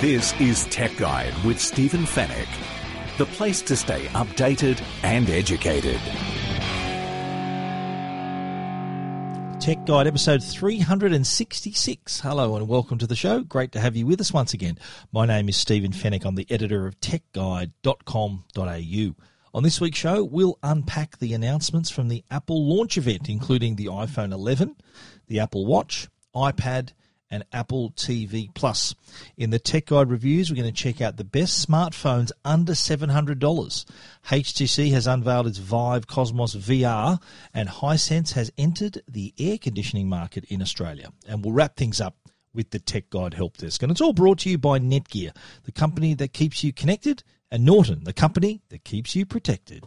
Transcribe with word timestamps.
This 0.00 0.32
is 0.40 0.64
Tech 0.66 0.96
Guide 0.96 1.34
with 1.44 1.60
Stephen 1.60 2.02
Fenech, 2.02 2.46
the 3.18 3.26
place 3.26 3.60
to 3.62 3.74
stay 3.74 4.04
updated 4.10 4.80
and 5.02 5.28
educated. 5.28 5.98
Tech 9.60 9.84
Guide 9.86 10.06
episode 10.06 10.44
366. 10.44 12.20
Hello 12.20 12.54
and 12.54 12.68
welcome 12.68 12.98
to 12.98 13.08
the 13.08 13.16
show. 13.16 13.40
Great 13.40 13.72
to 13.72 13.80
have 13.80 13.96
you 13.96 14.06
with 14.06 14.20
us 14.20 14.32
once 14.32 14.54
again. 14.54 14.78
My 15.10 15.26
name 15.26 15.48
is 15.48 15.56
Stephen 15.56 15.90
Fenech. 15.90 16.24
I'm 16.24 16.36
the 16.36 16.46
editor 16.48 16.86
of 16.86 17.00
techguide.com.au. 17.00 19.14
On 19.52 19.62
this 19.64 19.80
week's 19.80 19.98
show, 19.98 20.22
we'll 20.22 20.60
unpack 20.62 21.18
the 21.18 21.34
announcements 21.34 21.90
from 21.90 22.06
the 22.06 22.22
Apple 22.30 22.68
launch 22.68 22.98
event, 22.98 23.28
including 23.28 23.74
the 23.74 23.86
iPhone 23.86 24.32
11, 24.32 24.76
the 25.26 25.40
Apple 25.40 25.66
Watch, 25.66 26.06
iPad, 26.36 26.92
and 27.30 27.44
Apple 27.52 27.90
TV 27.90 28.52
Plus. 28.54 28.94
In 29.36 29.50
the 29.50 29.58
Tech 29.58 29.86
Guide 29.86 30.10
reviews, 30.10 30.50
we're 30.50 30.56
going 30.60 30.72
to 30.72 30.82
check 30.82 31.00
out 31.00 31.16
the 31.16 31.24
best 31.24 31.66
smartphones 31.66 32.30
under 32.44 32.72
$700. 32.72 33.84
HTC 34.26 34.90
has 34.92 35.06
unveiled 35.06 35.46
its 35.46 35.58
Vive 35.58 36.06
Cosmos 36.06 36.54
VR, 36.54 37.20
and 37.52 37.68
Hisense 37.68 38.32
has 38.32 38.50
entered 38.56 39.02
the 39.08 39.34
air 39.38 39.58
conditioning 39.58 40.08
market 40.08 40.44
in 40.44 40.62
Australia. 40.62 41.10
And 41.26 41.44
we'll 41.44 41.54
wrap 41.54 41.76
things 41.76 42.00
up 42.00 42.16
with 42.54 42.70
the 42.70 42.78
Tech 42.78 43.10
Guide 43.10 43.34
Help 43.34 43.56
Desk. 43.58 43.82
And 43.82 43.92
it's 43.92 44.00
all 44.00 44.12
brought 44.12 44.40
to 44.40 44.50
you 44.50 44.58
by 44.58 44.78
Netgear, 44.78 45.36
the 45.64 45.72
company 45.72 46.14
that 46.14 46.32
keeps 46.32 46.64
you 46.64 46.72
connected, 46.72 47.22
and 47.50 47.64
Norton, 47.64 48.04
the 48.04 48.12
company 48.12 48.62
that 48.68 48.84
keeps 48.84 49.14
you 49.14 49.24
protected. 49.24 49.84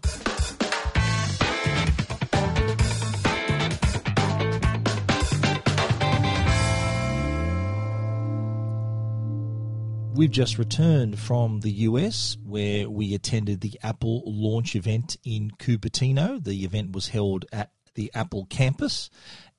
We've 10.22 10.30
just 10.30 10.60
returned 10.60 11.18
from 11.18 11.62
the 11.62 11.72
US 11.72 12.38
where 12.46 12.88
we 12.88 13.16
attended 13.16 13.62
the 13.62 13.80
Apple 13.82 14.22
launch 14.28 14.76
event 14.76 15.18
in 15.24 15.50
Cupertino. 15.50 16.44
The 16.44 16.64
event 16.64 16.92
was 16.92 17.08
held 17.08 17.48
at 17.52 17.72
the 17.96 18.12
Apple 18.14 18.46
campus 18.46 19.10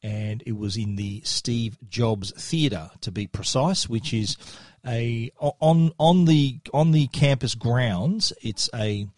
and 0.04 0.40
it 0.46 0.56
was 0.56 0.76
in 0.76 0.94
the 0.94 1.20
Steve 1.24 1.78
Jobs 1.88 2.30
Theatre 2.40 2.92
to 3.00 3.10
be 3.10 3.26
precise, 3.26 3.88
which 3.88 4.14
is 4.14 4.36
a 4.86 5.30
on 5.38 5.92
on 5.98 6.24
the 6.24 6.58
on 6.72 6.92
the 6.92 7.06
campus 7.08 7.54
grounds. 7.54 8.32
It's 8.42 8.68
a 8.74 9.08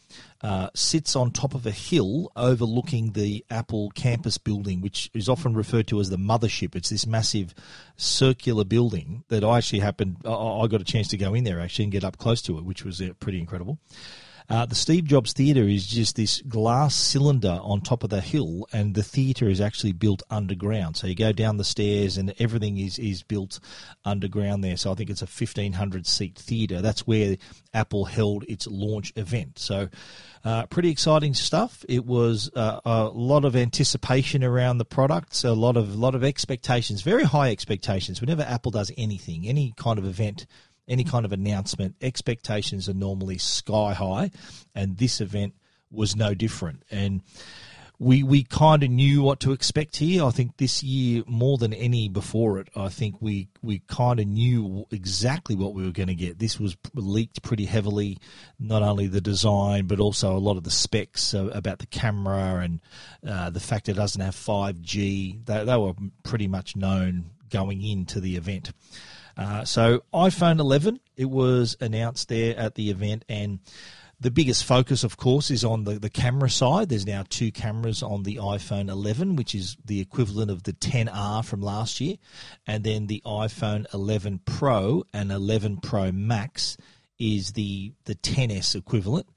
uh, 0.42 0.68
sits 0.74 1.16
on 1.16 1.30
top 1.30 1.54
of 1.54 1.64
a 1.64 1.70
hill 1.70 2.30
overlooking 2.36 3.12
the 3.12 3.44
Apple 3.48 3.90
campus 3.94 4.36
building, 4.36 4.82
which 4.82 5.10
is 5.14 5.28
often 5.28 5.54
referred 5.54 5.86
to 5.88 6.00
as 6.00 6.10
the 6.10 6.18
mothership. 6.18 6.76
It's 6.76 6.90
this 6.90 7.06
massive 7.06 7.54
circular 7.96 8.64
building 8.64 9.24
that 9.28 9.42
I 9.42 9.56
actually 9.56 9.78
happened. 9.78 10.18
I, 10.24 10.66
got 10.66 10.82
a 10.82 10.84
chance 10.84 11.08
to 11.08 11.16
go 11.16 11.32
in 11.32 11.44
there 11.44 11.60
actually 11.60 11.84
and 11.84 11.92
get 11.92 12.04
up 12.04 12.18
close 12.18 12.42
to 12.42 12.58
it, 12.58 12.64
which 12.64 12.84
was 12.84 13.00
uh, 13.00 13.14
pretty 13.20 13.38
incredible. 13.38 13.78
Uh, 14.48 14.66
the 14.66 14.74
Steve 14.74 15.04
Jobs 15.04 15.32
Theatre 15.32 15.62
is 15.62 15.86
just 15.86 16.16
this 16.16 16.42
glass 16.42 16.94
cylinder 16.94 17.58
on 17.62 17.80
top 17.80 18.04
of 18.04 18.10
the 18.10 18.20
hill, 18.20 18.68
and 18.72 18.94
the 18.94 19.02
theatre 19.02 19.48
is 19.48 19.58
actually 19.58 19.92
built 19.92 20.22
underground. 20.28 20.98
So 20.98 21.06
you 21.06 21.14
go 21.14 21.32
down 21.32 21.56
the 21.56 21.64
stairs, 21.64 22.18
and 22.18 22.34
everything 22.38 22.76
is, 22.76 22.98
is 22.98 23.22
built 23.22 23.58
underground 24.04 24.62
there. 24.62 24.76
So 24.76 24.92
I 24.92 24.96
think 24.96 25.08
it's 25.08 25.22
a 25.22 25.26
1,500 25.26 26.06
seat 26.06 26.36
theatre. 26.36 26.82
That's 26.82 27.06
where 27.06 27.36
Apple 27.72 28.04
held 28.04 28.44
its 28.46 28.66
launch 28.66 29.14
event. 29.16 29.58
So 29.58 29.88
uh, 30.44 30.66
pretty 30.66 30.90
exciting 30.90 31.32
stuff. 31.32 31.82
It 31.88 32.04
was 32.04 32.50
uh, 32.54 32.80
a 32.84 33.04
lot 33.04 33.46
of 33.46 33.56
anticipation 33.56 34.44
around 34.44 34.76
the 34.76 34.84
products, 34.84 35.42
a 35.44 35.54
lot 35.54 35.78
of 35.78 35.96
lot 35.96 36.14
of 36.14 36.22
expectations, 36.22 37.00
very 37.00 37.24
high 37.24 37.50
expectations. 37.50 38.20
Whenever 38.20 38.42
Apple 38.42 38.72
does 38.72 38.92
anything, 38.98 39.48
any 39.48 39.72
kind 39.78 39.98
of 39.98 40.04
event 40.04 40.46
any 40.88 41.04
kind 41.04 41.24
of 41.24 41.32
announcement, 41.32 41.96
expectations 42.00 42.88
are 42.88 42.94
normally 42.94 43.38
sky 43.38 43.94
high, 43.94 44.30
and 44.74 44.98
this 44.98 45.20
event 45.20 45.54
was 45.90 46.16
no 46.16 46.34
different. 46.34 46.82
And 46.90 47.22
we 47.98 48.22
we 48.24 48.42
kind 48.42 48.82
of 48.82 48.90
knew 48.90 49.22
what 49.22 49.40
to 49.40 49.52
expect 49.52 49.96
here. 49.96 50.24
I 50.24 50.30
think 50.30 50.56
this 50.56 50.82
year 50.82 51.22
more 51.26 51.58
than 51.58 51.72
any 51.72 52.08
before 52.08 52.58
it, 52.58 52.68
I 52.74 52.88
think 52.88 53.22
we 53.22 53.48
we 53.62 53.82
kind 53.86 54.18
of 54.18 54.26
knew 54.26 54.84
exactly 54.90 55.54
what 55.54 55.74
we 55.74 55.84
were 55.84 55.92
going 55.92 56.08
to 56.08 56.14
get. 56.14 56.38
This 56.38 56.58
was 56.58 56.76
leaked 56.94 57.42
pretty 57.42 57.66
heavily, 57.66 58.18
not 58.58 58.82
only 58.82 59.06
the 59.06 59.20
design 59.20 59.86
but 59.86 60.00
also 60.00 60.36
a 60.36 60.38
lot 60.38 60.56
of 60.56 60.64
the 60.64 60.70
specs 60.70 61.34
about 61.34 61.78
the 61.78 61.86
camera 61.86 62.60
and 62.62 62.80
uh, 63.26 63.50
the 63.50 63.60
fact 63.60 63.88
it 63.88 63.94
doesn't 63.94 64.20
have 64.20 64.34
five 64.34 64.82
G. 64.82 65.38
They, 65.44 65.64
they 65.64 65.76
were 65.76 65.94
pretty 66.24 66.48
much 66.48 66.74
known 66.74 67.30
going 67.48 67.82
into 67.82 68.20
the 68.20 68.36
event. 68.36 68.72
Uh, 69.36 69.64
so 69.64 70.02
iPhone 70.12 70.60
11, 70.60 71.00
it 71.16 71.30
was 71.30 71.76
announced 71.80 72.28
there 72.28 72.56
at 72.56 72.74
the 72.74 72.90
event, 72.90 73.24
and 73.28 73.58
the 74.20 74.30
biggest 74.30 74.64
focus, 74.64 75.04
of 75.04 75.16
course, 75.16 75.50
is 75.50 75.64
on 75.64 75.84
the, 75.84 75.98
the 75.98 76.10
camera 76.10 76.48
side. 76.48 76.88
There's 76.88 77.06
now 77.06 77.24
two 77.28 77.50
cameras 77.50 78.02
on 78.02 78.22
the 78.22 78.36
iPhone 78.36 78.88
11, 78.88 79.36
which 79.36 79.54
is 79.54 79.76
the 79.84 80.00
equivalent 80.00 80.50
of 80.50 80.62
the 80.62 80.72
10R 80.72 81.44
from 81.44 81.60
last 81.60 82.00
year, 82.00 82.16
and 82.66 82.84
then 82.84 83.06
the 83.06 83.22
iPhone 83.26 83.92
11 83.92 84.40
Pro 84.44 85.04
and 85.12 85.30
11 85.30 85.78
Pro 85.78 86.12
Max 86.12 86.76
is 87.18 87.52
the 87.52 87.92
the 88.06 88.14
10s 88.16 88.74
equivalent 88.74 89.28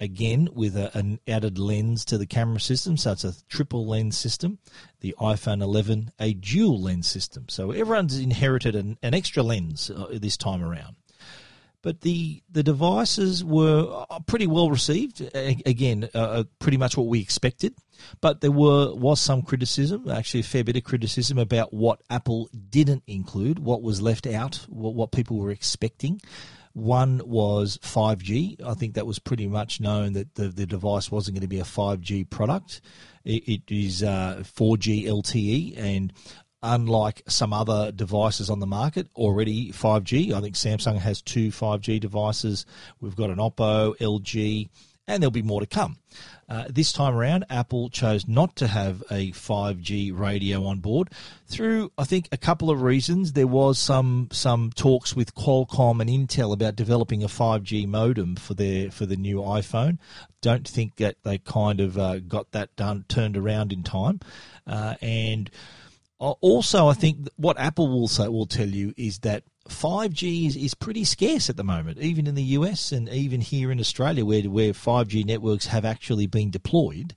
again 0.00 0.48
with 0.52 0.76
a, 0.76 0.96
an 0.96 1.20
added 1.26 1.58
lens 1.58 2.04
to 2.06 2.18
the 2.18 2.26
camera 2.26 2.60
system. 2.60 2.96
So 2.96 3.12
it's 3.12 3.24
a 3.24 3.34
triple 3.48 3.86
lens 3.86 4.16
system. 4.16 4.58
The 5.00 5.14
iPhone 5.20 5.62
11, 5.62 6.12
a 6.18 6.34
dual 6.34 6.80
lens 6.80 7.06
system. 7.06 7.46
So 7.48 7.70
everyone's 7.70 8.18
inherited 8.18 8.74
an, 8.74 8.98
an 9.02 9.14
extra 9.14 9.42
lens 9.42 9.90
uh, 9.90 10.18
this 10.20 10.36
time 10.36 10.62
around. 10.62 10.96
But 11.84 12.00
the 12.00 12.42
the 12.50 12.62
devices 12.62 13.44
were 13.44 14.06
uh, 14.08 14.20
pretty 14.20 14.46
well 14.46 14.70
received. 14.70 15.20
Again, 15.34 16.08
uh, 16.14 16.18
uh, 16.18 16.44
pretty 16.58 16.78
much 16.78 16.96
what 16.96 17.08
we 17.08 17.20
expected. 17.20 17.74
But 18.22 18.40
there 18.40 18.50
were 18.50 18.94
was 18.94 19.20
some 19.20 19.42
criticism, 19.42 20.08
actually 20.08 20.40
a 20.40 20.44
fair 20.44 20.64
bit 20.64 20.78
of 20.78 20.84
criticism 20.84 21.36
about 21.36 21.74
what 21.74 22.00
Apple 22.08 22.48
didn't 22.70 23.02
include, 23.06 23.58
what 23.58 23.82
was 23.82 24.00
left 24.00 24.26
out, 24.26 24.64
what, 24.70 24.94
what 24.94 25.12
people 25.12 25.36
were 25.36 25.50
expecting. 25.50 26.22
One 26.74 27.22
was 27.24 27.78
5G. 27.78 28.60
I 28.62 28.74
think 28.74 28.94
that 28.94 29.06
was 29.06 29.20
pretty 29.20 29.46
much 29.46 29.80
known 29.80 30.12
that 30.14 30.34
the, 30.34 30.48
the 30.48 30.66
device 30.66 31.10
wasn't 31.10 31.36
going 31.36 31.42
to 31.42 31.48
be 31.48 31.60
a 31.60 31.64
5G 31.64 32.28
product. 32.28 32.80
it, 33.24 33.48
it 33.48 33.62
is 33.68 34.02
uh, 34.02 34.42
4G 34.42 35.06
LTE, 35.06 35.78
and 35.78 36.12
unlike 36.64 37.22
some 37.28 37.52
other 37.52 37.92
devices 37.92 38.50
on 38.50 38.58
the 38.58 38.66
market, 38.66 39.08
already 39.14 39.70
5G. 39.70 40.32
I 40.32 40.40
think 40.40 40.56
Samsung 40.56 40.98
has 40.98 41.22
two 41.22 41.50
5G 41.50 42.00
devices. 42.00 42.66
We've 43.00 43.14
got 43.14 43.30
an 43.30 43.36
Oppo, 43.36 43.96
LG, 43.98 44.68
and 45.06 45.22
there'll 45.22 45.30
be 45.30 45.42
more 45.42 45.60
to 45.60 45.66
come. 45.66 45.98
Uh, 46.48 46.64
this 46.68 46.92
time 46.92 47.14
around, 47.14 47.44
Apple 47.48 47.88
chose 47.88 48.28
not 48.28 48.54
to 48.56 48.66
have 48.66 49.02
a 49.10 49.32
5G 49.32 50.16
radio 50.16 50.64
on 50.64 50.80
board 50.80 51.10
through, 51.46 51.90
I 51.96 52.04
think, 52.04 52.28
a 52.32 52.36
couple 52.36 52.70
of 52.70 52.82
reasons. 52.82 53.32
There 53.32 53.46
was 53.46 53.78
some 53.78 54.28
some 54.32 54.70
talks 54.74 55.16
with 55.16 55.34
Qualcomm 55.34 56.00
and 56.00 56.10
Intel 56.10 56.52
about 56.52 56.76
developing 56.76 57.22
a 57.22 57.28
5G 57.28 57.86
modem 57.86 58.36
for 58.36 58.54
their 58.54 58.90
for 58.90 59.06
the 59.06 59.16
new 59.16 59.38
iPhone. 59.38 59.98
Don't 60.40 60.68
think 60.68 60.96
that 60.96 61.16
they 61.22 61.38
kind 61.38 61.80
of 61.80 61.96
uh, 61.96 62.18
got 62.18 62.52
that 62.52 62.76
done 62.76 63.04
turned 63.08 63.36
around 63.36 63.72
in 63.72 63.82
time, 63.82 64.20
uh, 64.66 64.94
and 65.00 65.50
also, 66.18 66.88
I 66.88 66.94
think 66.94 67.28
what 67.36 67.58
Apple 67.58 67.88
will 67.88 68.08
say 68.08 68.28
will 68.28 68.46
tell 68.46 68.68
you 68.68 68.94
is 68.96 69.18
that 69.20 69.44
5G 69.68 70.46
is, 70.46 70.56
is 70.56 70.74
pretty 70.74 71.04
scarce 71.04 71.48
at 71.48 71.56
the 71.56 71.64
moment, 71.64 71.98
even 71.98 72.26
in 72.26 72.34
the 72.34 72.42
US 72.42 72.92
and 72.92 73.08
even 73.08 73.40
here 73.40 73.70
in 73.70 73.80
Australia, 73.80 74.24
where 74.24 74.42
where 74.42 74.72
5G 74.72 75.24
networks 75.24 75.66
have 75.66 75.84
actually 75.84 76.26
been 76.26 76.50
deployed. 76.50 77.14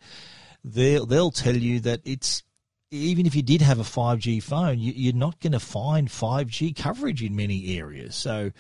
They'll 0.63 1.05
they'll 1.05 1.31
tell 1.31 1.57
you 1.57 1.79
that 1.81 2.01
it's 2.05 2.43
even 2.89 3.25
if 3.25 3.35
you 3.35 3.41
did 3.41 3.61
have 3.61 3.79
a 3.79 3.83
5G 3.83 4.41
phone, 4.41 4.79
you, 4.79 5.09
are 5.09 5.15
not 5.15 5.39
going 5.41 5.51
to 5.51 5.59
find 5.59 6.07
5G 6.07 6.75
coverage 6.75 7.21
in 7.21 7.35
many 7.35 7.77
areas. 7.77 8.15
So 8.15 8.51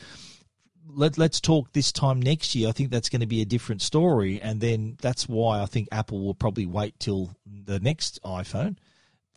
let, 0.85 1.17
let's 1.17 1.39
talk 1.39 1.71
this 1.71 1.91
time 1.93 2.21
next 2.21 2.53
year. 2.53 2.67
I 2.67 2.73
think 2.73 2.91
that's 2.91 3.09
going 3.09 3.21
to 3.21 3.27
be 3.27 3.41
a 3.41 3.45
different 3.45 3.81
story. 3.81 4.41
And 4.41 4.59
then 4.59 4.97
that's 5.01 5.29
why 5.29 5.61
I 5.61 5.65
think 5.65 5.87
Apple 5.93 6.25
will 6.25 6.33
probably 6.33 6.65
wait 6.65 6.99
till 6.99 7.35
the 7.45 7.79
next 7.79 8.19
iPhone 8.23 8.75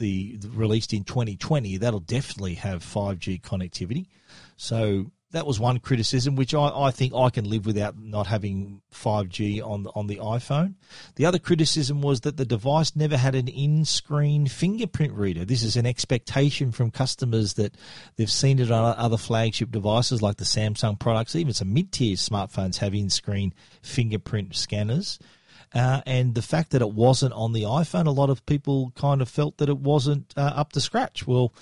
the, 0.00 0.38
released 0.48 0.92
in 0.92 1.04
2020, 1.04 1.76
that'll 1.76 2.00
definitely 2.00 2.54
have 2.54 2.82
5G 2.82 3.40
connectivity. 3.42 4.06
So 4.56 5.12
that 5.32 5.46
was 5.46 5.60
one 5.60 5.78
criticism, 5.78 6.34
which 6.34 6.54
I, 6.54 6.68
I 6.68 6.90
think 6.90 7.14
I 7.14 7.30
can 7.30 7.48
live 7.48 7.66
without 7.66 7.96
not 7.98 8.26
having 8.26 8.80
5G 8.92 9.64
on 9.64 9.86
on 9.94 10.08
the 10.08 10.16
iPhone. 10.16 10.74
The 11.14 11.26
other 11.26 11.38
criticism 11.38 12.02
was 12.02 12.22
that 12.22 12.36
the 12.36 12.44
device 12.44 12.96
never 12.96 13.16
had 13.16 13.34
an 13.34 13.46
in-screen 13.46 14.48
fingerprint 14.48 15.12
reader. 15.12 15.44
This 15.44 15.62
is 15.62 15.76
an 15.76 15.86
expectation 15.86 16.72
from 16.72 16.90
customers 16.90 17.54
that 17.54 17.76
they've 18.16 18.30
seen 18.30 18.58
it 18.58 18.70
on 18.70 18.96
other 18.96 19.16
flagship 19.16 19.70
devices 19.70 20.22
like 20.22 20.38
the 20.38 20.44
Samsung 20.44 20.98
products. 20.98 21.36
Even 21.36 21.54
some 21.54 21.72
mid-tier 21.72 22.16
smartphones 22.16 22.78
have 22.78 22.94
in-screen 22.94 23.54
fingerprint 23.82 24.56
scanners. 24.56 25.18
Uh, 25.72 26.00
and 26.04 26.34
the 26.34 26.42
fact 26.42 26.70
that 26.70 26.82
it 26.82 26.92
wasn't 26.92 27.32
on 27.32 27.52
the 27.52 27.62
iPhone, 27.62 28.06
a 28.06 28.10
lot 28.10 28.30
of 28.30 28.44
people 28.46 28.92
kind 28.96 29.22
of 29.22 29.28
felt 29.28 29.58
that 29.58 29.68
it 29.68 29.78
wasn't 29.78 30.34
uh, 30.36 30.40
up 30.40 30.72
to 30.72 30.80
scratch. 30.80 31.26
Well, 31.26 31.54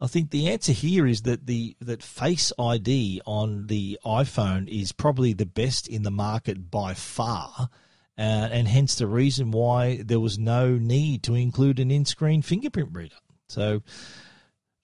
I 0.00 0.06
think 0.06 0.30
the 0.30 0.50
answer 0.50 0.72
here 0.72 1.06
is 1.06 1.22
that 1.22 1.46
the 1.46 1.76
that 1.80 2.02
Face 2.02 2.52
ID 2.58 3.22
on 3.24 3.68
the 3.68 3.98
iPhone 4.04 4.68
is 4.68 4.92
probably 4.92 5.32
the 5.32 5.46
best 5.46 5.88
in 5.88 6.02
the 6.02 6.10
market 6.10 6.70
by 6.70 6.92
far, 6.92 7.70
uh, 8.18 8.20
and 8.20 8.68
hence 8.68 8.96
the 8.96 9.06
reason 9.06 9.50
why 9.50 10.02
there 10.04 10.20
was 10.20 10.38
no 10.38 10.76
need 10.76 11.22
to 11.22 11.34
include 11.34 11.80
an 11.80 11.90
in-screen 11.90 12.42
fingerprint 12.42 12.90
reader. 12.92 13.16
So 13.48 13.82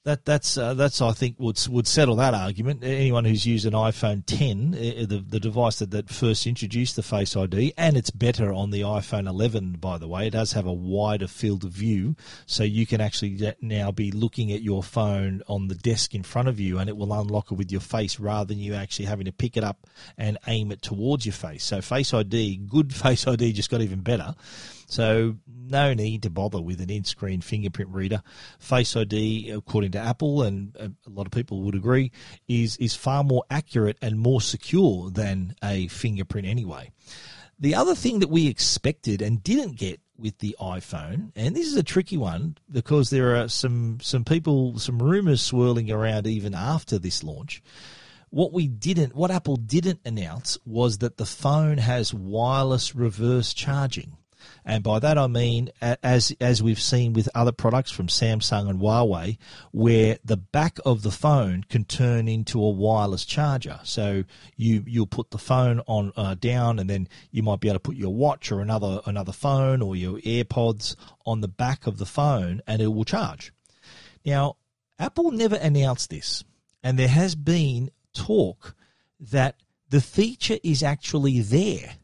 that 0.05 0.25
that's 0.25 0.56
uh, 0.56 0.73
that's 0.75 1.02
I 1.02 1.12
think 1.12 1.37
would 1.38 1.61
would 1.69 1.87
settle 1.87 2.17
that 2.17 2.32
argument. 2.32 2.82
Anyone 2.82 3.26
who's 3.26 3.44
used 3.44 3.67
an 3.67 3.75
iPhone 3.75 4.25
10, 4.25 4.75
uh, 4.75 5.06
the 5.06 5.23
the 5.26 5.41
device 5.41 5.79
that, 5.81 5.91
that 5.91 6.08
first 6.08 6.47
introduced 6.47 6.97
the 6.97 7.02
Face 7.02 7.37
ID, 7.37 7.75
and 7.76 7.97
it's 7.97 8.11
better 8.11 8.50
on 8.52 8.70
the 8.70 8.81
iPhone 8.81 9.29
11. 9.29 9.73
By 9.75 9.99
the 9.99 10.08
way, 10.08 10.26
it 10.26 10.31
does 10.31 10.52
have 10.52 10.67
a 10.67 10.73
wider 10.73 11.29
field 11.29 11.64
of 11.64 11.73
view, 11.73 12.17
so 12.47 12.64
you 12.64 12.87
can 12.87 13.00
actually 13.02 13.55
now 13.61 13.91
be 13.91 14.11
looking 14.11 14.52
at 14.52 14.62
your 14.62 14.82
phone 14.82 15.43
on 15.47 15.69
the 15.69 15.75
desk 15.75 16.14
in 16.14 16.23
front 16.23 16.49
of 16.49 16.58
you, 16.58 16.79
and 16.79 16.88
it 16.88 16.97
will 16.97 17.12
unlock 17.12 17.52
it 17.52 17.56
with 17.56 17.70
your 17.70 17.82
face 17.82 18.19
rather 18.19 18.47
than 18.47 18.58
you 18.58 18.75
actually 18.75 19.05
having 19.05 19.26
to 19.26 19.32
pick 19.32 19.56
it 19.58 19.64
up 19.64 19.87
and 20.17 20.38
aim 20.47 20.73
it 20.73 20.81
towards 20.81 21.26
your 21.26 21.35
face. 21.35 21.64
So 21.64 21.82
Face 21.82 22.14
ID, 22.14 22.56
good 22.69 22.94
Face 23.00 23.26
ID, 23.26 23.52
just 23.52 23.70
got 23.70 23.82
even 23.82 24.00
better. 24.00 24.35
So 24.91 25.37
no 25.47 25.95
need 25.95 26.25
to 26.25 26.31
bother 26.31 26.61
with 26.61 26.81
an 26.81 26.91
in-screen 26.91 27.43
fingerprint 27.43 27.91
reader. 27.91 28.23
Face 28.59 28.97
ID, 28.97 29.51
according 29.51 29.93
to 29.93 29.99
Apple, 30.01 30.43
and 30.43 30.77
uh, 30.79 30.89
a 31.07 31.11
lot 31.11 31.27
of 31.27 31.33
people 31.33 31.63
would 31.63 31.77
agree, 31.77 32.11
is 32.49 32.77
is 32.79 32.97
far 32.97 33.23
more 33.23 33.45
accurate 33.51 33.97
and 34.03 34.19
more 34.19 34.41
secure 34.41 35.09
than 35.11 35.55
a 35.63 35.87
fingerprint 35.87 36.47
anyway. 36.47 36.91
The 37.59 37.77
other 37.77 37.95
thing 37.95 38.19
that 38.19 38.31
we 38.31 38.49
expected 38.49 39.23
and 39.23 39.43
didn't 39.43 39.77
get 39.77 40.01
with 40.19 40.39
the 40.39 40.57
iPhone, 40.61 41.31
and 41.37 41.55
this 41.55 41.69
is 41.69 41.77
a 41.77 41.85
tricky 41.85 42.17
one 42.17 42.57
because 42.69 43.11
there 43.11 43.37
are 43.37 43.49
some 43.49 43.99
some 44.03 44.25
people, 44.25 44.77
some 44.79 45.01
rumors 45.01 45.41
swirling 45.41 45.91
around 45.91 46.27
even 46.27 46.53
after 46.53 46.99
this 46.99 47.23
launch. 47.23 47.63
What 48.31 48.53
we 48.53 48.67
didn't, 48.67 49.15
what 49.15 49.31
Apple 49.31 49.57
didn't 49.57 50.01
announce 50.05 50.59
was 50.65 50.99
that 50.99 51.17
the 51.17 51.27
phone 51.27 51.79
has 51.79 52.13
wireless 52.15 52.95
reverse 52.95 53.55
charging. 53.55 54.17
And 54.64 54.82
by 54.82 54.99
that 54.99 55.19
I 55.19 55.26
mean, 55.26 55.70
as 55.81 56.35
as 56.41 56.62
we've 56.62 56.81
seen 56.81 57.12
with 57.12 57.29
other 57.35 57.52
products 57.52 57.91
from 57.91 58.08
Samsung 58.08 58.69
and 58.69 58.81
Huawei, 58.81 59.38
where 59.73 60.19
the 60.25 60.37
back 60.37 60.79
of 60.85 61.02
the 61.02 61.11
phone 61.11 61.64
can 61.69 61.85
turn 61.85 62.29
into 62.29 62.62
a 62.62 62.70
wireless 62.70 63.25
charger. 63.25 63.81
So 63.85 64.25
you 64.56 64.85
you'll 64.87 65.06
put 65.06 65.31
the 65.31 65.38
phone 65.38 65.81
on 65.87 66.12
uh, 66.17 66.35
down, 66.35 66.79
and 66.79 66.88
then 66.88 67.08
you 67.31 67.43
might 67.43 67.61
be 67.61 67.69
able 67.69 67.76
to 67.76 67.81
put 67.81 67.97
your 67.97 68.14
watch 68.14 68.52
or 68.52 68.61
another 68.61 69.00
another 69.06 69.32
phone 69.32 69.82
or 69.82 69.97
your 69.97 70.19
AirPods 70.19 70.97
on 71.26 71.41
the 71.41 71.49
back 71.49 71.87
of 71.87 71.99
the 71.99 72.06
phone, 72.06 72.62
and 72.67 72.81
it 72.81 72.88
will 72.88 73.05
charge. 73.05 73.52
Now, 74.25 74.56
Apple 74.99 75.31
never 75.31 75.56
announced 75.56 76.11
this, 76.11 76.44
and 76.82 76.99
there 76.99 77.08
has 77.08 77.35
been 77.35 77.91
talk 78.12 78.75
that 79.19 79.56
the 79.88 80.00
feature 80.00 80.58
is 80.62 80.82
actually 80.82 81.41
there, 81.41 81.94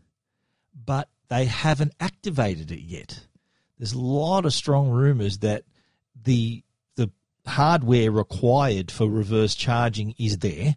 but 0.75 1.09
they 1.29 1.47
haven't 1.47 1.93
activated 2.01 2.71
it 2.71 2.81
yet. 2.81 3.27
There's 3.79 3.93
a 3.93 4.01
lot 4.01 4.47
of 4.47 4.55
strong 4.55 4.91
rumors 4.91 5.39
that 5.39 5.65
the 6.21 6.63
the 6.97 7.11
hardware 7.47 8.11
required 8.11 8.91
for 8.91 9.09
reverse 9.09 9.55
charging 9.55 10.15
is 10.19 10.39
there, 10.39 10.77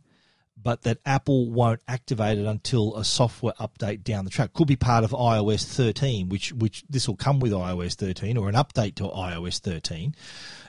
but 0.62 0.81
that 0.84 0.98
Apple 1.06 1.50
won't 1.50 1.81
activate 1.88 2.38
it 2.38 2.46
until 2.46 2.96
a 2.98 3.06
software 3.06 3.54
update 3.60 4.04
down 4.04 4.25
the 4.25 4.31
track. 4.31 4.54
Could 4.54 4.68
be 4.68 4.75
part 4.75 5.04
of 5.04 5.12
iOS 5.12 5.63
13, 5.66 6.30
which 6.30 6.52
which 6.54 6.84
this 6.90 7.07
will 7.07 7.16
come 7.16 7.40
with 7.40 7.52
iOS 7.52 7.94
13 7.94 8.38
or 8.38 8.50
an 8.50 8.56
update 8.56 8.95
to 8.95 9.04
iOS 9.04 9.60
13. 9.60 10.16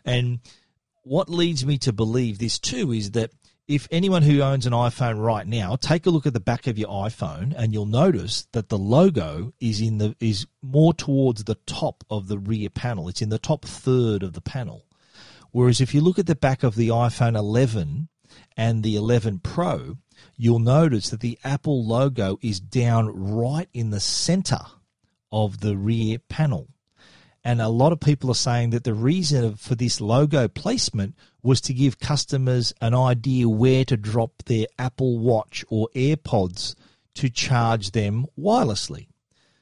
And 0.05 0.41
what 1.03 1.29
leads 1.29 1.65
me 1.67 1.79
to 1.79 1.93
believe 1.93 2.39
this 2.39 2.59
too 2.59 2.93
is 2.93 3.13
that 3.13 3.31
if 3.71 3.87
anyone 3.93 4.23
who 4.23 4.43
owns 4.43 4.67
an 4.67 4.73
iPhone 4.73 5.25
right 5.25 5.47
now, 5.47 5.77
take 5.77 6.05
a 6.05 6.11
look 6.11 6.27
at 6.27 6.33
the 6.33 6.41
back 6.41 6.67
of 6.67 6.77
your 6.77 6.89
iPhone 6.89 7.55
and 7.57 7.73
you'll 7.73 7.87
notice 7.87 8.49
that 8.51 8.69
the 8.69 8.77
logo 8.77 9.53
is 9.61 9.81
in 9.81 9.99
the 9.99 10.17
is 10.19 10.45
more 10.61 10.93
towards 10.93 11.45
the 11.45 11.55
top 11.67 12.03
of 12.11 12.27
the 12.27 12.37
rear 12.37 12.69
panel. 12.69 13.09
It's 13.09 13.23
in 13.23 13.29
the 13.29 13.39
top 13.39 13.65
third 13.65 14.25
of 14.25 14.33
the 14.33 14.41
panel. 14.41 14.87
Whereas 15.53 15.81
if 15.81 15.95
you 15.95 16.01
look 16.01 16.19
at 16.19 16.27
the 16.27 16.35
back 16.35 16.65
of 16.65 16.75
the 16.75 16.89
iPhone 16.89 17.37
11 17.37 18.09
and 18.57 18.83
the 18.83 18.97
11 18.97 19.39
Pro, 19.39 19.99
you'll 20.37 20.59
notice 20.59 21.09
that 21.11 21.21
the 21.21 21.39
Apple 21.45 21.87
logo 21.87 22.41
is 22.43 22.59
down 22.59 23.07
right 23.07 23.69
in 23.73 23.91
the 23.91 24.01
center 24.01 24.63
of 25.31 25.61
the 25.61 25.77
rear 25.77 26.19
panel. 26.19 26.67
And 27.45 27.63
a 27.63 27.69
lot 27.69 27.93
of 27.93 28.01
people 28.01 28.33
are 28.33 28.35
saying 28.35 28.71
that 28.71 28.83
the 28.83 28.95
reason 28.95 29.55
for 29.55 29.77
this 29.77 30.01
logo 30.01 30.49
placement 30.49 31.15
was 31.43 31.61
to 31.63 31.75
give 31.75 31.99
customers 31.99 32.73
an 32.81 32.95
idea 32.95 33.49
where 33.49 33.85
to 33.85 33.97
drop 33.97 34.43
their 34.47 34.67
Apple 34.79 35.19
Watch 35.19 35.65
or 35.69 35.89
AirPods 35.95 36.75
to 37.15 37.29
charge 37.29 37.93
them 37.93 38.27
wirelessly. 38.39 39.09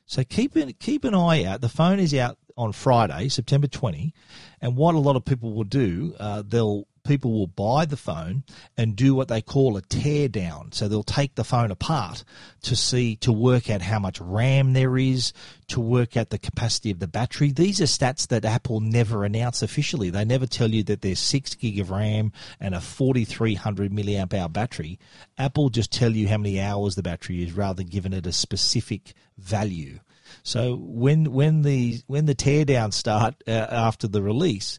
So 0.07 0.25
keep 0.25 0.57
an, 0.57 0.73
keep 0.81 1.05
an 1.05 1.15
eye 1.15 1.45
out. 1.45 1.61
The 1.61 1.69
phone 1.69 2.01
is 2.01 2.15
out 2.15 2.39
on 2.57 2.73
Friday, 2.73 3.29
September 3.29 3.69
20, 3.69 4.13
and 4.61 4.77
what 4.77 4.95
a 4.95 4.99
lot 4.99 5.17
of 5.17 5.25
people 5.25 5.53
will 5.53 5.65
do, 5.65 6.15
uh, 6.19 6.43
they'll 6.45 6.87
people 7.09 7.33
will 7.33 7.47
buy 7.49 7.87
the 7.87 7.97
phone 7.97 8.45
and 8.77 8.95
do 8.95 9.15
what 9.15 9.29
they 9.29 9.41
call 9.41 9.77
a 9.77 9.83
tear 9.83 10.29
down. 10.29 10.71
So 10.73 10.87
they'll 10.87 11.03
take 11.03 11.35
the 11.35 11.43
phone 11.43 11.71
apart 11.71 12.23
to 12.63 12.77
see, 12.77 13.17
to 13.17 13.33
work 13.33 13.71
out 13.71 13.83
how 13.83 13.99
much 13.99 14.21
RAM 14.21 14.75
there 14.75 14.97
is, 14.97 15.33
to 15.69 15.81
work 15.81 16.17
out 16.17 16.31
the 16.31 16.39
capacity 16.39 16.91
of 16.91 16.99
the 16.99 17.09
battery. 17.09 17.51
These 17.51 17.81
are 17.81 17.85
stats 17.85 18.29
that 18.29 18.45
Apple 18.45 18.81
never 18.81 19.25
announce 19.25 19.63
officially. 19.63 20.11
They 20.11 20.25
never 20.25 20.47
tell 20.47 20.71
you 20.71 20.83
that 20.85 21.03
there's 21.03 21.19
six 21.19 21.55
gig 21.55 21.81
of 21.81 21.91
RAM 21.91 22.33
and 22.61 22.75
a 22.75 22.81
4300 22.81 23.91
milliamp 23.91 24.35
hour 24.35 24.49
battery. 24.49 24.99
Apple 25.39 25.71
just 25.71 25.91
tell 25.91 26.13
you 26.13 26.29
how 26.29 26.37
many 26.37 26.61
hours 26.61 26.95
the 26.95 27.03
battery 27.03 27.43
is 27.43 27.53
rather 27.53 27.83
than 27.83 27.89
giving 27.89 28.13
it 28.13 28.27
a 28.27 28.33
specific 28.33 29.15
value. 29.39 29.99
So 30.43 30.77
when 30.77 31.33
when 31.33 31.63
the 31.63 32.03
when 32.07 32.27
the 32.27 32.35
teardown 32.35 32.93
start 32.93 33.43
uh, 33.47 33.51
after 33.51 34.07
the 34.07 34.23
release, 34.23 34.79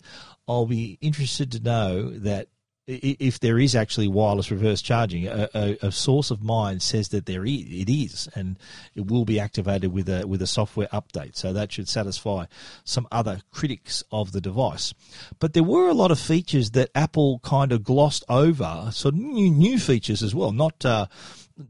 I'll 0.50 0.66
be 0.66 0.98
interested 1.00 1.52
to 1.52 1.60
know 1.62 2.10
that 2.10 2.48
if 2.88 3.40
there 3.40 3.60
is 3.60 3.76
actually 3.76 4.08
wireless 4.08 4.50
reverse 4.50 4.82
charging, 4.82 5.28
a, 5.28 5.48
a, 5.54 5.78
a, 5.84 5.92
source 5.92 6.32
of 6.32 6.42
mine 6.42 6.80
says 6.80 7.10
that 7.10 7.28
there 7.28 7.46
is, 7.46 7.62
it 7.70 7.88
is, 7.88 8.28
and 8.34 8.58
it 8.96 9.06
will 9.06 9.26
be 9.26 9.40
activated 9.40 9.94
with 9.94 10.10
a 10.10 10.26
with 10.26 10.42
a 10.42 10.48
software 10.48 10.88
update. 10.88 11.36
So 11.36 11.54
that 11.54 11.72
should 11.72 11.88
satisfy 11.88 12.46
some 12.84 13.08
other 13.12 13.42
critics 13.52 14.04
of 14.12 14.32
the 14.32 14.42
device. 14.42 14.96
But 15.38 15.54
there 15.54 15.62
were 15.62 15.88
a 15.88 15.94
lot 15.94 16.10
of 16.10 16.20
features 16.20 16.72
that 16.72 16.90
Apple 16.96 17.40
kind 17.44 17.72
of 17.72 17.84
glossed 17.84 18.24
over, 18.28 18.90
so 18.92 19.12
new 19.12 19.52
new 19.52 19.78
features 19.78 20.24
as 20.24 20.34
well. 20.34 20.52
Not 20.52 20.84
uh, 20.84 21.06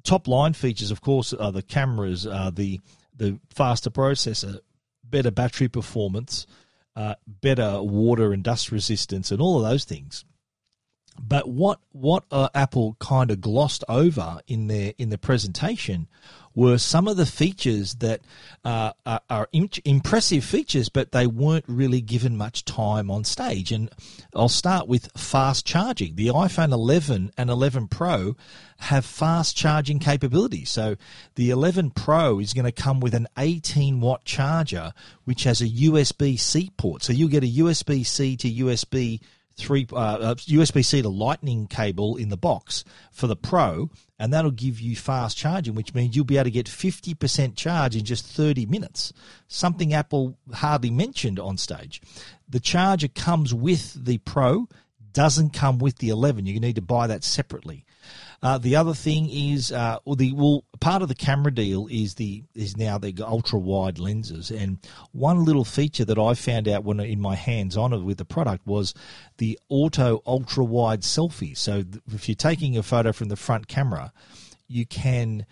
top 0.03 0.25
line 0.25 0.53
features, 0.53 0.89
of 0.89 1.01
course, 1.01 1.34
are 1.34 1.51
the 1.51 1.63
cameras, 1.63 2.25
uh, 2.25 2.50
the 2.53 2.80
the 3.13 3.42
faster 3.50 3.89
processor, 3.89 4.60
better 5.03 5.32
battery 5.32 5.68
performance 5.68 6.48
uh, 6.96 7.15
better 7.27 7.81
water 7.81 8.34
and 8.34 8.43
dust 8.43 8.72
resistance 8.72 9.31
and 9.31 9.41
all 9.41 9.58
of 9.58 9.69
those 9.69 9.86
things. 9.86 10.25
But 11.22 11.50
what 11.50 11.79
what 11.91 12.24
uh, 12.31 12.50
Apple 12.53 12.96
kind 13.00 13.29
of 13.31 13.41
glossed 13.41 13.84
over 13.89 14.39
in 14.48 14.67
their 14.67 14.93
in 14.98 15.10
the 15.10 15.17
presentation 15.17 16.08
were 16.56 16.77
some 16.77 17.08
of 17.08 17.18
the 17.18 17.25
features 17.25 17.96
that 17.96 18.22
uh, 18.65 18.91
are, 19.06 19.22
are 19.29 19.48
impressive 19.86 20.44
features, 20.44 20.89
but 20.89 21.12
they 21.12 21.27
weren't 21.27 21.65
really 21.68 22.01
given 22.01 22.36
much 22.36 22.65
time 22.65 23.10
on 23.10 23.24
stage. 23.24 23.72
And 23.72 23.89
I'll 24.36 24.50
start 24.50 24.88
with 24.88 25.12
fast 25.18 25.65
charging. 25.65 26.15
The 26.15 26.27
iPhone 26.27 26.72
11 26.72 27.32
and 27.38 27.50
11 27.50 27.88
Pro 27.88 28.36
have 28.79 29.06
fast 29.06 29.56
charging 29.56 30.00
capability. 30.00 30.65
So 30.65 30.96
the 31.36 31.50
11 31.50 31.91
Pro 31.91 32.39
is 32.39 32.53
going 32.53 32.65
to 32.65 32.72
come 32.72 33.00
with 33.00 33.13
an 33.13 33.27
18 33.38 34.00
watt 34.01 34.24
charger, 34.25 34.94
which 35.25 35.44
has 35.44 35.62
a 35.62 35.68
USB 35.68 36.39
C 36.39 36.72
port. 36.77 37.03
So 37.03 37.13
you'll 37.13 37.29
get 37.29 37.44
a 37.44 37.48
USB 37.48 38.06
C 38.06 38.36
to 38.38 38.50
USB 38.50 39.20
three 39.60 39.88
uh, 39.94 40.36
USB 40.36 40.84
C 40.84 41.01
to 41.01 41.10
Lightning 41.10 41.68
cable 41.68 42.16
in 42.16 42.30
the 42.30 42.38
box 42.38 42.84
for 43.12 43.28
the 43.28 43.36
Pro, 43.36 43.89
and 44.18 44.34
that'll 44.34 44.51
give 44.51 44.80
you 44.80 44.96
fast 44.96 45.38
charging, 45.38 45.75
which 45.75 45.94
means 45.94 46.16
you'll 46.16 46.25
be 46.25 46.38
able 46.38 46.46
to 46.46 46.51
get 46.51 46.66
50% 46.66 47.56
charge 47.56 47.96
in 47.96 48.06
just 48.06 48.25
30 48.25 48.66
minutes. 48.66 49.13
Something 49.48 49.94
Apple 49.94 50.38
hardly 50.54 50.89
mentioned 50.89 51.39
on 51.39 51.58
stage. 51.58 52.01
The 52.48 52.60
charger 52.60 53.08
comes 53.08 53.54
with 53.54 54.06
the 54.06 54.18
Pro, 54.20 54.68
doesn't 55.13 55.51
come 55.51 55.80
with 55.80 55.98
the 55.98 56.10
11. 56.10 56.46
You 56.46 56.60
need 56.60 56.75
to 56.75 56.82
buy 56.82 57.08
that 57.08 57.24
separately. 57.24 57.86
Uh, 58.41 58.58
the 58.58 58.75
other 58.75 58.93
thing 58.93 59.29
is, 59.29 59.72
uh, 59.72 59.98
well, 60.05 60.15
the 60.15 60.31
well, 60.34 60.63
part 60.79 61.01
of 61.01 61.10
the 61.10 61.15
camera 61.15 61.53
deal 61.53 61.88
is 61.91 62.15
the 62.15 62.43
is 62.55 62.77
now 62.77 62.98
the 62.98 63.13
ultra 63.25 63.60
wide 63.60 64.00
lenses, 64.00 64.50
and 64.50 64.77
one 65.12 65.43
little 65.43 65.65
feature 65.65 66.05
that 66.05 66.17
I 66.17 66.34
found 66.34 66.67
out 66.67 66.84
when 66.84 67.00
in 67.01 67.19
my 67.19 67.36
hands 67.36 67.75
on 67.75 67.91
it 67.91 68.00
with 68.00 68.17
the 68.17 68.25
product 68.25 68.65
was 68.65 68.93
the 69.38 69.60
auto 69.67 70.22
ultra 70.25 70.63
wide 70.63 71.01
selfie. 71.01 71.58
So 71.58 71.84
if 72.13 72.29
you're 72.29 72.36
taking 72.36 72.77
a 72.77 72.84
photo 72.84 73.12
from 73.12 73.27
the 73.27 73.36
front 73.36 73.67
camera, 73.67 74.13
you 74.67 74.86
can 74.86 75.46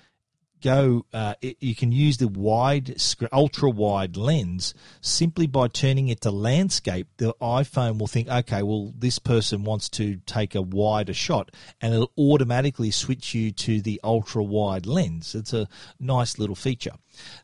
go. 0.62 1.06
Uh, 1.14 1.36
it, 1.42 1.58
you 1.60 1.76
can 1.76 1.92
use 1.92 2.18
the 2.18 2.28
wide, 2.28 2.96
ultra 3.32 3.70
wide 3.70 4.18
lens 4.18 4.74
simply 5.02 5.48
by 5.48 5.68
turning 5.68 6.08
it 6.08 6.22
to 6.22 6.32
landscape. 6.32 7.08
The 7.18 7.34
iPhone 7.42 7.98
will 7.98 8.08
think, 8.08 8.30
okay, 8.30 8.64
well, 8.64 8.94
this 8.98 9.20
person 9.20 9.64
wants 9.64 9.90
to 9.90 10.18
take 10.26 10.56
a 10.56 10.62
wider 10.62 11.14
shot, 11.14 11.52
and 11.82 11.94
it'll 11.94 12.12
automatically 12.18 12.92
switch 12.92 13.34
you 13.34 13.52
to 13.52 13.82
the 13.82 14.00
ultra 14.04 14.44
wide 14.44 14.86
lens. 14.86 15.36
It's 15.36 15.54
a 15.54 15.68
nice 16.00 16.40
little 16.40 16.56
feature. 16.56 16.94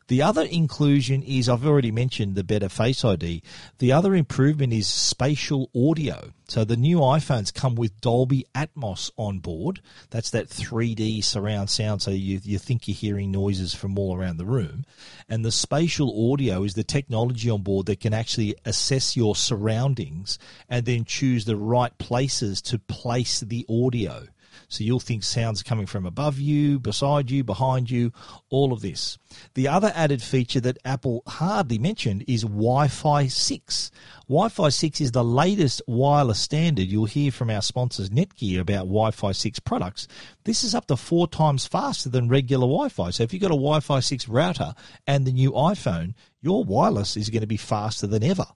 The 0.08 0.22
other 0.22 0.42
inclusion 0.42 1.22
is 1.22 1.48
I've 1.48 1.66
already 1.66 1.90
mentioned 1.90 2.34
the 2.34 2.44
better 2.44 2.68
Face 2.68 3.04
ID. 3.04 3.42
The 3.78 3.92
other 3.92 4.14
improvement 4.14 4.72
is 4.72 4.86
spatial 4.86 5.70
audio. 5.74 6.32
So 6.46 6.64
the 6.64 6.76
new 6.76 6.98
iPhones 6.98 7.54
come 7.54 7.74
with 7.74 8.00
Dolby 8.02 8.44
Atmos 8.54 9.10
on 9.16 9.38
board. 9.38 9.80
That's 10.10 10.30
that 10.30 10.48
3D 10.48 11.24
surround 11.24 11.70
sound, 11.70 12.02
so 12.02 12.10
you, 12.10 12.40
you 12.42 12.58
think 12.58 12.86
you're 12.86 12.94
hearing 12.94 13.30
noises 13.30 13.74
from 13.74 13.98
all 13.98 14.14
around 14.14 14.36
the 14.36 14.44
room. 14.44 14.84
And 15.28 15.44
the 15.44 15.50
spatial 15.50 16.32
audio 16.32 16.62
is 16.62 16.74
the 16.74 16.84
technology 16.84 17.48
on 17.48 17.62
board 17.62 17.86
that 17.86 18.00
can 18.00 18.12
actually 18.12 18.54
assess 18.64 19.16
your 19.16 19.34
surroundings 19.34 20.38
and 20.68 20.84
then 20.84 21.04
choose 21.04 21.46
the 21.46 21.56
right 21.56 21.96
places 21.96 22.60
to 22.62 22.78
place 22.78 23.40
the 23.40 23.64
audio. 23.68 24.26
So 24.68 24.84
you'll 24.84 25.00
think 25.00 25.22
sounds 25.22 25.62
coming 25.62 25.86
from 25.86 26.06
above 26.06 26.38
you, 26.38 26.78
beside 26.78 27.30
you, 27.30 27.44
behind 27.44 27.90
you, 27.90 28.12
all 28.50 28.72
of 28.72 28.80
this. 28.80 29.18
The 29.54 29.68
other 29.68 29.92
added 29.94 30.22
feature 30.22 30.60
that 30.60 30.78
Apple 30.84 31.22
hardly 31.26 31.78
mentioned 31.78 32.24
is 32.26 32.42
Wi 32.42 32.88
Fi 32.88 33.26
6. 33.26 33.90
Wi 34.28 34.48
Fi 34.48 34.68
6 34.68 35.00
is 35.00 35.12
the 35.12 35.24
latest 35.24 35.82
wireless 35.86 36.40
standard. 36.40 36.86
You'll 36.86 37.04
hear 37.06 37.30
from 37.30 37.50
our 37.50 37.62
sponsors 37.62 38.10
Netgear 38.10 38.60
about 38.60 38.86
Wi 38.86 39.10
Fi 39.10 39.32
6 39.32 39.58
products. 39.60 40.08
This 40.44 40.64
is 40.64 40.74
up 40.74 40.86
to 40.86 40.96
four 40.96 41.28
times 41.28 41.66
faster 41.66 42.08
than 42.08 42.28
regular 42.28 42.66
Wi 42.66 42.88
Fi. 42.88 43.10
So 43.10 43.22
if 43.22 43.32
you've 43.32 43.42
got 43.42 43.48
a 43.48 43.54
Wi 43.56 43.80
Fi 43.80 44.00
6 44.00 44.28
router 44.28 44.74
and 45.06 45.26
the 45.26 45.32
new 45.32 45.52
iPhone, 45.52 46.14
your 46.40 46.64
wireless 46.64 47.16
is 47.16 47.30
going 47.30 47.40
to 47.40 47.46
be 47.46 47.56
faster 47.56 48.06
than 48.06 48.22
ever. 48.22 48.46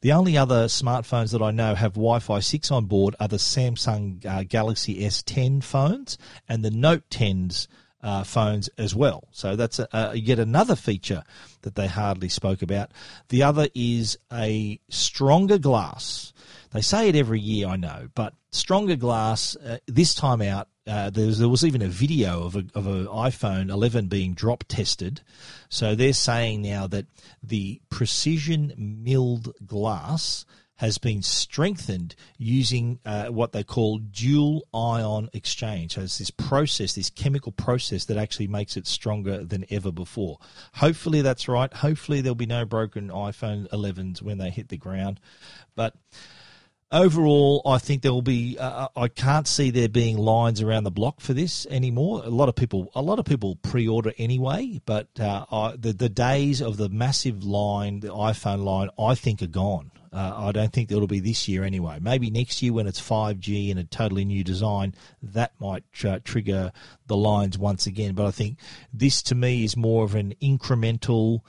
The 0.00 0.12
only 0.12 0.36
other 0.36 0.66
smartphones 0.66 1.32
that 1.32 1.42
I 1.42 1.50
know 1.50 1.74
have 1.74 1.94
Wi-Fi 1.94 2.38
6 2.38 2.70
on 2.70 2.84
board 2.84 3.16
are 3.18 3.26
the 3.26 3.36
Samsung 3.36 4.24
uh, 4.24 4.44
Galaxy 4.44 5.00
S10 5.00 5.62
phones 5.62 6.16
and 6.48 6.64
the 6.64 6.70
Note 6.70 7.08
10s 7.10 7.66
uh, 8.02 8.22
phones 8.22 8.68
as 8.78 8.94
well. 8.94 9.24
So 9.32 9.56
that's 9.56 9.80
a, 9.80 9.88
a, 9.92 10.16
yet 10.16 10.38
another 10.38 10.76
feature 10.76 11.24
that 11.62 11.74
they 11.74 11.88
hardly 11.88 12.28
spoke 12.28 12.62
about. 12.62 12.92
The 13.28 13.42
other 13.42 13.68
is 13.74 14.18
a 14.32 14.80
stronger 14.88 15.58
glass. 15.58 16.32
They 16.70 16.80
say 16.80 17.08
it 17.08 17.16
every 17.16 17.40
year, 17.40 17.66
I 17.66 17.76
know, 17.76 18.08
but 18.14 18.34
stronger 18.52 18.96
glass 18.96 19.56
uh, 19.56 19.78
this 19.86 20.14
time 20.14 20.42
out 20.42 20.68
uh, 20.88 21.10
there, 21.10 21.26
was, 21.26 21.38
there 21.38 21.48
was 21.48 21.64
even 21.64 21.82
a 21.82 21.88
video 21.88 22.44
of 22.44 22.56
a, 22.56 22.64
of 22.74 22.86
an 22.86 23.06
iPhone 23.06 23.70
11 23.70 24.08
being 24.08 24.34
drop 24.34 24.64
tested. 24.68 25.20
So 25.68 25.94
they're 25.94 26.12
saying 26.12 26.62
now 26.62 26.86
that 26.86 27.06
the 27.42 27.80
precision 27.90 28.74
milled 28.76 29.54
glass 29.66 30.46
has 30.78 30.96
been 30.96 31.22
strengthened 31.22 32.14
using 32.36 33.00
uh, 33.04 33.26
what 33.26 33.50
they 33.50 33.64
call 33.64 33.98
dual 33.98 34.64
ion 34.72 35.28
exchange. 35.32 35.94
So 35.94 36.02
it's 36.02 36.18
this 36.18 36.30
process, 36.30 36.94
this 36.94 37.10
chemical 37.10 37.50
process 37.50 38.04
that 38.04 38.16
actually 38.16 38.46
makes 38.46 38.76
it 38.76 38.86
stronger 38.86 39.44
than 39.44 39.64
ever 39.70 39.90
before. 39.90 40.38
Hopefully 40.74 41.20
that's 41.20 41.48
right. 41.48 41.72
Hopefully 41.72 42.20
there'll 42.20 42.36
be 42.36 42.46
no 42.46 42.64
broken 42.64 43.08
iPhone 43.08 43.68
11s 43.70 44.22
when 44.22 44.38
they 44.38 44.50
hit 44.50 44.68
the 44.68 44.76
ground. 44.76 45.18
But 45.74 45.94
overall, 46.90 47.62
I 47.66 47.78
think 47.78 48.02
there 48.02 48.12
will 48.12 48.22
be. 48.22 48.56
Uh, 48.58 48.68
uh, 48.68 48.88
I 48.96 49.08
can't 49.08 49.46
see 49.46 49.70
there 49.70 49.88
being 49.88 50.16
lines 50.16 50.62
around 50.62 50.84
the 50.84 50.90
block 50.90 51.20
for 51.20 51.34
this 51.34 51.66
anymore. 51.66 52.22
A 52.24 52.30
lot 52.30 52.48
of 52.48 52.54
people, 52.54 52.90
a 52.94 53.02
lot 53.02 53.18
of 53.18 53.24
people 53.24 53.56
pre-order 53.56 54.12
anyway, 54.18 54.80
but 54.86 55.08
uh, 55.20 55.44
I, 55.50 55.76
the 55.76 55.92
the 55.92 56.08
days 56.08 56.60
of 56.60 56.76
the 56.76 56.88
massive 56.88 57.44
line, 57.44 58.00
the 58.00 58.08
iPhone 58.08 58.64
line, 58.64 58.88
I 58.98 59.14
think 59.14 59.42
are 59.42 59.46
gone. 59.46 59.90
Uh, 60.10 60.34
I 60.36 60.52
don't 60.52 60.72
think 60.72 60.90
it'll 60.90 61.06
be 61.06 61.20
this 61.20 61.48
year 61.48 61.64
anyway. 61.64 61.98
Maybe 62.00 62.30
next 62.30 62.62
year 62.62 62.72
when 62.72 62.86
it's 62.86 63.00
5G 63.00 63.70
and 63.70 63.78
a 63.78 63.84
totally 63.84 64.24
new 64.24 64.42
design, 64.42 64.94
that 65.22 65.52
might 65.60 65.84
uh, 66.02 66.20
trigger 66.24 66.72
the 67.06 67.16
lines 67.16 67.58
once 67.58 67.86
again. 67.86 68.14
But 68.14 68.26
I 68.26 68.30
think 68.30 68.58
this 68.92 69.20
to 69.24 69.34
me 69.34 69.64
is 69.64 69.76
more 69.76 70.04
of 70.04 70.14
an 70.14 70.34
incremental 70.40 71.40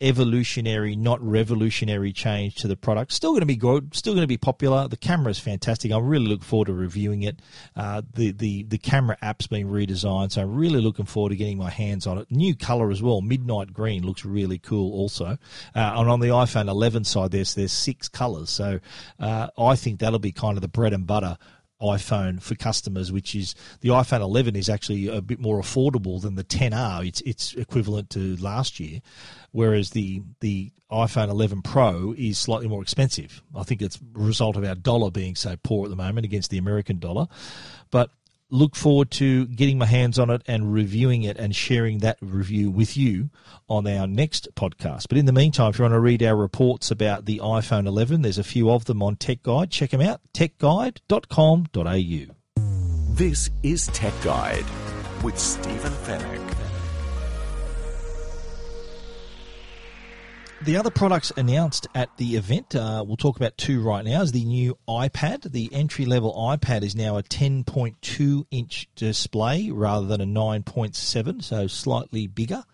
evolutionary, 0.00 0.96
not 0.96 1.20
revolutionary 1.22 2.12
change 2.12 2.56
to 2.56 2.68
the 2.68 2.76
product. 2.76 3.12
Still 3.12 3.30
going 3.30 3.40
to 3.40 3.46
be 3.46 3.56
good, 3.56 3.94
still 3.94 4.14
going 4.14 4.22
to 4.22 4.28
be 4.28 4.36
popular. 4.36 4.88
The 4.88 4.96
camera 4.96 5.30
is 5.30 5.38
fantastic. 5.38 5.92
I 5.92 5.98
really 5.98 6.26
look 6.26 6.42
forward 6.42 6.66
to 6.66 6.72
reviewing 6.72 7.22
it. 7.22 7.40
Uh, 7.76 8.02
the, 8.14 8.32
the, 8.32 8.62
the 8.64 8.78
camera 8.78 9.16
app's 9.22 9.46
been 9.46 9.68
redesigned, 9.68 10.32
so 10.32 10.42
I'm 10.42 10.54
really 10.54 10.80
looking 10.80 11.06
forward 11.06 11.30
to 11.30 11.36
getting 11.36 11.58
my 11.58 11.70
hands 11.70 12.06
on 12.06 12.18
it. 12.18 12.30
New 12.30 12.54
color 12.54 12.90
as 12.90 13.02
well, 13.02 13.20
midnight 13.20 13.72
green 13.72 14.04
looks 14.04 14.24
really 14.24 14.58
cool 14.58 14.92
also. 14.92 15.38
Uh, 15.74 15.94
and 15.96 16.08
on 16.08 16.20
the 16.20 16.28
iPhone 16.28 16.68
11 16.68 17.04
side, 17.04 17.30
there's, 17.30 17.54
there's 17.54 17.72
six 17.72 18.08
colors, 18.08 18.50
so 18.50 18.80
uh, 19.18 19.48
I 19.58 19.76
think 19.76 20.00
that'll 20.00 20.18
be 20.18 20.32
kind 20.32 20.56
of 20.56 20.62
the 20.62 20.68
bread 20.68 20.92
and 20.92 21.06
butter 21.06 21.36
iPhone 21.80 22.42
for 22.42 22.54
customers, 22.54 23.10
which 23.10 23.34
is 23.34 23.54
the 23.80 23.88
iPhone 23.88 24.20
11 24.20 24.56
is 24.56 24.68
actually 24.68 25.08
a 25.08 25.20
bit 25.20 25.40
more 25.40 25.60
affordable 25.60 26.20
than 26.20 26.34
the 26.34 26.44
10R. 26.44 27.06
It's 27.06 27.20
it's 27.22 27.54
equivalent 27.54 28.10
to 28.10 28.36
last 28.36 28.80
year, 28.80 29.00
whereas 29.52 29.90
the 29.90 30.22
the 30.40 30.72
iPhone 30.90 31.28
11 31.28 31.62
Pro 31.62 32.14
is 32.16 32.38
slightly 32.38 32.68
more 32.68 32.82
expensive. 32.82 33.42
I 33.54 33.62
think 33.62 33.80
it's 33.80 33.96
a 33.96 34.18
result 34.18 34.56
of 34.56 34.64
our 34.64 34.74
dollar 34.74 35.10
being 35.10 35.36
so 35.36 35.56
poor 35.62 35.84
at 35.84 35.90
the 35.90 35.96
moment 35.96 36.24
against 36.24 36.50
the 36.50 36.58
American 36.58 36.98
dollar, 36.98 37.28
but 37.90 38.10
look 38.50 38.76
forward 38.76 39.10
to 39.12 39.46
getting 39.46 39.78
my 39.78 39.86
hands 39.86 40.18
on 40.18 40.30
it 40.30 40.42
and 40.46 40.72
reviewing 40.72 41.22
it 41.22 41.36
and 41.36 41.54
sharing 41.54 41.98
that 41.98 42.18
review 42.20 42.70
with 42.70 42.96
you 42.96 43.30
on 43.68 43.86
our 43.86 44.06
next 44.06 44.48
podcast. 44.54 45.06
But 45.08 45.18
in 45.18 45.26
the 45.26 45.32
meantime, 45.32 45.70
if 45.70 45.78
you 45.78 45.84
want 45.84 45.94
to 45.94 46.00
read 46.00 46.22
our 46.22 46.36
reports 46.36 46.90
about 46.90 47.26
the 47.26 47.38
iPhone 47.38 47.86
11, 47.86 48.22
there's 48.22 48.38
a 48.38 48.44
few 48.44 48.70
of 48.70 48.86
them 48.86 49.02
on 49.02 49.16
Tech 49.16 49.42
Guide. 49.42 49.70
Check 49.70 49.90
them 49.90 50.00
out, 50.00 50.20
techguide.com.au. 50.34 52.34
This 53.14 53.50
is 53.62 53.86
Tech 53.88 54.14
Guide 54.22 54.64
with 55.22 55.38
Stephen 55.38 55.92
Fenech. 55.92 56.49
The 60.62 60.76
other 60.76 60.90
products 60.90 61.32
announced 61.38 61.86
at 61.94 62.14
the 62.18 62.36
event, 62.36 62.74
uh, 62.74 63.02
we'll 63.06 63.16
talk 63.16 63.36
about 63.36 63.56
two 63.56 63.80
right 63.80 64.04
now, 64.04 64.20
is 64.20 64.32
the 64.32 64.44
new 64.44 64.76
iPad. 64.86 65.50
The 65.52 65.70
entry 65.72 66.04
level 66.04 66.34
iPad 66.34 66.82
is 66.82 66.94
now 66.94 67.16
a 67.16 67.22
10.2 67.22 68.44
inch 68.50 68.86
display 68.94 69.70
rather 69.70 70.06
than 70.06 70.20
a 70.20 70.26
9.7, 70.26 71.42
so 71.42 71.66
slightly 71.66 72.26
bigger. 72.26 72.64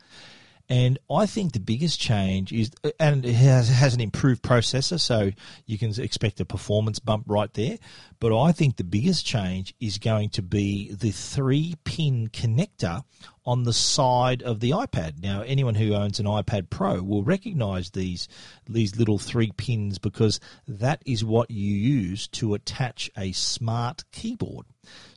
And 0.68 0.98
I 1.08 1.26
think 1.26 1.52
the 1.52 1.60
biggest 1.60 2.00
change 2.00 2.52
is, 2.52 2.72
and 2.98 3.24
it 3.24 3.34
has, 3.34 3.68
has 3.68 3.94
an 3.94 4.00
improved 4.00 4.42
processor, 4.42 4.98
so 4.98 5.30
you 5.64 5.78
can 5.78 5.98
expect 6.00 6.40
a 6.40 6.44
performance 6.44 6.98
bump 6.98 7.24
right 7.28 7.52
there. 7.54 7.78
But 8.18 8.36
I 8.36 8.50
think 8.50 8.76
the 8.76 8.84
biggest 8.84 9.24
change 9.24 9.74
is 9.78 9.98
going 9.98 10.30
to 10.30 10.42
be 10.42 10.92
the 10.92 11.12
three 11.12 11.74
pin 11.84 12.28
connector 12.32 13.04
on 13.44 13.62
the 13.62 13.72
side 13.72 14.42
of 14.42 14.58
the 14.58 14.70
iPad. 14.70 15.22
Now, 15.22 15.42
anyone 15.42 15.76
who 15.76 15.94
owns 15.94 16.18
an 16.18 16.26
iPad 16.26 16.68
Pro 16.68 17.00
will 17.00 17.22
recognize 17.22 17.90
these 17.90 18.26
these 18.68 18.96
little 18.96 19.18
three 19.18 19.52
pins 19.52 19.98
because 19.98 20.40
that 20.66 21.00
is 21.06 21.24
what 21.24 21.50
you 21.50 21.74
use 21.74 22.26
to 22.28 22.54
attach 22.54 23.08
a 23.16 23.30
smart 23.32 24.04
keyboard. 24.10 24.66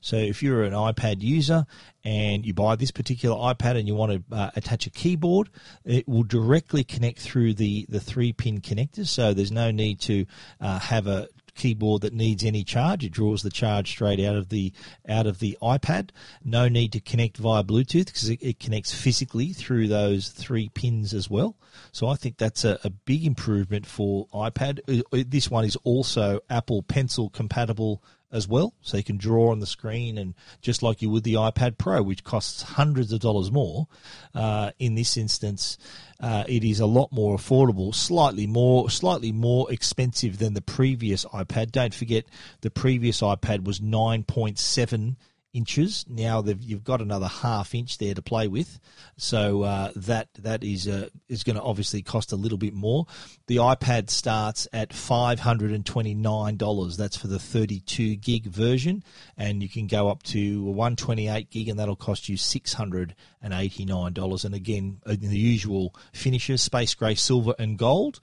So 0.01 0.15
if 0.15 0.41
you're 0.41 0.63
an 0.63 0.73
iPad 0.73 1.21
user 1.21 1.65
and 2.03 2.45
you 2.45 2.53
buy 2.53 2.75
this 2.75 2.91
particular 2.91 3.35
iPad 3.35 3.77
and 3.77 3.88
you 3.88 3.95
want 3.95 4.11
to 4.29 4.35
uh, 4.35 4.51
attach 4.55 4.88
a 4.88 4.89
keyboard, 4.89 5.49
it 5.85 6.07
will 6.07 6.23
directly 6.23 6.83
connect 6.83 7.19
through 7.19 7.55
the, 7.55 7.85
the 7.89 7.99
three 7.99 8.33
pin 8.33 8.61
connectors. 8.61 9.07
So 9.07 9.33
there's 9.33 9.51
no 9.51 9.71
need 9.71 9.99
to 10.01 10.25
uh, 10.61 10.79
have 10.79 11.07
a 11.07 11.27
keyboard 11.59 12.01
that 12.01 12.13
needs 12.13 12.43
any 12.43 12.63
charge. 12.63 13.03
It 13.03 13.11
draws 13.11 13.43
the 13.43 13.49
charge 13.49 13.89
straight 13.89 14.19
out 14.19 14.35
of 14.35 14.49
the 14.49 14.71
out 15.07 15.27
of 15.27 15.39
the 15.39 15.57
iPad. 15.61 16.09
No 16.43 16.67
need 16.69 16.93
to 16.93 16.99
connect 16.99 17.38
via 17.38 17.63
Bluetooth 17.63 18.05
because 18.05 18.29
it, 18.29 18.41
it, 18.41 18.59
connects 18.59 18.93
physically 18.93 19.53
through 19.53 19.88
those 19.88 20.29
three 20.29 20.69
pins 20.69 21.13
as 21.13 21.29
well. 21.29 21.57
So 21.91 22.07
I 22.07 22.15
think 22.15 22.38
that's 22.38 22.63
a, 22.63 22.79
a 22.83 22.89
big 22.89 23.25
improvement 23.25 23.85
for 23.85 24.27
iPad. 24.27 24.79
Uh, 24.88 25.23
this 25.27 25.51
one 25.51 25.65
is 25.65 25.75
also 25.83 26.39
Apple 26.49 26.81
Pencil 26.81 27.29
compatible 27.29 28.01
as 28.31 28.48
well, 28.48 28.74
so 28.81 28.98
you 28.98 29.03
can 29.03 29.17
draw 29.17 29.51
on 29.51 29.59
the 29.59 29.65
screen 29.65 30.17
and 30.17 30.36
just 30.62 30.83
like 30.83 31.01
you 31.01 31.09
would 31.09 31.24
the 31.24 31.33
iPad 31.33 31.77
Pro, 31.77 32.01
which 32.01 32.24
costs 32.24 32.62
hundreds 32.62 33.12
of 33.12 33.19
dollars 33.19 33.51
more. 33.51 33.88
Uh, 34.36 34.71
in 34.77 34.95
this 34.95 35.17
instance, 35.17 35.77
uh, 36.19 36.43
it 36.48 36.63
is 36.63 36.79
a 36.79 36.86
lot 36.86 37.12
more 37.12 37.36
affordable, 37.36 37.93
slightly 37.93 38.45
more, 38.45 38.89
slightly 38.89 39.31
more 39.31 39.71
expensive 39.71 40.38
than 40.38 40.53
the 40.53 40.62
previous 40.62 41.25
iPad. 41.25 41.71
Don't 41.71 41.93
forget, 41.93 42.25
the 42.62 42.69
previous 42.69 43.21
iPad 43.21 43.63
was 43.63 43.81
nine 43.81 44.24
point 44.24 44.59
seven 44.59 45.17
inches. 45.53 46.06
Now 46.08 46.44
you've 46.44 46.84
got 46.84 47.01
another 47.01 47.27
half 47.27 47.74
inch 47.74 47.98
there 47.98 48.13
to 48.13 48.22
play 48.22 48.48
with, 48.48 48.79
so 49.18 49.63
uh, 49.63 49.91
that 49.96 50.29
that 50.39 50.63
is 50.63 50.88
uh, 50.88 51.10
is 51.27 51.44
going 51.44 51.56
to 51.56 51.62
obviously 51.62 52.01
cost 52.01 52.32
a 52.32 52.36
little 52.36 52.58
bit 52.58 52.74
more. 52.74 53.06
The 53.48 53.58
iPad 53.58 54.10
starts 54.10 54.68
at 54.74 54.94
five 54.94 55.39
hundred 55.39 55.72
and 55.72 55.86
twenty 55.86 56.13
nine 56.13 56.58
dollars. 56.58 56.98
That's 56.98 57.18
for 57.18 57.27
the 57.27 57.39
thirty 57.39 57.79
two 57.79 58.15
gig 58.15 58.46
version, 58.46 59.03
and 59.38 59.62
you 59.63 59.70
can 59.70 59.88
go 59.88 60.10
up 60.10 60.24
to 60.24 60.63
one 60.63 60.96
twenty 60.96 61.27
eight 61.27 61.50
gig, 61.50 61.70
and 61.70 61.79
that'll 61.79 61.96
cost 61.96 62.29
you 62.29 62.38
six 62.38 62.74
hundred 62.74 63.15
and 63.41 63.53
eighty 63.53 63.86
nine 63.86 64.13
dollars. 64.13 64.46
And 64.46 64.53
again, 64.53 65.01
in 65.06 65.20
the 65.20 65.38
usual 65.38 65.96
finishes: 66.13 66.62
space 66.62 66.94
grey, 66.94 67.15
silver, 67.15 67.56
and 67.58 67.77
gold. 67.77 68.20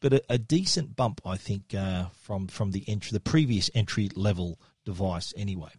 But 0.00 0.14
a, 0.14 0.22
a 0.30 0.38
decent 0.38 0.96
bump, 0.96 1.20
I 1.26 1.36
think, 1.36 1.74
uh, 1.74 2.06
from 2.22 2.46
from 2.46 2.70
the 2.70 2.84
entry, 2.88 3.10
the 3.12 3.20
previous 3.20 3.70
entry 3.74 4.08
level 4.14 4.58
device 4.84 5.32
anyway. 5.36 5.70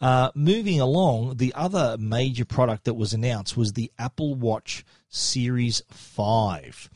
Uh, 0.00 0.30
moving 0.34 0.80
along, 0.80 1.36
the 1.36 1.52
other 1.54 1.96
major 1.98 2.44
product 2.44 2.84
that 2.84 2.94
was 2.94 3.12
announced 3.12 3.56
was 3.56 3.72
the 3.72 3.92
Apple 3.98 4.34
Watch 4.34 4.84
Series 5.08 5.82
5. 5.90 6.90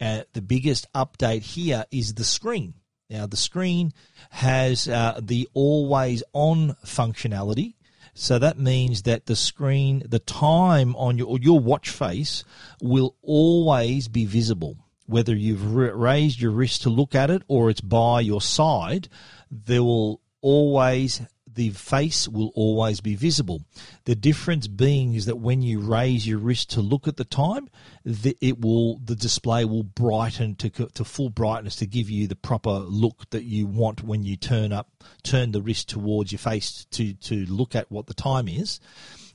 Uh, 0.00 0.22
the 0.32 0.42
biggest 0.42 0.86
update 0.94 1.42
here 1.42 1.84
is 1.90 2.14
the 2.14 2.24
screen. 2.24 2.74
Now, 3.10 3.26
the 3.26 3.36
screen 3.36 3.92
has 4.30 4.88
uh, 4.88 5.20
the 5.20 5.48
always 5.52 6.22
on 6.32 6.76
functionality. 6.84 7.74
So 8.14 8.38
that 8.38 8.58
means 8.58 9.02
that 9.02 9.26
the 9.26 9.36
screen, 9.36 10.02
the 10.08 10.18
time 10.18 10.94
on 10.96 11.18
your, 11.18 11.38
your 11.38 11.60
watch 11.60 11.90
face 11.90 12.44
will 12.80 13.16
always 13.22 14.08
be 14.08 14.26
visible. 14.26 14.76
Whether 15.06 15.34
you've 15.34 15.74
raised 15.74 16.40
your 16.40 16.52
wrist 16.52 16.82
to 16.82 16.90
look 16.90 17.14
at 17.14 17.30
it 17.30 17.42
or 17.48 17.68
it's 17.68 17.80
by 17.80 18.20
your 18.20 18.40
side, 18.40 19.08
there 19.50 19.82
will 19.82 20.19
always 20.42 21.22
the 21.52 21.70
face 21.70 22.28
will 22.28 22.52
always 22.54 23.00
be 23.00 23.14
visible. 23.14 23.62
The 24.04 24.14
difference 24.14 24.68
being 24.68 25.14
is 25.14 25.26
that 25.26 25.38
when 25.38 25.62
you 25.62 25.80
raise 25.80 26.26
your 26.26 26.38
wrist 26.38 26.70
to 26.70 26.80
look 26.80 27.08
at 27.08 27.16
the 27.16 27.24
time, 27.24 27.68
the, 28.04 28.36
it 28.40 28.60
will 28.60 28.98
the 28.98 29.16
display 29.16 29.64
will 29.64 29.82
brighten 29.82 30.54
to 30.56 30.70
to 30.70 31.04
full 31.04 31.30
brightness 31.30 31.76
to 31.76 31.86
give 31.86 32.08
you 32.08 32.26
the 32.26 32.36
proper 32.36 32.70
look 32.70 33.28
that 33.30 33.44
you 33.44 33.66
want 33.66 34.02
when 34.02 34.22
you 34.22 34.36
turn 34.36 34.72
up 34.72 35.04
turn 35.22 35.52
the 35.52 35.62
wrist 35.62 35.88
towards 35.88 36.32
your 36.32 36.38
face 36.38 36.86
to 36.92 37.14
to 37.14 37.44
look 37.46 37.74
at 37.74 37.90
what 37.90 38.06
the 38.06 38.14
time 38.14 38.48
is, 38.48 38.80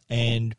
and 0.10 0.56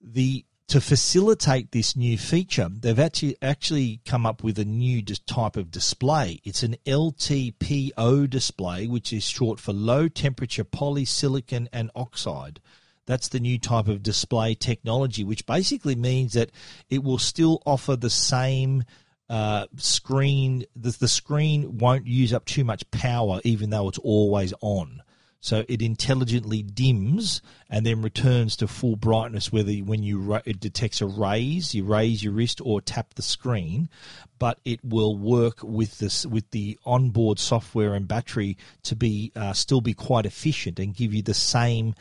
the 0.00 0.44
to 0.68 0.80
facilitate 0.80 1.72
this 1.72 1.94
new 1.94 2.16
feature, 2.16 2.68
they've 2.70 2.98
actually 2.98 3.36
actually 3.42 4.00
come 4.06 4.24
up 4.24 4.42
with 4.42 4.58
a 4.58 4.64
new 4.64 5.02
type 5.02 5.56
of 5.56 5.70
display. 5.70 6.40
It's 6.44 6.62
an 6.62 6.76
LTPO 6.86 8.30
display, 8.30 8.86
which 8.86 9.12
is 9.12 9.24
short 9.24 9.60
for 9.60 9.72
low 9.72 10.08
temperature 10.08 10.64
polysilicon 10.64 11.68
and 11.72 11.90
oxide. 11.94 12.60
That's 13.06 13.28
the 13.28 13.40
new 13.40 13.58
type 13.58 13.88
of 13.88 14.02
display 14.02 14.54
technology, 14.54 15.24
which 15.24 15.44
basically 15.44 15.94
means 15.94 16.32
that 16.32 16.50
it 16.88 17.04
will 17.04 17.18
still 17.18 17.62
offer 17.66 17.96
the 17.96 18.10
same 18.10 18.84
uh, 19.28 19.66
screen. 19.76 20.64
The, 20.74 20.96
the 20.98 21.08
screen 21.08 21.76
won't 21.76 22.06
use 22.06 22.32
up 22.32 22.46
too 22.46 22.64
much 22.64 22.90
power, 22.90 23.40
even 23.44 23.68
though 23.68 23.88
it's 23.88 23.98
always 23.98 24.54
on. 24.62 25.02
So 25.44 25.62
it 25.68 25.82
intelligently 25.82 26.62
dims 26.62 27.42
and 27.68 27.84
then 27.84 28.00
returns 28.00 28.56
to 28.56 28.66
full 28.66 28.96
brightness 28.96 29.52
whether 29.52 29.72
when 29.72 30.02
you 30.02 30.40
it 30.46 30.58
detects 30.58 31.02
a 31.02 31.06
raise, 31.06 31.74
you 31.74 31.84
raise 31.84 32.24
your 32.24 32.32
wrist 32.32 32.62
or 32.64 32.80
tap 32.80 33.12
the 33.12 33.20
screen, 33.20 33.90
but 34.38 34.58
it 34.64 34.82
will 34.82 35.18
work 35.18 35.58
with 35.62 35.98
this 35.98 36.24
with 36.24 36.50
the 36.52 36.78
onboard 36.86 37.38
software 37.38 37.92
and 37.92 38.08
battery 38.08 38.56
to 38.84 38.96
be 38.96 39.32
uh, 39.36 39.52
still 39.52 39.82
be 39.82 39.92
quite 39.92 40.24
efficient 40.24 40.78
and 40.78 40.96
give 40.96 41.12
you 41.12 41.20
the 41.20 41.34
same 41.34 41.94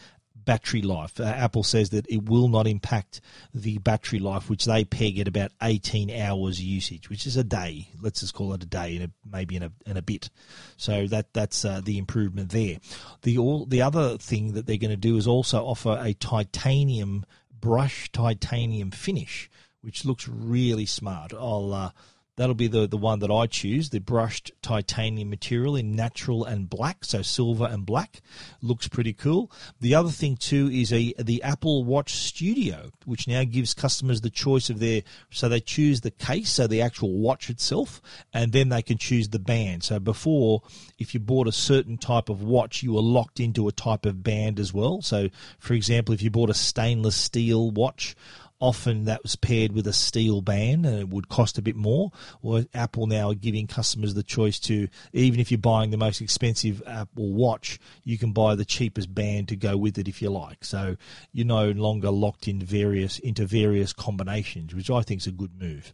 battery 0.45 0.81
life. 0.81 1.19
Uh, 1.19 1.23
Apple 1.23 1.63
says 1.63 1.89
that 1.91 2.05
it 2.09 2.29
will 2.29 2.47
not 2.47 2.67
impact 2.67 3.21
the 3.53 3.77
battery 3.79 4.19
life, 4.19 4.50
which 4.50 4.65
they 4.65 4.83
peg 4.83 5.19
at 5.19 5.27
about 5.27 5.51
18 5.62 6.09
hours 6.12 6.62
usage, 6.62 7.09
which 7.09 7.25
is 7.25 7.38
a 7.38 7.43
day. 7.43 7.89
Let's 8.01 8.21
just 8.21 8.33
call 8.33 8.53
it 8.53 8.63
a 8.63 8.67
day, 8.67 8.97
and 8.97 9.12
maybe 9.29 9.55
in 9.55 9.63
a, 9.63 9.71
in 9.85 9.97
a 9.97 10.01
bit. 10.01 10.29
So 10.77 11.07
that 11.07 11.33
that's 11.33 11.65
uh, 11.65 11.81
the 11.83 11.97
improvement 11.97 12.50
there. 12.50 12.77
The 13.21 13.38
all 13.38 13.65
the 13.65 13.81
other 13.81 14.17
thing 14.17 14.53
that 14.53 14.65
they're 14.65 14.77
going 14.77 14.91
to 14.91 14.97
do 14.97 15.17
is 15.17 15.27
also 15.27 15.63
offer 15.63 16.00
a 16.01 16.13
titanium 16.13 17.25
brush 17.59 18.12
titanium 18.12 18.91
finish, 18.91 19.50
which 19.81 20.05
looks 20.05 20.27
really 20.27 20.85
smart. 20.85 21.33
I'll 21.33 21.73
uh, 21.73 21.91
That'll 22.36 22.56
be 22.56 22.68
the, 22.68 22.88
the 22.88 22.98
one 22.98 23.20
that 23.20 23.30
I 23.30 23.46
choose, 23.46 23.92
the 23.92 24.00
brushed 24.00 24.52
titanium 24.63 25.30
material 25.30 25.75
in 25.75 25.96
natural 25.96 26.44
and 26.46 26.68
black, 26.68 27.06
so 27.06 27.22
silver 27.22 27.66
and 27.66 27.86
black. 27.86 28.22
Looks 28.60 28.88
pretty 28.88 29.13
cool. 29.13 29.52
The 29.82 29.94
other 29.94 30.10
thing 30.10 30.38
too 30.38 30.68
is 30.72 30.92
a 30.92 31.13
the 31.20 31.44
Apple 31.44 31.84
Watch 31.84 32.13
Studio, 32.13 32.90
which 33.06 33.28
now 33.28 33.44
gives 33.44 33.75
customers 33.75 34.22
the 34.22 34.32
choice 34.32 34.72
of 34.72 34.80
their 34.80 35.04
so 35.30 35.48
they 35.48 35.60
choose 35.60 36.02
the 36.02 36.10
case, 36.10 36.52
so 36.52 36.65
the 36.65 36.82
actual 36.82 37.13
watch 37.13 37.52
itself, 37.52 38.02
and 38.34 38.52
then 38.52 38.69
they 38.69 38.82
can 38.82 38.98
choose 38.98 39.30
the 39.30 39.38
band. 39.38 39.84
So 39.84 40.00
before, 40.00 40.63
if 40.98 41.13
you 41.13 41.19
bought 41.19 41.48
a 41.48 41.52
certain 41.52 42.00
type 42.00 42.30
of 42.30 42.41
watch, 42.41 42.82
you 42.82 42.93
were 42.93 43.02
locked 43.02 43.39
into 43.39 43.67
a 43.67 43.72
type 43.72 44.08
of 44.08 44.24
band 44.24 44.60
as 44.60 44.74
well. 44.74 45.04
So 45.04 45.30
for 45.60 45.74
example, 45.74 46.15
if 46.15 46.24
you 46.24 46.32
bought 46.32 46.50
a 46.50 46.56
stainless 46.56 47.15
steel 47.15 47.69
watch, 47.69 48.15
often 48.63 49.04
that 49.04 49.21
was 49.21 49.36
paired 49.36 49.73
with 49.73 49.86
a 49.86 49.91
steel 49.91 50.39
band 50.39 50.86
and 50.86 50.97
it 50.97 51.10
would 51.10 51.28
cost 51.28 51.58
a 51.58 51.62
bit 51.62 51.76
more. 51.76 52.10
Or 52.41 52.63
Apple 52.73 53.08
now 53.08 53.32
are 53.32 53.36
giving 53.36 53.67
customers 53.67 54.13
the 54.13 54.23
choice 54.23 54.58
to, 54.62 54.88
even 55.12 55.41
if 55.41 55.52
you're 55.52 55.58
buying 55.58 55.91
the 55.91 55.97
most 55.97 56.21
expensive 56.21 56.82
Apple 56.88 57.34
Watch, 57.34 57.78
you 58.06 58.17
can 58.17 58.32
buy 58.32 58.56
the 58.56 58.63
cheapest 58.63 59.13
band 59.13 59.49
to 59.49 59.58
go 59.58 59.76
with 59.76 59.97
it 59.97 60.08
if 60.08 60.21
you 60.21 60.30
like. 60.30 60.63
So 60.63 60.95
you're 61.34 61.45
no 61.45 61.71
longer 61.71 62.10
locked 62.10 62.47
in 62.47 62.62
various 62.62 63.19
into 63.19 63.45
various 63.45 63.91
combinations, 63.91 64.73
which 64.73 64.89
I 64.89 65.02
think 65.02 65.19
is 65.19 65.28
a 65.28 65.32
good 65.32 65.60
move. 65.60 65.93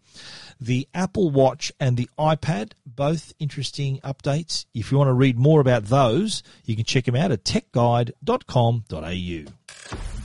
The 0.62 0.88
Apple 0.94 1.32
Watch 1.32 1.72
and 1.80 1.98
the 1.98 2.08
iPad, 2.20 2.74
both 2.86 3.34
interesting 3.40 3.98
updates. 4.02 4.68
If 4.76 4.92
you 4.92 5.00
want 5.00 5.08
to 5.08 5.14
read 5.14 5.40
more 5.40 5.60
about 5.60 5.86
those, 5.86 6.44
you 6.66 6.76
can 6.76 6.86
check 6.86 7.06
them 7.06 7.16
out 7.16 7.32
at 7.32 7.44
techguide.com.au. 7.44 9.52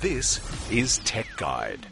This 0.03 0.71
is 0.71 0.99
Tech 0.99 1.27
Guide. 1.39 1.87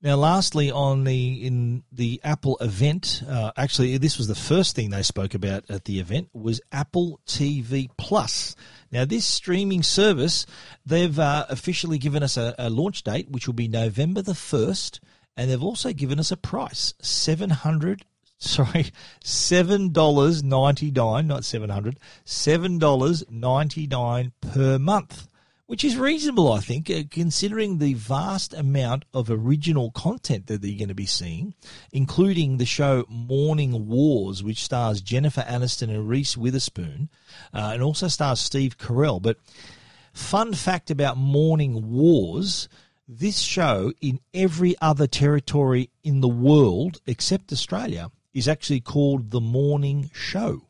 Now, 0.00 0.14
lastly, 0.14 0.70
on 0.70 1.02
the 1.02 1.44
in 1.44 1.82
the 1.90 2.20
Apple 2.22 2.56
event, 2.60 3.22
uh, 3.28 3.50
actually, 3.56 3.98
this 3.98 4.16
was 4.16 4.28
the 4.28 4.36
first 4.36 4.76
thing 4.76 4.90
they 4.90 5.02
spoke 5.02 5.34
about 5.34 5.68
at 5.68 5.86
the 5.86 5.98
event 5.98 6.28
was 6.32 6.60
Apple 6.70 7.18
TV 7.26 7.88
Plus. 7.96 8.54
Now, 8.92 9.04
this 9.04 9.26
streaming 9.26 9.82
service, 9.82 10.46
they've 10.86 11.18
uh, 11.18 11.46
officially 11.48 11.98
given 11.98 12.22
us 12.22 12.36
a, 12.36 12.54
a, 12.58 12.70
launch 12.70 13.02
date, 13.02 13.28
which 13.28 13.48
will 13.48 13.54
be 13.54 13.66
November 13.66 14.22
the 14.22 14.36
first, 14.36 15.00
and 15.36 15.50
they've 15.50 15.62
also 15.62 15.92
given 15.92 16.20
us 16.20 16.30
a 16.30 16.36
price 16.36 16.94
seven 17.02 17.50
hundred. 17.50 18.04
Sorry, 18.38 18.92
seven 19.24 19.90
dollars 19.90 20.44
ninety 20.44 20.92
nine, 20.92 21.26
not 21.26 21.44
seven 21.44 21.70
hundred. 21.70 21.98
Seven 22.24 22.78
dollars 22.78 23.24
ninety 23.28 23.88
nine 23.88 24.30
per 24.40 24.78
month 24.78 25.26
which 25.68 25.84
is 25.84 25.98
reasonable, 25.98 26.50
I 26.50 26.60
think, 26.60 26.90
uh, 26.90 27.02
considering 27.10 27.76
the 27.76 27.92
vast 27.92 28.54
amount 28.54 29.04
of 29.12 29.30
original 29.30 29.90
content 29.90 30.46
that 30.46 30.64
you're 30.64 30.78
going 30.78 30.88
to 30.88 30.94
be 30.94 31.04
seeing, 31.04 31.52
including 31.92 32.56
the 32.56 32.64
show 32.64 33.04
Morning 33.06 33.86
Wars, 33.86 34.42
which 34.42 34.64
stars 34.64 35.02
Jennifer 35.02 35.42
Aniston 35.42 35.90
and 35.90 36.08
Reese 36.08 36.38
Witherspoon, 36.38 37.10
uh, 37.52 37.72
and 37.74 37.82
also 37.82 38.08
stars 38.08 38.40
Steve 38.40 38.78
Carell. 38.78 39.20
But 39.20 39.36
fun 40.14 40.54
fact 40.54 40.90
about 40.90 41.18
Morning 41.18 41.90
Wars 41.90 42.70
this 43.06 43.40
show, 43.40 43.92
in 44.00 44.20
every 44.32 44.74
other 44.80 45.06
territory 45.06 45.90
in 46.02 46.22
the 46.22 46.28
world 46.28 47.02
except 47.06 47.52
Australia, 47.52 48.10
is 48.32 48.48
actually 48.48 48.80
called 48.80 49.32
The 49.32 49.40
Morning 49.40 50.10
Show. 50.14 50.62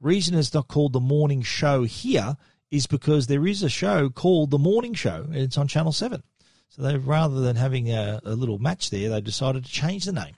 Reason 0.00 0.36
it's 0.36 0.54
not 0.54 0.68
called 0.68 0.92
The 0.92 1.00
Morning 1.00 1.42
Show 1.42 1.82
here 1.82 2.36
is 2.70 2.86
because 2.86 3.26
there 3.26 3.46
is 3.46 3.62
a 3.62 3.68
show 3.68 4.08
called 4.10 4.50
The 4.50 4.58
Morning 4.58 4.94
Show, 4.94 5.24
and 5.24 5.36
it's 5.36 5.58
on 5.58 5.68
Channel 5.68 5.92
7. 5.92 6.22
So 6.68 6.82
they 6.82 6.96
rather 6.96 7.40
than 7.40 7.56
having 7.56 7.90
a, 7.90 8.20
a 8.24 8.34
little 8.34 8.58
match 8.58 8.90
there, 8.90 9.10
they 9.10 9.20
decided 9.20 9.64
to 9.64 9.70
change 9.70 10.04
the 10.04 10.12
name. 10.12 10.36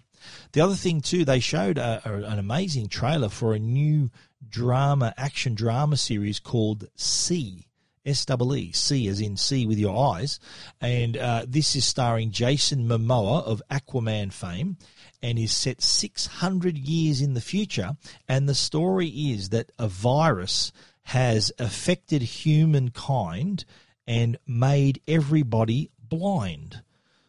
The 0.52 0.60
other 0.60 0.74
thing 0.74 1.00
too, 1.00 1.24
they 1.24 1.40
showed 1.40 1.78
a, 1.78 2.00
a, 2.04 2.12
an 2.30 2.38
amazing 2.38 2.88
trailer 2.88 3.28
for 3.28 3.54
a 3.54 3.58
new 3.58 4.10
drama, 4.48 5.12
action 5.16 5.54
drama 5.54 5.96
series 5.96 6.40
called 6.40 6.88
See. 6.96 7.66
S 8.04 8.24
W 8.24 8.58
E, 8.58 8.72
C 8.72 9.06
as 9.06 9.20
in 9.20 9.36
see 9.36 9.64
with 9.64 9.78
your 9.78 10.12
eyes. 10.12 10.40
And 10.80 11.16
uh, 11.16 11.44
this 11.46 11.76
is 11.76 11.84
starring 11.84 12.32
Jason 12.32 12.88
Momoa 12.88 13.44
of 13.44 13.62
Aquaman 13.70 14.32
fame 14.32 14.76
and 15.22 15.38
is 15.38 15.52
set 15.52 15.80
600 15.80 16.76
years 16.76 17.20
in 17.20 17.34
the 17.34 17.40
future. 17.40 17.92
And 18.28 18.48
the 18.48 18.56
story 18.56 19.06
is 19.06 19.50
that 19.50 19.70
a 19.78 19.86
virus 19.86 20.72
has 21.04 21.52
affected 21.58 22.22
humankind 22.22 23.64
and 24.06 24.38
made 24.46 25.00
everybody 25.06 25.90
blind. 25.98 26.82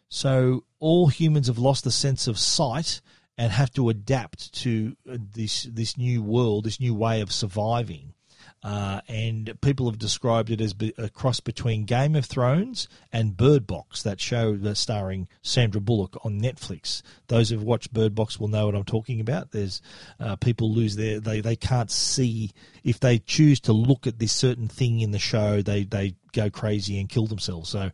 So 0.10 0.64
all 0.80 1.08
humans 1.08 1.48
have 1.48 1.58
lost 1.58 1.84
the 1.84 1.92
sense 1.92 2.28
of 2.28 2.38
sight 2.38 3.02
and 3.38 3.52
have 3.52 3.72
to 3.74 3.90
adapt 3.90 4.54
to 4.54 4.96
this 5.06 5.64
this 5.64 5.98
new 5.98 6.22
world, 6.22 6.66
this 6.66 6.80
new 6.80 6.94
way 6.94 7.22
of 7.22 7.32
surviving. 7.32 8.14
Uh, 8.62 9.02
and 9.10 9.60
people 9.60 9.90
have 9.90 10.00
described 10.00 10.50
it 10.50 10.62
as 10.62 10.74
a 10.98 11.10
cross 11.10 11.42
between 11.42 11.84
Game 11.84 12.16
of 12.16 12.26
Thrones 12.26 12.88
and 13.12 13.36
Bird 13.36 13.68
Box, 13.68 14.04
that 14.04 14.22
show 14.22 14.58
starring 14.74 15.28
Sandra 15.42 15.82
Bullock 15.82 16.24
on 16.26 16.40
Netflix. 16.40 17.02
Those 17.34 17.50
who've 17.50 17.64
watched 17.64 17.92
Bird 17.92 18.14
Box 18.14 18.40
will 18.40 18.48
know 18.48 18.68
what 18.68 18.76
I'm 18.76 18.84
talking 18.84 19.20
about. 19.20 19.50
There's 19.50 19.82
uh, 20.20 20.36
people 20.36 20.72
lose 20.72 20.96
their 20.96 21.20
they 21.20 21.42
they 21.42 21.56
can't 21.56 21.90
see 21.90 22.52
if 22.84 23.00
they 23.00 23.18
choose 23.18 23.60
to 23.62 23.74
look 23.74 24.06
at 24.06 24.20
this 24.20 24.32
certain 24.32 24.68
thing 24.68 25.00
in 25.00 25.10
the 25.10 25.18
show. 25.18 25.64
They 25.64 25.84
they 25.84 26.14
go 26.32 26.52
crazy 26.52 27.00
and 27.00 27.10
kill 27.10 27.26
themselves. 27.26 27.72
So 27.72 27.90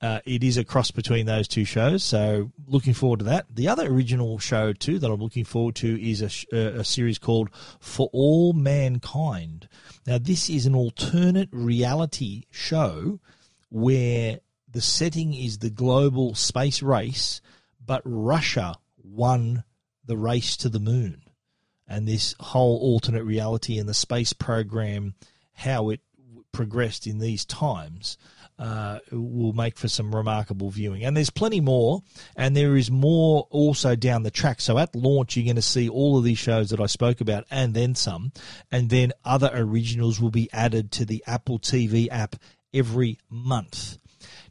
uh, 0.00 0.20
it 0.24 0.42
is 0.42 0.56
a 0.56 0.64
cross 0.64 0.90
between 0.90 1.26
those 1.26 1.46
two 1.46 1.66
shows. 1.66 2.02
So 2.02 2.50
looking 2.66 2.94
forward 2.94 3.18
to 3.18 3.26
that. 3.26 3.44
The 3.54 3.68
other 3.68 3.86
original 3.86 4.38
show 4.38 4.72
too 4.72 4.98
that 5.00 5.10
I'm 5.10 5.20
looking 5.20 5.44
forward 5.44 5.74
to 5.76 6.10
is 6.10 6.22
a, 6.22 6.56
a 6.56 6.82
series 6.82 7.18
called 7.18 7.50
For 7.80 8.08
All 8.14 8.54
Mankind. 8.54 9.68
Now, 10.06 10.16
this 10.16 10.48
is 10.48 10.64
an 10.64 10.74
alternate 10.74 11.50
reality 11.52 12.44
show 12.50 13.20
where 13.68 14.40
the 14.70 14.80
setting 14.80 15.34
is 15.34 15.58
the 15.58 15.68
global 15.68 16.34
space 16.34 16.82
race, 16.82 17.42
but 17.88 18.02
Russia 18.04 18.76
won 19.02 19.64
the 20.04 20.16
race 20.16 20.58
to 20.58 20.68
the 20.68 20.78
moon. 20.78 21.22
And 21.88 22.06
this 22.06 22.34
whole 22.38 22.78
alternate 22.80 23.24
reality 23.24 23.78
and 23.78 23.88
the 23.88 23.94
space 23.94 24.34
program, 24.34 25.14
how 25.54 25.88
it 25.88 26.00
progressed 26.52 27.06
in 27.06 27.18
these 27.18 27.46
times, 27.46 28.18
uh, 28.58 28.98
will 29.10 29.54
make 29.54 29.78
for 29.78 29.88
some 29.88 30.14
remarkable 30.14 30.68
viewing. 30.68 31.02
And 31.02 31.16
there's 31.16 31.30
plenty 31.30 31.62
more, 31.62 32.02
and 32.36 32.54
there 32.54 32.76
is 32.76 32.90
more 32.90 33.46
also 33.48 33.96
down 33.96 34.22
the 34.22 34.30
track. 34.30 34.60
So 34.60 34.76
at 34.76 34.94
launch, 34.94 35.34
you're 35.34 35.46
going 35.46 35.56
to 35.56 35.62
see 35.62 35.88
all 35.88 36.18
of 36.18 36.24
these 36.24 36.38
shows 36.38 36.68
that 36.68 36.80
I 36.80 36.86
spoke 36.86 37.22
about 37.22 37.46
and 37.50 37.72
then 37.72 37.94
some, 37.94 38.32
and 38.70 38.90
then 38.90 39.12
other 39.24 39.50
originals 39.54 40.20
will 40.20 40.30
be 40.30 40.52
added 40.52 40.92
to 40.92 41.06
the 41.06 41.24
Apple 41.26 41.58
TV 41.58 42.08
app 42.10 42.36
every 42.74 43.16
month. 43.30 43.96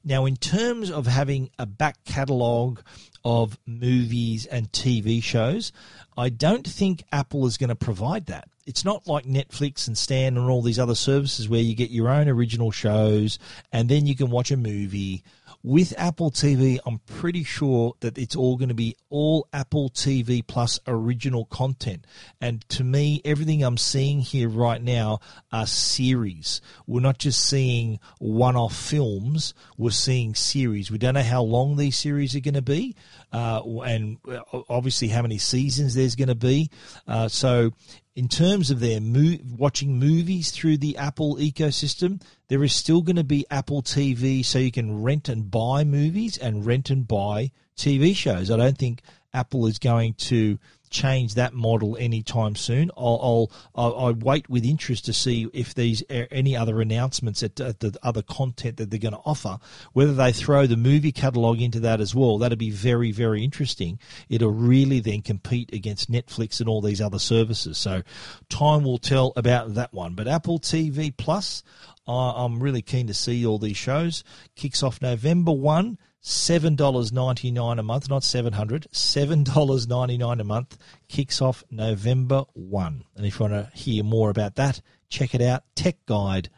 Now, 0.04 0.26
in 0.26 0.38
terms 0.38 0.89
of 0.89 1.06
having 1.06 1.50
a 1.60 1.65
back 1.65 2.06
catalogue 2.06 2.82
of 3.28 3.60
movies 3.66 4.46
and 4.46 4.72
TV 4.72 5.22
shows, 5.22 5.74
I 6.18 6.30
don't 6.30 6.66
think 6.66 7.04
Apple 7.12 7.46
is 7.46 7.58
going 7.58 7.68
to 7.70 7.76
provide 7.76 8.28
that 8.28 8.48
it's 8.68 8.84
not 8.84 9.08
like 9.08 9.26
Netflix 9.26 9.88
and 9.88 9.98
Stan 9.98 10.38
and 10.38 10.50
all 10.50 10.62
these 10.62 10.78
other 10.78 10.94
services 10.94 11.48
where 11.48 11.62
you 11.62 11.74
get 11.74 11.90
your 11.90 12.10
own 12.10 12.28
original 12.28 12.70
shows 12.70 13.40
and 13.72 13.88
then 13.88 14.06
you 14.06 14.16
can 14.16 14.30
watch 14.30 14.52
a 14.52 14.58
movie. 14.58 15.24
With 15.67 15.93
Apple 15.97 16.32
TV, 16.32 16.80
I'm 16.86 16.99
pretty 16.99 17.43
sure 17.43 17.95
that 17.99 18.17
it's 18.17 18.38
all 18.38 18.56
going 18.56 18.69
to 18.69 18.73
be 18.73 18.95
all 19.10 19.49
Apple 19.51 19.89
TV 19.89 20.41
plus 20.47 20.80
original 20.88 21.43
content. 21.43 22.08
And 22.39 22.62
to 22.69 22.86
me, 22.86 23.21
everything 23.25 23.63
I'm 23.63 23.77
seeing 23.77 24.21
here 24.21 24.47
right 24.47 24.82
now 24.82 25.19
are 25.51 25.67
series. 25.67 26.62
We're 26.86 27.01
not 27.01 27.17
just 27.17 27.43
seeing 27.43 27.99
one 28.19 28.56
off 28.56 28.77
films, 28.77 29.53
we're 29.77 29.89
seeing 29.89 30.36
series. 30.36 30.89
We 30.89 30.99
don't 30.99 31.15
know 31.15 31.21
how 31.21 31.41
long 31.41 31.75
these 31.75 31.97
series 31.97 32.34
are 32.34 32.39
going 32.39 32.53
to 32.53 32.62
be 32.62 32.95
uh, 33.34 33.62
and 33.82 34.19
uh, 34.25 34.39
obviously 34.69 35.10
how 35.10 35.21
many 35.21 35.38
seasons 35.38 35.95
there's 35.95 36.15
going 36.15 36.30
to 36.30 36.36
be. 36.36 36.69
Uh, 37.06 37.27
so 37.27 37.71
in 38.17 38.27
terms 38.27 38.71
of 38.71 38.80
their 38.80 38.99
mo- 38.99 39.38
watching 39.60 39.99
movies 39.99 40.49
through 40.49 40.75
the 40.75 40.97
Apple 40.97 41.36
ecosystem, 41.36 42.19
there 42.47 42.63
is 42.63 42.73
still 42.73 43.03
going 43.03 43.15
to 43.15 43.23
be 43.23 43.45
Apple 43.51 43.84
TV, 43.84 44.43
so 44.43 44.58
you 44.58 44.71
can 44.71 45.03
rent 45.03 45.30
and 45.30 45.51
buy 45.51 45.84
movies 45.84 46.36
and 46.36 46.65
rent 46.65 46.89
and 46.89 47.08
buy 47.08 47.51
TV 47.77 48.15
shows. 48.15 48.49
I 48.49 48.58
don't 48.58 48.75
think 48.75 49.03
Apple 49.36 49.67
is 49.67 49.77
going 49.77 50.15
to 50.15 50.58
change 50.89 51.36
that 51.36 51.54
model 51.54 51.97
anytime 51.97 52.56
soon. 52.56 52.91
I'll, 52.97 53.50
I'll, 53.76 53.95
I'll, 53.95 54.13
wait 54.13 54.50
with 54.50 54.65
interest 54.65 55.06
to 55.06 55.13
see 55.13 55.47
if 55.54 55.76
these 55.76 56.04
any 56.10 56.56
other 56.56 56.82
announcements 56.82 57.43
at, 57.43 57.60
at 57.60 57.84
uh, 57.84 57.89
the 57.89 58.00
other 58.04 58.21
content 58.21 58.78
that 58.78 58.89
they're 58.89 59.00
going 59.00 59.13
to 59.13 59.21
offer. 59.26 59.60
Whether 59.93 60.13
they 60.13 60.32
throw 60.32 60.65
the 60.65 60.78
movie 60.78 61.12
catalog 61.12 61.62
into 61.62 61.80
that 61.82 62.02
as 62.02 62.15
well, 62.15 62.38
that'd 62.38 62.58
be 62.58 62.71
very 62.71 63.12
very 63.12 63.43
interesting. 63.43 64.00
It'll 64.30 64.52
really 64.52 65.00
then 65.00 65.21
compete 65.21 65.73
against 65.73 66.12
Netflix 66.12 66.60
and 66.60 66.69
all 66.69 66.82
these 66.82 67.02
other 67.02 67.19
services. 67.19 67.78
So 67.78 68.04
time 68.50 68.84
will 68.84 68.97
tell 68.97 69.34
about 69.36 69.76
that 69.76 69.93
one. 69.93 70.15
But 70.15 70.28
Apple 70.28 70.60
TV 70.60 71.15
Plus, 71.15 71.63
I'm 72.08 72.62
really 72.62 72.82
keen 72.82 73.08
to 73.08 73.13
see 73.13 73.45
all 73.45 73.60
these 73.60 73.78
shows. 73.78 74.23
Kicks 74.56 74.82
off 74.82 75.02
November 75.02 75.52
one 75.52 75.97
$7.99 76.28 77.80
a 77.80 77.84
month, 77.84 78.10
not 78.10 78.22
700 78.22 78.88
$7.99 78.92 80.40
a 80.42 80.44
month 80.44 80.78
kicks 81.08 81.42
off 81.42 81.63
November 81.72 82.44
1. 82.54 83.06
And 83.16 83.26
if 83.26 83.40
you 83.40 83.46
want 83.46 83.54
to 83.54 83.72
hear 83.78 84.04
more 84.04 84.30
about 84.30 84.56
that, 84.56 84.82
check 85.10 85.34
it 85.34 85.42
out, 85.42 85.63
techguide.com.au. 85.78 86.50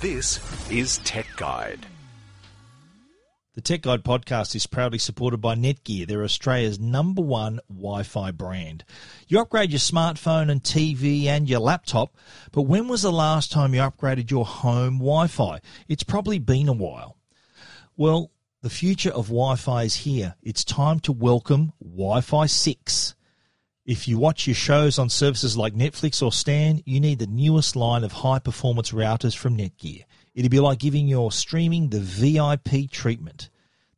This 0.00 0.70
is 0.70 0.98
Tech 0.98 1.26
Guide. 1.36 1.86
The 3.54 3.60
Tech 3.60 3.82
Guide 3.82 4.02
podcast 4.02 4.56
is 4.56 4.66
proudly 4.66 4.98
supported 4.98 5.38
by 5.38 5.54
Netgear. 5.54 6.08
They're 6.08 6.24
Australia's 6.24 6.80
number 6.80 7.22
one 7.22 7.60
Wi 7.68 8.02
Fi 8.02 8.32
brand. 8.32 8.84
You 9.28 9.40
upgrade 9.40 9.70
your 9.70 9.78
smartphone 9.78 10.50
and 10.50 10.62
TV 10.62 11.26
and 11.26 11.48
your 11.48 11.60
laptop, 11.60 12.16
but 12.50 12.62
when 12.62 12.88
was 12.88 13.02
the 13.02 13.12
last 13.12 13.52
time 13.52 13.74
you 13.74 13.80
upgraded 13.80 14.28
your 14.30 14.44
home 14.44 14.98
Wi 14.98 15.28
Fi? 15.28 15.60
It's 15.86 16.02
probably 16.02 16.40
been 16.40 16.68
a 16.68 16.72
while. 16.72 17.17
Well, 17.98 18.30
the 18.62 18.70
future 18.70 19.10
of 19.10 19.26
Wi 19.26 19.56
Fi 19.56 19.82
is 19.82 19.96
here. 19.96 20.36
It's 20.40 20.62
time 20.62 21.00
to 21.00 21.10
welcome 21.10 21.72
Wi 21.82 22.20
Fi 22.20 22.46
6. 22.46 23.16
If 23.86 24.06
you 24.06 24.18
watch 24.18 24.46
your 24.46 24.54
shows 24.54 25.00
on 25.00 25.08
services 25.08 25.56
like 25.56 25.74
Netflix 25.74 26.22
or 26.22 26.30
Stan, 26.30 26.80
you 26.84 27.00
need 27.00 27.18
the 27.18 27.26
newest 27.26 27.74
line 27.74 28.04
of 28.04 28.12
high 28.12 28.38
performance 28.38 28.92
routers 28.92 29.36
from 29.36 29.56
Netgear. 29.56 30.04
It'd 30.32 30.48
be 30.48 30.60
like 30.60 30.78
giving 30.78 31.08
your 31.08 31.32
streaming 31.32 31.88
the 31.88 31.98
VIP 31.98 32.88
treatment. 32.88 33.50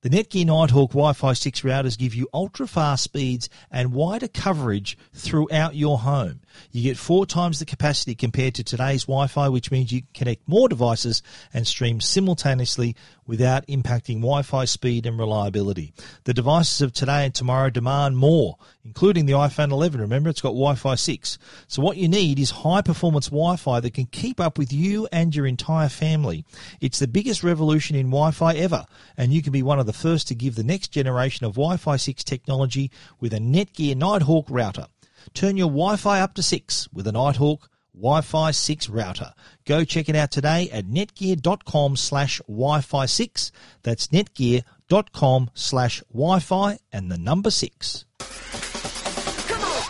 The 0.03 0.09
Netgear 0.09 0.47
Nighthawk 0.47 0.93
Wi-Fi 0.93 1.35
6 1.35 1.61
routers 1.61 1.99
give 1.99 2.15
you 2.15 2.27
ultra-fast 2.33 3.05
speeds 3.05 3.51
and 3.71 3.93
wider 3.93 4.29
coverage 4.29 4.97
throughout 5.13 5.77
your 5.77 5.99
home. 5.99 6.41
You 6.73 6.83
get 6.83 6.97
four 6.97 7.27
times 7.27 7.59
the 7.59 7.67
capacity 7.67 8.15
compared 8.15 8.55
to 8.55 8.65
today's 8.65 9.05
Wi-Fi, 9.05 9.51
which 9.51 9.71
means 9.71 9.93
you 9.93 10.01
can 10.01 10.09
connect 10.15 10.49
more 10.49 10.71
devices 10.71 11.23
and 11.53 11.67
stream 11.67 12.01
simultaneously 12.01 12.97
without 13.31 13.65
impacting 13.69 14.17
Wi-Fi 14.17 14.65
speed 14.65 15.07
and 15.07 15.17
reliability. 15.17 15.93
The 16.25 16.35
devices 16.35 16.81
of 16.81 16.93
today 16.93 17.25
and 17.25 17.33
tomorrow 17.33 17.71
demand 17.71 18.17
more, 18.17 18.57
including 18.85 19.27
the 19.27 19.35
iPhone 19.35 19.71
11. 19.71 20.01
Remember, 20.01 20.29
it's 20.31 20.41
got 20.41 20.49
Wi-Fi 20.49 20.97
6. 20.97 21.39
So 21.69 21.81
what 21.81 21.97
you 21.97 22.09
need 22.09 22.41
is 22.41 22.51
high-performance 22.51 23.29
Wi-Fi 23.29 23.79
that 23.79 23.95
can 23.95 24.07
keep 24.07 24.41
up 24.41 24.59
with 24.59 24.73
you 24.73 25.07
and 25.13 25.33
your 25.33 25.47
entire 25.47 25.89
family. 25.89 26.45
It's 26.81 26.99
the 26.99 27.07
biggest 27.07 27.45
revolution 27.45 27.95
in 27.95 28.07
Wi-Fi 28.07 28.55
ever, 28.55 28.85
and 29.17 29.33
you 29.33 29.43
can 29.43 29.53
be 29.53 29.63
one 29.63 29.79
of 29.79 29.87
the 29.87 29.93
first 29.93 30.27
to 30.27 30.35
give 30.35 30.57
the 30.57 30.65
next 30.65 30.89
generation 30.89 31.47
of 31.47 31.53
Wi-Fi 31.53 31.99
6 31.99 32.25
technology 32.25 32.91
with 33.21 33.33
a 33.33 33.39
Netgear 33.39 33.97
Nighthawk 33.97 34.51
router. 34.51 34.89
Turn 35.35 35.57
your 35.57 35.69
Wi-Fi 35.69 36.21
up 36.21 36.35
to 36.35 36.43
6 36.43 36.89
with 36.93 37.07
a 37.07 37.13
Nighthawk 37.13 37.70
Wi-Fi 37.95 38.51
6 38.51 38.89
router. 38.89 39.33
Go 39.65 39.85
check 39.85 40.09
it 40.09 40.17
out 40.17 40.31
today 40.31 40.71
at 40.71 40.87
netgear.com 40.87 41.97
slash 41.97 42.41
Wi-Fi 42.47 43.07
6. 43.07 43.53
That's 43.83 44.09
netgear.com 44.09 45.51
slash 45.55 46.03
Wi-Fi 46.13 46.79
and 46.93 47.11
the 47.11 47.19
number 47.19 47.51
6. 47.51 48.05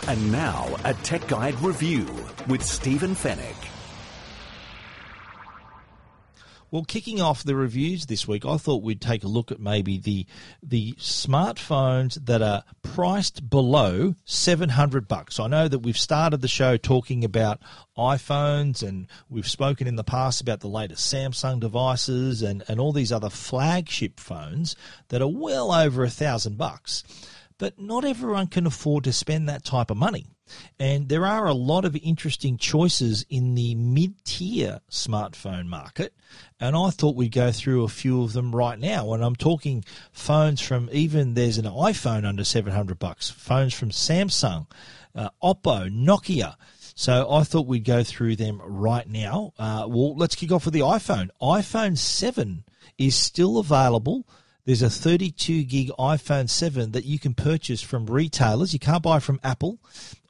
And 0.07 0.31
now 0.31 0.75
a 0.83 0.93
Tech 0.95 1.27
Guide 1.27 1.59
review 1.61 2.07
with 2.47 2.63
Stephen 2.63 3.15
Fenech. 3.15 3.70
Well, 6.71 6.85
kicking 6.85 7.19
off 7.19 7.43
the 7.43 7.53
reviews 7.53 8.05
this 8.05 8.29
week, 8.29 8.45
I 8.45 8.55
thought 8.55 8.81
we'd 8.81 9.01
take 9.01 9.25
a 9.25 9.27
look 9.27 9.51
at 9.51 9.59
maybe 9.59 9.97
the 9.97 10.25
the 10.63 10.93
smartphones 10.93 12.25
that 12.25 12.41
are 12.41 12.63
priced 12.81 13.49
below 13.49 14.15
seven 14.23 14.69
hundred 14.69 15.09
bucks. 15.09 15.37
I 15.37 15.47
know 15.47 15.67
that 15.67 15.79
we've 15.79 15.97
started 15.97 16.39
the 16.39 16.47
show 16.47 16.77
talking 16.77 17.25
about 17.25 17.59
iPhones, 17.97 18.87
and 18.87 19.07
we've 19.29 19.49
spoken 19.49 19.85
in 19.85 19.97
the 19.97 20.05
past 20.05 20.39
about 20.39 20.61
the 20.61 20.69
latest 20.69 21.13
Samsung 21.13 21.59
devices 21.59 22.41
and 22.41 22.63
and 22.69 22.79
all 22.79 22.93
these 22.93 23.11
other 23.11 23.29
flagship 23.29 24.17
phones 24.17 24.77
that 25.09 25.21
are 25.21 25.27
well 25.27 25.73
over 25.73 26.05
a 26.05 26.09
thousand 26.09 26.57
bucks. 26.57 27.03
But 27.57 27.79
not 27.79 28.05
everyone 28.05 28.47
can 28.47 28.65
afford 28.65 29.03
to 29.03 29.13
spend 29.13 29.49
that 29.49 29.65
type 29.65 29.91
of 29.91 29.97
money. 29.97 30.25
And 30.79 31.09
there 31.09 31.25
are 31.25 31.47
a 31.47 31.53
lot 31.53 31.85
of 31.85 31.95
interesting 31.95 32.57
choices 32.57 33.25
in 33.29 33.55
the 33.55 33.75
mid 33.75 34.23
tier 34.23 34.79
smartphone 34.89 35.67
market. 35.67 36.13
And 36.59 36.75
I 36.75 36.89
thought 36.89 37.15
we'd 37.15 37.31
go 37.31 37.51
through 37.51 37.83
a 37.83 37.89
few 37.89 38.23
of 38.23 38.33
them 38.33 38.55
right 38.55 38.79
now. 38.79 39.13
And 39.13 39.23
I'm 39.23 39.35
talking 39.35 39.83
phones 40.11 40.61
from 40.61 40.89
even 40.91 41.33
there's 41.33 41.57
an 41.57 41.65
iPhone 41.65 42.25
under 42.25 42.43
700 42.43 42.99
bucks, 42.99 43.29
phones 43.29 43.73
from 43.73 43.89
Samsung, 43.89 44.67
uh, 45.15 45.29
Oppo, 45.43 45.89
Nokia. 45.89 46.55
So 46.95 47.31
I 47.31 47.43
thought 47.43 47.67
we'd 47.67 47.85
go 47.85 48.03
through 48.03 48.35
them 48.35 48.61
right 48.63 49.07
now. 49.07 49.53
Uh, 49.57 49.87
well, 49.89 50.15
let's 50.15 50.35
kick 50.35 50.51
off 50.51 50.65
with 50.65 50.73
the 50.73 50.81
iPhone. 50.81 51.29
iPhone 51.41 51.97
7 51.97 52.63
is 52.97 53.15
still 53.15 53.57
available 53.57 54.27
there's 54.65 54.81
a 54.81 54.89
32 54.89 55.63
gig 55.63 55.91
iPhone 55.97 56.49
7 56.49 56.91
that 56.91 57.05
you 57.05 57.19
can 57.19 57.33
purchase 57.33 57.81
from 57.81 58.05
retailers. 58.05 58.73
You 58.73 58.79
can't 58.79 59.03
buy 59.03 59.19
from 59.19 59.39
Apple, 59.43 59.79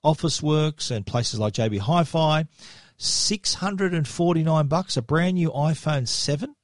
Officeworks, 0.04 0.90
and 0.90 1.06
places 1.06 1.40
like 1.40 1.54
JB 1.54 1.80
Hi-Fi. 1.80 2.46
649 2.98 4.68
bucks, 4.68 4.96
a 4.96 5.02
brand 5.02 5.36
new 5.36 5.50
iPhone 5.50 6.08
7. 6.08 6.56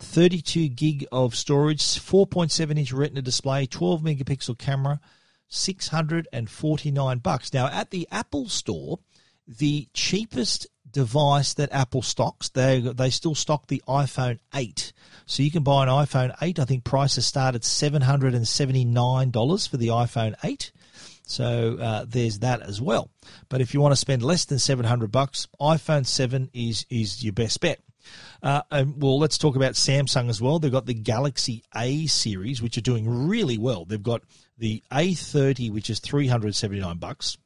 32 0.00 0.68
gig 0.68 1.06
of 1.12 1.34
storage, 1.34 1.80
4.7 1.80 2.78
inch 2.78 2.92
retina 2.92 3.22
display, 3.22 3.64
12 3.66 4.02
megapixel 4.02 4.58
camera, 4.58 5.00
649 5.48 7.18
bucks. 7.18 7.52
Now 7.52 7.68
at 7.68 7.90
the 7.90 8.08
Apple 8.10 8.48
store, 8.48 8.98
the 9.46 9.88
cheapest 9.94 10.66
device 10.94 11.52
that 11.54 11.72
Apple 11.72 12.00
stocks, 12.00 12.48
they 12.48 12.80
they 12.80 13.10
still 13.10 13.34
stock 13.34 13.66
the 13.66 13.82
iPhone 13.86 14.38
8. 14.54 14.94
So 15.26 15.42
you 15.42 15.50
can 15.50 15.62
buy 15.62 15.82
an 15.82 15.90
iPhone 15.90 16.34
8. 16.40 16.58
I 16.58 16.64
think 16.64 16.84
prices 16.84 17.26
start 17.26 17.54
at 17.54 17.60
$779 17.62 19.68
for 19.68 19.76
the 19.76 19.88
iPhone 19.88 20.34
8. 20.42 20.72
So 21.26 21.76
uh, 21.78 22.06
there's 22.08 22.38
that 22.38 22.62
as 22.62 22.80
well. 22.80 23.10
But 23.48 23.60
if 23.60 23.74
you 23.74 23.80
want 23.80 23.92
to 23.92 23.96
spend 23.96 24.22
less 24.22 24.46
than 24.46 24.58
700 24.58 25.12
bucks, 25.12 25.48
iPhone 25.60 26.06
7 26.06 26.48
is 26.54 26.86
is 26.88 27.22
your 27.22 27.34
best 27.34 27.60
bet. 27.60 27.80
Uh, 28.42 28.62
and 28.70 29.02
well, 29.02 29.18
let's 29.18 29.38
talk 29.38 29.56
about 29.56 29.72
Samsung 29.72 30.28
as 30.28 30.40
well. 30.40 30.58
They've 30.58 30.70
got 30.70 30.86
the 30.86 30.94
Galaxy 30.94 31.64
A 31.74 32.06
series, 32.06 32.62
which 32.62 32.78
are 32.78 32.82
doing 32.82 33.28
really 33.28 33.58
well. 33.58 33.84
They've 33.84 34.02
got 34.02 34.22
the 34.58 34.82
A30, 34.92 35.72
which 35.72 35.90
is 35.90 36.00
379 36.00 36.98
bucks 36.98 37.38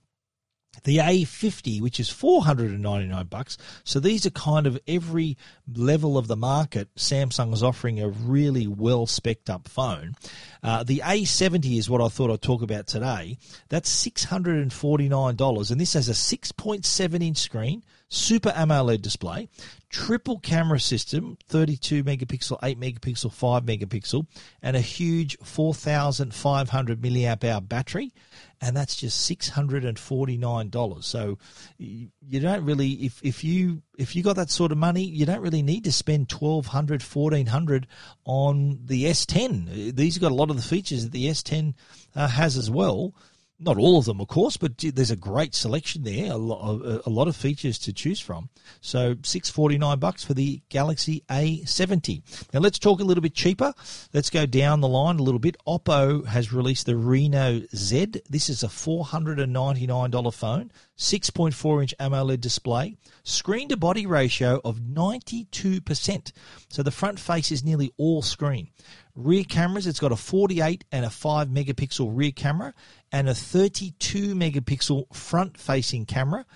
the 0.84 0.98
A50, 0.98 1.80
which 1.80 2.00
is 2.00 2.08
499 2.08 3.26
bucks. 3.26 3.58
So 3.84 4.00
these 4.00 4.26
are 4.26 4.30
kind 4.30 4.66
of 4.66 4.78
every 4.86 5.36
level 5.72 6.18
of 6.18 6.26
the 6.26 6.36
market. 6.36 6.94
Samsung 6.96 7.52
is 7.52 7.62
offering 7.62 8.00
a 8.00 8.08
really 8.08 8.66
well 8.66 9.06
specced 9.06 9.50
up 9.50 9.68
phone. 9.68 10.14
Uh, 10.62 10.82
the 10.82 11.02
A70 11.04 11.78
is 11.78 11.88
what 11.88 12.00
I 12.00 12.08
thought 12.08 12.30
I'd 12.30 12.42
talk 12.42 12.62
about 12.62 12.86
today. 12.86 13.38
That's 13.68 14.04
$649, 14.06 15.70
and 15.70 15.80
this 15.80 15.92
has 15.94 16.08
a 16.08 16.12
6.7 16.12 17.22
inch 17.22 17.38
screen, 17.38 17.84
Super 18.08 18.50
AMOLED 18.56 19.02
display, 19.02 19.48
triple 19.90 20.38
camera 20.38 20.80
system, 20.80 21.36
32 21.46 22.04
megapixel, 22.04 22.58
8 22.62 22.80
megapixel, 22.80 23.32
5 23.32 23.64
megapixel, 23.64 24.26
and 24.62 24.76
a 24.76 24.80
huge 24.80 25.36
4,500 25.42 27.00
milliamp 27.00 27.44
hour 27.44 27.60
battery 27.60 28.12
and 28.60 28.76
that's 28.76 28.96
just 28.96 29.24
six 29.24 29.48
hundred 29.48 29.84
and 29.84 29.98
forty 29.98 30.36
nine 30.36 30.68
dollars. 30.68 31.06
So 31.06 31.38
you 31.78 32.40
don't 32.40 32.64
really, 32.64 32.90
if 32.90 33.20
if 33.22 33.44
you 33.44 33.82
if 33.96 34.16
you 34.16 34.22
got 34.22 34.36
that 34.36 34.50
sort 34.50 34.72
of 34.72 34.78
money, 34.78 35.04
you 35.04 35.26
don't 35.26 35.40
really 35.40 35.62
need 35.62 35.84
to 35.84 35.92
spend 35.92 36.28
twelve 36.28 36.66
hundred, 36.66 37.02
fourteen 37.02 37.46
hundred 37.46 37.86
on 38.24 38.80
the 38.84 39.04
S10. 39.04 39.94
These 39.94 40.16
have 40.16 40.22
got 40.22 40.32
a 40.32 40.34
lot 40.34 40.50
of 40.50 40.56
the 40.56 40.62
features 40.62 41.04
that 41.04 41.12
the 41.12 41.26
S10 41.26 41.74
uh, 42.16 42.28
has 42.28 42.56
as 42.56 42.70
well 42.70 43.14
not 43.60 43.76
all 43.76 43.98
of 43.98 44.04
them, 44.04 44.20
of 44.20 44.28
course, 44.28 44.56
but 44.56 44.78
there's 44.78 45.10
a 45.10 45.16
great 45.16 45.54
selection 45.54 46.04
there, 46.04 46.32
a 46.32 46.36
lot, 46.36 47.02
a 47.04 47.10
lot 47.10 47.26
of 47.26 47.34
features 47.34 47.78
to 47.80 47.92
choose 47.92 48.20
from. 48.20 48.48
So 48.80 49.16
six 49.22 49.50
forty 49.50 49.78
nine 49.78 49.98
bucks 49.98 50.24
for 50.24 50.34
the 50.34 50.62
Galaxy 50.68 51.24
A70. 51.28 52.52
Now 52.52 52.60
let's 52.60 52.78
talk 52.78 53.00
a 53.00 53.04
little 53.04 53.22
bit 53.22 53.34
cheaper. 53.34 53.74
Let's 54.12 54.30
go 54.30 54.46
down 54.46 54.80
the 54.80 54.88
line 54.88 55.18
a 55.18 55.22
little 55.22 55.40
bit. 55.40 55.56
Oppo 55.66 56.24
has 56.26 56.52
released 56.52 56.86
the 56.86 56.96
Reno 56.96 57.62
Z. 57.74 58.22
This 58.28 58.48
is 58.48 58.62
a 58.62 58.68
four 58.68 59.04
hundred 59.04 59.40
and 59.40 59.52
ninety 59.52 59.86
nine 59.86 60.10
dollar 60.10 60.30
phone, 60.30 60.70
six 60.98 61.30
point 61.30 61.54
four 61.54 61.80
inch 61.80 61.94
AMOLED 61.98 62.42
display, 62.42 62.98
screen 63.22 63.68
to 63.70 63.76
body 63.78 64.04
ratio 64.04 64.60
of 64.64 64.82
ninety 64.82 65.46
two 65.46 65.80
percent. 65.80 66.32
So 66.68 66.82
the 66.82 66.90
front 66.90 67.18
face 67.18 67.50
is 67.50 67.64
nearly 67.64 67.94
all 67.96 68.20
screen. 68.20 68.68
Rear 69.14 69.44
cameras, 69.44 69.86
it's 69.86 69.98
got 69.98 70.12
a 70.12 70.16
48 70.16 70.84
and 70.92 71.04
a 71.04 71.10
5 71.10 71.48
megapixel 71.48 72.08
rear 72.12 72.30
camera 72.30 72.72
and 73.10 73.28
a 73.28 73.34
32 73.34 74.36
megapixel 74.36 75.12
front 75.12 75.56
facing 75.58 76.06
camera. 76.06 76.46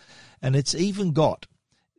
And 0.40 0.54
it's 0.54 0.72
even 0.72 1.12
got 1.12 1.46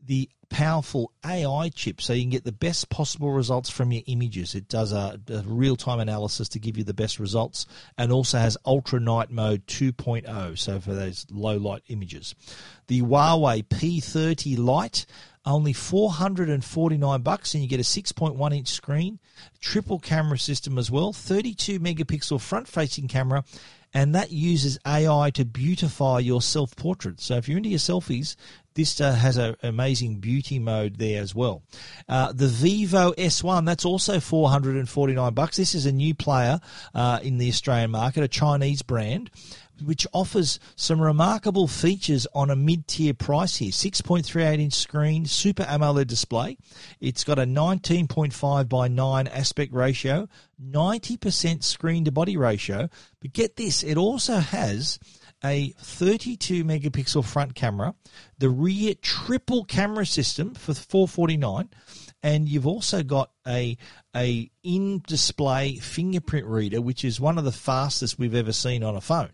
the 0.06 0.29
powerful 0.53 1.11
AI 1.25 1.69
chip 1.69 1.99
so 1.99 2.13
you 2.13 2.21
can 2.21 2.29
get 2.29 2.43
the 2.43 2.51
best 2.51 2.87
possible 2.89 3.31
results 3.31 3.71
from 3.71 3.91
your 3.91 4.03
images. 4.05 4.53
It 4.53 4.69
does 4.69 4.91
a, 4.91 5.19
a 5.27 5.41
real 5.47 5.75
time 5.75 5.99
analysis 5.99 6.47
to 6.49 6.59
give 6.59 6.77
you 6.77 6.83
the 6.83 6.93
best 6.93 7.17
results 7.19 7.65
and 7.97 8.11
also 8.11 8.37
has 8.37 8.55
ultra 8.63 8.99
night 8.99 9.31
mode 9.31 9.65
2.0, 9.65 10.57
so 10.59 10.79
for 10.79 10.93
those 10.93 11.25
low 11.31 11.57
light 11.57 11.81
images. 11.87 12.35
The 12.85 13.01
Huawei 13.01 13.63
P30 13.63 14.59
Lite 14.59 15.07
only 15.45 15.73
449 15.73 17.21
bucks 17.21 17.53
and 17.53 17.63
you 17.63 17.67
get 17.67 17.79
a 17.79 17.83
6.1 17.83 18.55
inch 18.55 18.67
screen, 18.69 19.19
triple 19.59 19.99
camera 19.99 20.37
system 20.37 20.77
as 20.77 20.91
well, 20.91 21.11
32 21.11 21.79
megapixel 21.79 22.39
front 22.39 22.67
facing 22.67 23.07
camera 23.07 23.43
and 23.93 24.15
that 24.15 24.32
uses 24.32 24.79
AI 24.86 25.32
to 25.32 25.45
beautify 25.45 26.19
your 26.19 26.41
self 26.41 26.75
portrait. 26.75 27.21
So 27.21 27.36
if 27.36 27.47
you're 27.47 27.58
into 27.58 27.69
your 27.69 27.79
selfies, 27.79 28.36
this 28.75 28.99
uh, 28.99 29.13
has 29.13 29.38
an 29.38 29.56
amazing 29.62 30.15
beauty 30.15 30.58
mode 30.58 30.97
there 30.97 31.21
as 31.21 31.36
well. 31.36 31.62
Uh, 32.10 32.32
the 32.34 32.47
Vivo 32.47 33.12
S1, 33.13 33.65
that's 33.65 33.86
also 33.86 34.19
449 34.19 35.34
bucks. 35.34 35.58
This 35.58 35.75
is 35.75 35.86
a 35.86 35.91
new 35.91 36.15
player 36.15 36.60
uh, 36.95 37.19
in 37.21 37.38
the 37.38 37.49
Australian 37.49 37.91
market, 37.91 38.23
a 38.23 38.27
Chinese 38.27 38.82
brand 38.82 39.29
which 39.83 40.05
offers 40.13 40.59
some 40.75 41.01
remarkable 41.01 41.67
features 41.67 42.27
on 42.33 42.49
a 42.49 42.55
mid-tier 42.55 43.13
price 43.13 43.57
here. 43.57 43.71
6.38 43.71 44.59
inch 44.59 44.73
screen, 44.73 45.25
Super 45.25 45.63
AMOLED 45.63 46.07
display. 46.07 46.57
It's 46.99 47.23
got 47.23 47.39
a 47.39 47.43
19.5 47.43 48.69
by 48.69 48.88
9 48.88 49.27
aspect 49.27 49.73
ratio, 49.73 50.27
90% 50.63 51.63
screen 51.63 52.05
to 52.05 52.12
body 52.12 52.38
ratio. 52.38 52.89
But 53.19 53.33
get 53.33 53.55
this, 53.55 53.83
it 53.83 53.97
also 53.97 54.38
has 54.38 54.99
a 55.43 55.73
32 55.79 56.63
megapixel 56.63 57.25
front 57.25 57.55
camera, 57.55 57.95
the 58.38 58.49
rear 58.49 58.93
triple 59.01 59.65
camera 59.65 60.05
system 60.05 60.53
for 60.53 60.73
449 60.73 61.69
and 62.23 62.47
you've 62.47 62.65
also 62.65 63.03
got 63.03 63.29
a 63.45 63.77
a 64.15 64.49
in 64.63 65.03
display 65.05 65.75
fingerprint 65.75 66.47
reader 66.47 66.81
which 66.81 67.03
is 67.03 67.19
one 67.19 67.38
of 67.38 67.43
the 67.43 67.51
fastest 67.51 68.17
we've 68.17 68.33
ever 68.33 68.53
seen 68.53 68.83
on 68.83 68.95
a 68.95 69.01
phone 69.01 69.31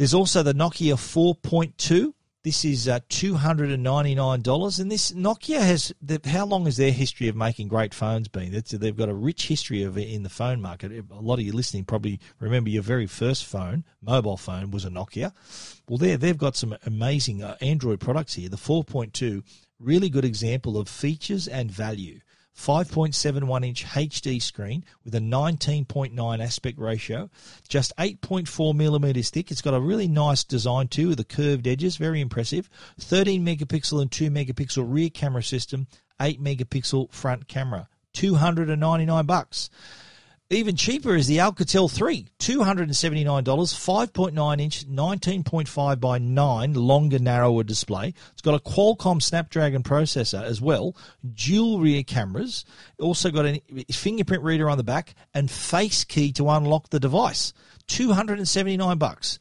there's 0.00 0.14
also 0.14 0.42
the 0.42 0.54
Nokia 0.54 0.94
4.2. 0.94 2.14
This 2.42 2.64
is 2.64 2.88
uh, 2.88 3.00
$299. 3.10 4.80
And 4.80 4.90
this 4.90 5.12
Nokia 5.12 5.60
has, 5.60 5.92
how 6.24 6.46
long 6.46 6.64
has 6.64 6.78
their 6.78 6.90
history 6.90 7.28
of 7.28 7.36
making 7.36 7.68
great 7.68 7.92
phones 7.92 8.26
been? 8.26 8.54
It's, 8.54 8.70
they've 8.70 8.96
got 8.96 9.10
a 9.10 9.14
rich 9.14 9.48
history 9.48 9.82
of 9.82 9.98
in 9.98 10.22
the 10.22 10.30
phone 10.30 10.62
market. 10.62 10.90
A 11.10 11.20
lot 11.20 11.34
of 11.34 11.44
you 11.44 11.52
listening 11.52 11.84
probably 11.84 12.18
remember 12.38 12.70
your 12.70 12.82
very 12.82 13.06
first 13.06 13.44
phone, 13.44 13.84
mobile 14.00 14.38
phone, 14.38 14.70
was 14.70 14.86
a 14.86 14.88
Nokia. 14.88 15.34
Well, 15.86 15.98
there, 15.98 16.16
they've 16.16 16.38
got 16.38 16.56
some 16.56 16.74
amazing 16.86 17.42
uh, 17.42 17.58
Android 17.60 18.00
products 18.00 18.32
here. 18.32 18.48
The 18.48 18.56
4.2, 18.56 19.42
really 19.78 20.08
good 20.08 20.24
example 20.24 20.78
of 20.78 20.88
features 20.88 21.46
and 21.46 21.70
value. 21.70 22.20
5.71 22.60 23.66
inch 23.66 23.84
HD 23.86 24.40
screen 24.40 24.84
with 25.02 25.14
a 25.14 25.18
19.9 25.18 26.44
aspect 26.44 26.78
ratio, 26.78 27.30
just 27.68 27.96
8.4 27.96 28.74
millimeters 28.74 29.30
thick. 29.30 29.50
It's 29.50 29.62
got 29.62 29.72
a 29.72 29.80
really 29.80 30.08
nice 30.08 30.44
design 30.44 30.88
too 30.88 31.08
with 31.08 31.18
the 31.18 31.24
curved 31.24 31.66
edges, 31.66 31.96
very 31.96 32.20
impressive. 32.20 32.68
13 32.98 33.44
megapixel 33.44 34.02
and 34.02 34.12
2 34.12 34.30
megapixel 34.30 34.84
rear 34.86 35.08
camera 35.08 35.42
system, 35.42 35.86
8 36.20 36.42
megapixel 36.42 37.10
front 37.10 37.48
camera. 37.48 37.88
299 38.12 39.24
bucks. 39.24 39.70
Even 40.52 40.74
cheaper 40.74 41.14
is 41.14 41.28
the 41.28 41.36
Alcatel 41.36 41.88
3, 41.88 42.26
$279, 42.40 43.44
5.9 43.44 44.60
inch, 44.60 44.84
19.5 44.84 46.00
by 46.00 46.18
9, 46.18 46.74
longer, 46.74 47.20
narrower 47.20 47.62
display. 47.62 48.12
It's 48.32 48.42
got 48.42 48.56
a 48.56 48.58
Qualcomm 48.58 49.22
Snapdragon 49.22 49.84
processor 49.84 50.42
as 50.42 50.60
well, 50.60 50.96
dual 51.34 51.78
rear 51.78 52.02
cameras, 52.02 52.64
also 52.98 53.30
got 53.30 53.46
a 53.46 53.62
fingerprint 53.92 54.42
reader 54.42 54.68
on 54.68 54.76
the 54.76 54.82
back, 54.82 55.14
and 55.34 55.48
face 55.48 56.02
key 56.02 56.32
to 56.32 56.50
unlock 56.50 56.90
the 56.90 56.98
device. 56.98 57.52
279 57.86 58.98
bucks. 58.98 59.38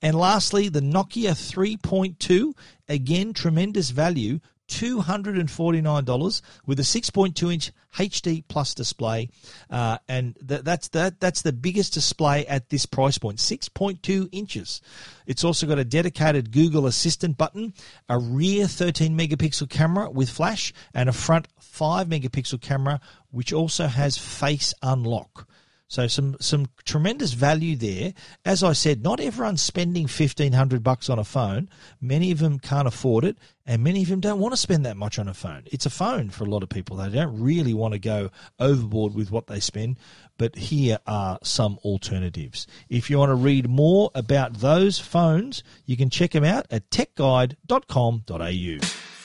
And 0.00 0.16
lastly, 0.16 0.68
the 0.68 0.80
Nokia 0.80 1.32
3.2, 1.32 2.52
again, 2.88 3.32
tremendous 3.32 3.90
value, 3.90 4.38
$249 4.72 6.42
with 6.66 6.80
a 6.80 6.82
6.2 6.82 7.52
inch 7.52 7.72
HD 7.94 8.42
plus 8.48 8.74
display. 8.74 9.28
Uh, 9.70 9.98
and 10.08 10.36
th- 10.46 10.62
that's, 10.62 10.88
that, 10.88 11.20
that's 11.20 11.42
the 11.42 11.52
biggest 11.52 11.92
display 11.92 12.46
at 12.46 12.70
this 12.70 12.86
price 12.86 13.18
point 13.18 13.38
6.2 13.38 14.28
inches. 14.32 14.80
It's 15.26 15.44
also 15.44 15.66
got 15.66 15.78
a 15.78 15.84
dedicated 15.84 16.52
Google 16.52 16.86
Assistant 16.86 17.36
button, 17.36 17.74
a 18.08 18.18
rear 18.18 18.66
13 18.66 19.16
megapixel 19.16 19.68
camera 19.68 20.10
with 20.10 20.30
flash, 20.30 20.72
and 20.94 21.08
a 21.08 21.12
front 21.12 21.48
5 21.60 22.08
megapixel 22.08 22.60
camera, 22.60 23.00
which 23.30 23.52
also 23.52 23.86
has 23.86 24.16
face 24.16 24.72
unlock. 24.82 25.46
So 25.92 26.06
some 26.06 26.36
some 26.40 26.68
tremendous 26.86 27.34
value 27.34 27.76
there. 27.76 28.14
As 28.46 28.64
I 28.64 28.72
said, 28.72 29.02
not 29.02 29.20
everyone's 29.20 29.60
spending 29.60 30.06
fifteen 30.06 30.54
hundred 30.54 30.82
bucks 30.82 31.10
on 31.10 31.18
a 31.18 31.24
phone. 31.24 31.68
Many 32.00 32.30
of 32.30 32.38
them 32.38 32.58
can't 32.58 32.88
afford 32.88 33.24
it, 33.24 33.36
and 33.66 33.84
many 33.84 34.02
of 34.02 34.08
them 34.08 34.20
don't 34.20 34.40
want 34.40 34.54
to 34.54 34.56
spend 34.56 34.86
that 34.86 34.96
much 34.96 35.18
on 35.18 35.28
a 35.28 35.34
phone. 35.34 35.64
It's 35.66 35.84
a 35.84 35.90
phone 35.90 36.30
for 36.30 36.44
a 36.44 36.48
lot 36.48 36.62
of 36.62 36.70
people. 36.70 36.96
They 36.96 37.10
don't 37.10 37.38
really 37.38 37.74
want 37.74 37.92
to 37.92 37.98
go 37.98 38.30
overboard 38.58 39.14
with 39.14 39.30
what 39.30 39.48
they 39.48 39.60
spend. 39.60 39.98
But 40.38 40.56
here 40.56 40.98
are 41.06 41.38
some 41.42 41.78
alternatives. 41.84 42.66
If 42.88 43.10
you 43.10 43.18
want 43.18 43.28
to 43.28 43.34
read 43.34 43.68
more 43.68 44.10
about 44.14 44.60
those 44.60 44.98
phones, 44.98 45.62
you 45.84 45.98
can 45.98 46.08
check 46.08 46.30
them 46.30 46.42
out 46.42 46.64
at 46.70 46.88
techguide.com.au. 46.88 49.21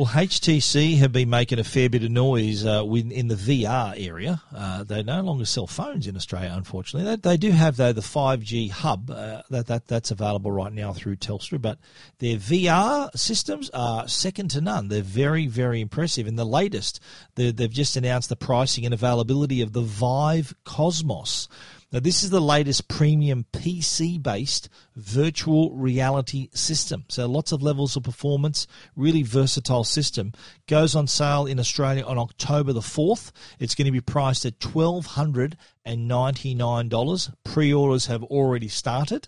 Well, 0.00 0.08
HTC 0.08 0.96
have 0.96 1.12
been 1.12 1.28
making 1.28 1.58
a 1.58 1.64
fair 1.64 1.90
bit 1.90 2.04
of 2.04 2.10
noise 2.10 2.64
uh, 2.64 2.86
in 2.86 3.28
the 3.28 3.34
VR 3.34 3.94
area. 3.98 4.40
Uh, 4.50 4.82
they 4.82 5.02
no 5.02 5.20
longer 5.20 5.44
sell 5.44 5.66
phones 5.66 6.06
in 6.06 6.16
Australia, 6.16 6.54
unfortunately. 6.56 7.16
They, 7.16 7.16
they 7.16 7.36
do 7.36 7.50
have 7.50 7.76
though 7.76 7.92
the 7.92 8.00
5G 8.00 8.70
hub 8.70 9.10
uh, 9.10 9.42
that, 9.50 9.66
that 9.66 9.88
that's 9.88 10.10
available 10.10 10.52
right 10.52 10.72
now 10.72 10.94
through 10.94 11.16
Telstra, 11.16 11.60
but 11.60 11.78
their 12.18 12.36
VR 12.36 13.14
systems 13.14 13.68
are 13.74 14.08
second 14.08 14.48
to 14.52 14.62
none. 14.62 14.88
They're 14.88 15.02
very 15.02 15.46
very 15.46 15.82
impressive. 15.82 16.26
And 16.26 16.38
the 16.38 16.46
latest, 16.46 16.98
they've 17.34 17.68
just 17.68 17.94
announced 17.94 18.30
the 18.30 18.36
pricing 18.36 18.86
and 18.86 18.94
availability 18.94 19.60
of 19.60 19.74
the 19.74 19.82
Vive 19.82 20.54
Cosmos. 20.64 21.46
Now, 21.92 21.98
this 21.98 22.22
is 22.22 22.30
the 22.30 22.40
latest 22.40 22.86
premium 22.86 23.46
PC 23.52 24.22
based 24.22 24.68
virtual 24.94 25.74
reality 25.74 26.48
system. 26.54 27.04
So, 27.08 27.26
lots 27.26 27.50
of 27.50 27.62
levels 27.62 27.96
of 27.96 28.04
performance, 28.04 28.68
really 28.94 29.24
versatile 29.24 29.82
system. 29.82 30.30
Goes 30.68 30.94
on 30.94 31.08
sale 31.08 31.46
in 31.46 31.58
Australia 31.58 32.04
on 32.04 32.16
October 32.16 32.72
the 32.72 32.78
4th. 32.78 33.32
It's 33.58 33.74
going 33.74 33.86
to 33.86 33.92
be 33.92 34.00
priced 34.00 34.46
at 34.46 34.60
$1,299. 34.60 37.34
Pre 37.42 37.72
orders 37.72 38.06
have 38.06 38.22
already 38.22 38.68
started. 38.68 39.26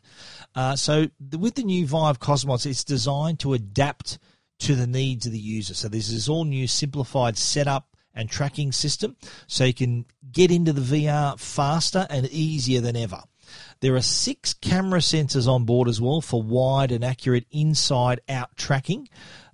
Uh, 0.55 0.77
so, 0.77 1.09
with 1.37 1.57
the 1.57 1.65
new 1.65 1.85
Vive 1.85 2.21
Cosmos, 2.21 2.65
it's 2.65 2.85
designed 2.85 3.41
to 3.41 3.55
adapt 3.55 4.21
to 4.61 4.77
the 4.77 4.87
needs 4.87 5.27
of 5.27 5.33
the 5.33 5.39
user. 5.39 5.75
So, 5.75 5.89
this 5.89 6.11
is 6.11 6.29
all 6.29 6.45
new 6.45 6.69
simplified 6.69 7.37
setup 7.37 7.89
and 8.15 8.31
tracking 8.31 8.73
system 8.73 9.17
so 9.47 9.65
you 9.65 9.75
can 9.75 10.05
get 10.33 10.51
into 10.51 10.73
the 10.73 10.81
VR 10.81 11.39
faster 11.39 12.07
and 12.11 12.27
easier 12.29 12.81
than 12.81 12.97
ever. 12.97 13.23
There 13.81 13.97
are 13.97 14.03
six 14.03 14.55
camera 14.55 15.01
sensors 15.01 15.49
on 15.49 15.65
board 15.65 15.89
as 15.89 16.01
well 16.01 16.21
for 16.21 16.43
wide 16.43 16.93
and 16.93 17.05
accurate 17.05 17.47
inside 17.51 18.21
out 18.29 18.57
tracking. 18.57 19.09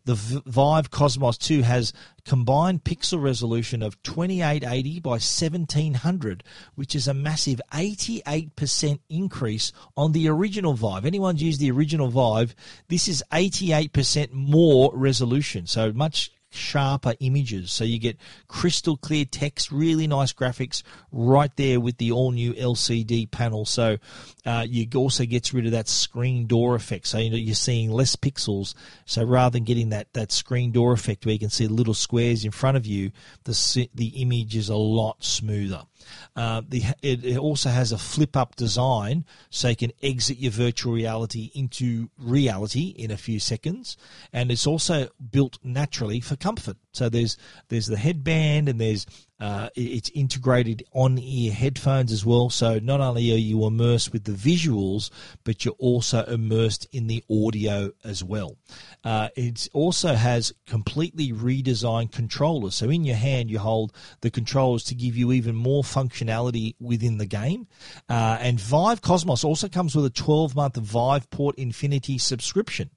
The 0.05 0.15
Vive 0.15 0.91
Cosmos 0.91 1.37
2 1.37 1.61
has 1.63 1.93
combined 2.25 2.83
pixel 2.83 3.23
resolution 3.23 3.83
of 3.83 4.03
2880 4.03 5.01
by 5.01 5.11
1700, 5.11 6.45
which 6.77 6.95
is 6.95 7.09
a 7.09 7.13
massive 7.13 7.61
88% 7.73 9.01
increase 9.11 9.73
on 9.99 10.13
the 10.13 10.29
original 10.29 10.73
Vive. 10.73 11.05
Anyone's 11.05 11.43
used 11.43 11.61
the 11.61 11.71
original 11.71 12.09
Vive, 12.09 12.55
this 12.89 13.07
is 13.07 13.23
88% 13.33 14.33
more 14.33 14.91
resolution, 14.95 15.67
so 15.67 15.93
much 15.93 16.31
sharper 16.51 17.15
images. 17.21 17.71
So 17.73 17.85
you 17.85 17.99
get 17.99 18.17
crystal 18.47 18.97
clear 18.97 19.25
text, 19.25 19.71
really 19.71 20.07
nice 20.07 20.33
graphics 20.33 20.83
right 21.13 21.55
there 21.57 21.81
with 21.81 21.99
the 21.99 22.13
all 22.13 22.33
new 22.33 22.55
LCD 22.55 23.31
panel. 23.31 23.65
So 23.65 23.99
uh, 24.47 24.67
you 24.69 24.87
also 24.95 25.25
gets 25.25 25.53
rid 25.53 25.67
of 25.67 25.73
that 25.73 25.89
screen 25.89 26.47
door 26.47 26.75
effect. 26.75 27.07
So 27.07 27.19
you 27.19 27.31
know, 27.31 27.37
you're 27.37 27.55
seeing 27.55 27.91
less 27.91 28.17
pixels. 28.17 28.75
So 29.05 29.25
rather 29.25 29.55
than 29.55 29.65
getting 29.65 29.91
that, 29.91 30.13
that 30.15 30.33
screen 30.33 30.73
door 30.73 30.93
effect 30.93 31.27
where 31.27 31.33
you 31.33 31.39
can 31.39 31.51
see 31.51 31.67
little 31.67 31.95
squares 31.95 32.45
in 32.45 32.51
front 32.51 32.77
of 32.77 32.87
you, 32.87 33.13
the, 33.45 33.89
the 33.95 34.23
image 34.23 34.57
is 34.57 34.69
a 34.69 34.77
lot 34.77 35.23
smoother. 35.23 35.83
Uh, 36.37 36.63
the, 36.69 36.83
it, 37.03 37.25
it, 37.25 37.39
also 37.39 37.69
has 37.71 37.93
a 37.93 37.99
flip 37.99 38.37
up 38.37 38.57
design 38.57 39.25
so 39.51 39.69
you 39.69 39.77
can 39.77 39.93
exit 40.03 40.39
your 40.39 40.53
virtual 40.53 40.93
reality 40.93 41.51
into 41.55 42.09
reality 42.19 42.95
in 42.97 43.11
a 43.11 43.17
few 43.17 43.39
seconds. 43.39 43.97
And 44.33 44.51
it's 44.51 44.67
also 44.67 45.09
built 45.31 45.59
naturally 45.63 46.21
for 46.21 46.37
comfort. 46.37 46.77
So 46.93 47.09
there's 47.09 47.37
there's 47.69 47.87
the 47.87 47.97
headband 47.97 48.69
and 48.69 48.81
there's 48.81 49.07
uh, 49.41 49.69
it's 49.77 50.11
integrated 50.11 50.85
on 50.93 51.19
ear 51.19 51.53
headphones 51.53 52.11
as 52.11 52.27
well. 52.27 52.51
So 52.51 52.79
not 52.81 53.01
only 53.01 53.33
are 53.33 53.37
you 53.37 53.65
immersed 53.67 54.13
with 54.13 54.25
the 54.25 54.33
visuals, 54.33 55.11
but 55.45 55.65
you're 55.65 55.75
also 55.79 56.25
immersed 56.25 56.87
in 56.93 57.07
the 57.07 57.23
audio 57.31 57.93
as 58.05 58.25
well. 58.25 58.57
Uh, 59.05 59.29
it 59.37 59.69
also 59.73 60.15
has 60.15 60.53
completely 60.67 61.33
redesigned 61.33 62.13
controllers. 62.13 62.75
So 62.75 62.91
in 62.91 63.05
your 63.05 63.17
hand, 63.17 63.51
you 63.51 63.61
hold 63.61 63.93
the 64.23 64.31
controllers 64.31 64.83
to 64.85 64.95
give 64.95 65.17
you 65.17 65.33
even 65.33 65.55
more 65.55 65.83
functionality 65.83 66.75
within 66.81 67.19
the 67.19 67.27
game. 67.27 67.69
Uh, 68.09 68.39
and 68.41 68.61
Vive 68.61 69.03
Cosmos 69.03 69.45
also 69.45 69.69
comes 69.69 69.95
with 69.95 70.05
a 70.05 70.11
12 70.11 70.57
month 70.57 70.75
Viveport 70.75 71.55
Infinity 71.55 72.19
subscription. 72.19 72.91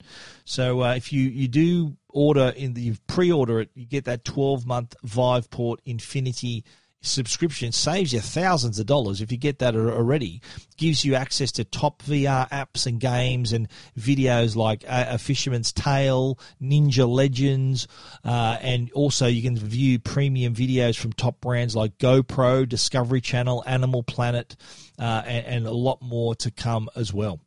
So 0.44 0.82
uh, 0.84 0.96
if 0.96 1.14
you, 1.14 1.22
you 1.22 1.48
do 1.48 1.98
order 2.14 2.54
in 2.56 2.74
the 2.74 2.96
pre-order 3.08 3.62
it, 3.62 3.70
you 3.74 3.86
get 3.86 4.06
that 4.06 4.24
12 4.26 4.66
month 4.66 4.96
Viveport 5.06 5.78
Infinity 5.86 6.64
subscription. 7.02 7.72
Saves 7.72 8.14
you 8.14 8.20
thousands 8.20 8.80
of 8.80 8.86
dollars. 8.86 9.22
If 9.22 9.32
you 9.32 9.38
get 9.38 9.60
that 9.60 9.76
already 9.76 10.42
gives 10.78 11.06
you 11.06 11.14
access 11.14 11.52
to 11.52 11.64
top 11.64 12.02
vr 12.02 12.50
apps 12.50 12.88
and 12.88 13.00
games 13.00 13.54
and 13.54 13.68
videos 14.00 14.56
like 14.56 14.84
a, 14.88 15.20
fisherman's 15.20 15.72
tale 15.72 16.40
ninja 16.60 17.08
legends 17.08 17.88
uh, 18.26 18.58
and 18.62 18.92
also 18.94 19.28
you 19.28 19.44
can 19.44 19.56
view 19.56 20.00
premium 20.00 20.56
videos 20.56 20.98
from 20.98 21.14
top 21.14 21.40
brands 21.40 21.76
like 21.76 22.00
gopro 22.00 22.68
discovery 22.68 23.22
channel 23.22 23.64
animal 23.68 24.02
planet 24.02 24.56
uh, 24.98 25.22
and, 25.28 25.46
and 25.46 25.68
a 25.68 25.72
lot 25.72 26.02
more 26.02 26.34
to 26.34 26.50
come 26.50 26.90
as 26.96 27.14
well 27.14 27.40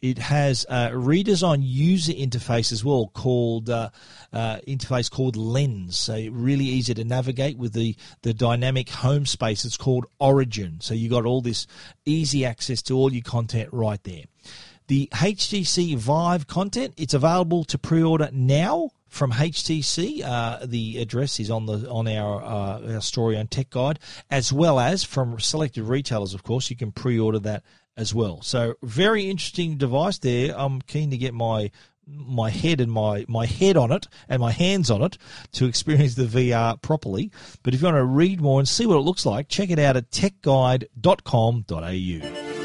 it 0.00 0.18
has 0.18 0.64
a 0.68 0.90
redesigned 0.90 1.62
user 1.62 2.12
interface 2.12 2.72
as 2.72 2.84
well, 2.84 3.10
called 3.14 3.68
uh, 3.68 3.90
uh, 4.32 4.58
interface 4.66 5.10
called 5.10 5.36
Lens. 5.36 5.96
So 5.96 6.14
really 6.30 6.64
easy 6.64 6.94
to 6.94 7.04
navigate 7.04 7.58
with 7.58 7.72
the 7.72 7.96
the 8.22 8.32
dynamic 8.32 8.88
home 8.90 9.26
space. 9.26 9.64
It's 9.64 9.76
called 9.76 10.06
Origin. 10.20 10.78
So 10.80 10.94
you 10.94 11.08
got 11.08 11.26
all 11.26 11.40
this 11.40 11.66
easy 12.04 12.44
access 12.44 12.82
to 12.82 12.94
all 12.94 13.12
your 13.12 13.22
content 13.22 13.70
right 13.72 14.02
there. 14.04 14.24
The 14.86 15.08
HTC 15.12 15.96
Vive 15.96 16.46
content 16.46 16.94
it's 16.96 17.14
available 17.14 17.64
to 17.64 17.78
pre-order 17.78 18.30
now 18.32 18.90
from 19.08 19.32
HTC. 19.32 20.22
Uh, 20.24 20.64
the 20.64 20.98
address 20.98 21.40
is 21.40 21.50
on 21.50 21.66
the 21.66 21.90
on 21.90 22.06
our, 22.06 22.42
uh, 22.42 22.94
our 22.94 23.00
story 23.00 23.36
on 23.36 23.48
Tech 23.48 23.70
Guide, 23.70 23.98
as 24.30 24.52
well 24.52 24.78
as 24.78 25.02
from 25.02 25.40
selected 25.40 25.84
retailers. 25.84 26.34
Of 26.34 26.44
course, 26.44 26.70
you 26.70 26.76
can 26.76 26.92
pre-order 26.92 27.40
that 27.40 27.64
as 27.98 28.14
well. 28.14 28.40
So 28.40 28.76
very 28.82 29.28
interesting 29.28 29.76
device 29.76 30.18
there. 30.18 30.54
I'm 30.56 30.80
keen 30.80 31.10
to 31.10 31.18
get 31.18 31.34
my 31.34 31.70
my 32.10 32.48
head 32.48 32.80
and 32.80 32.90
my, 32.90 33.26
my 33.28 33.44
head 33.44 33.76
on 33.76 33.92
it 33.92 34.08
and 34.30 34.40
my 34.40 34.50
hands 34.50 34.90
on 34.90 35.02
it 35.02 35.18
to 35.52 35.66
experience 35.66 36.14
the 36.14 36.24
VR 36.24 36.80
properly. 36.80 37.30
But 37.62 37.74
if 37.74 37.82
you 37.82 37.84
want 37.84 37.98
to 37.98 38.04
read 38.04 38.40
more 38.40 38.60
and 38.60 38.66
see 38.66 38.86
what 38.86 38.96
it 38.96 39.00
looks 39.00 39.26
like, 39.26 39.48
check 39.48 39.68
it 39.68 39.78
out 39.78 39.96
at 39.96 40.10
techguide.com.au. 40.10 42.57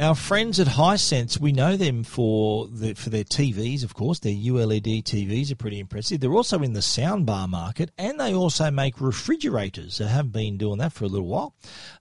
Our 0.00 0.14
friends 0.14 0.58
at 0.58 0.66
Hisense, 0.66 1.38
we 1.38 1.52
know 1.52 1.76
them 1.76 2.04
for 2.04 2.66
the, 2.68 2.94
for 2.94 3.10
their 3.10 3.22
TVs, 3.22 3.84
of 3.84 3.92
course. 3.92 4.18
Their 4.18 4.32
ULED 4.32 5.04
TVs 5.04 5.52
are 5.52 5.56
pretty 5.56 5.78
impressive. 5.78 6.20
They're 6.20 6.32
also 6.32 6.60
in 6.60 6.72
the 6.72 6.80
soundbar 6.80 7.46
market, 7.46 7.90
and 7.98 8.18
they 8.18 8.32
also 8.32 8.70
make 8.70 8.98
refrigerators. 8.98 9.98
They 9.98 10.06
have 10.06 10.32
been 10.32 10.56
doing 10.56 10.78
that 10.78 10.94
for 10.94 11.04
a 11.04 11.08
little 11.08 11.26
while. 11.26 11.54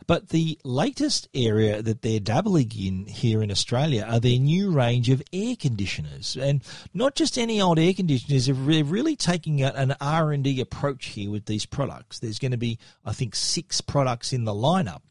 But 0.08 0.30
the 0.30 0.58
latest 0.64 1.28
area 1.34 1.82
that 1.82 2.02
they're 2.02 2.22
dabbling 2.22 2.72
in 2.74 3.06
here 3.06 3.44
in 3.44 3.52
Australia 3.52 4.08
are 4.10 4.22
their 4.22 4.40
new 4.40 4.72
range 4.72 5.10
of 5.10 5.22
air 5.34 5.58
conditioners, 5.58 6.38
and 6.38 6.64
not 6.94 7.16
just 7.16 7.38
any 7.38 7.60
old 7.60 7.80
air 7.80 7.94
conditioners. 7.94 8.46
They're 8.46 8.56
really 8.86 9.18
taking 9.18 9.62
an 9.62 9.94
R 10.00 10.32
and 10.32 10.46
D 10.46 10.62
approach 10.62 11.08
here 11.08 11.32
with 11.32 11.48
these 11.48 11.66
products. 11.66 12.20
There's 12.20 12.40
going 12.40 12.52
to 12.52 12.58
be, 12.58 12.80
I 13.04 13.12
think, 13.12 13.36
six 13.36 13.82
products 13.82 14.32
in 14.32 14.46
the 14.46 14.54
lineup 14.54 15.02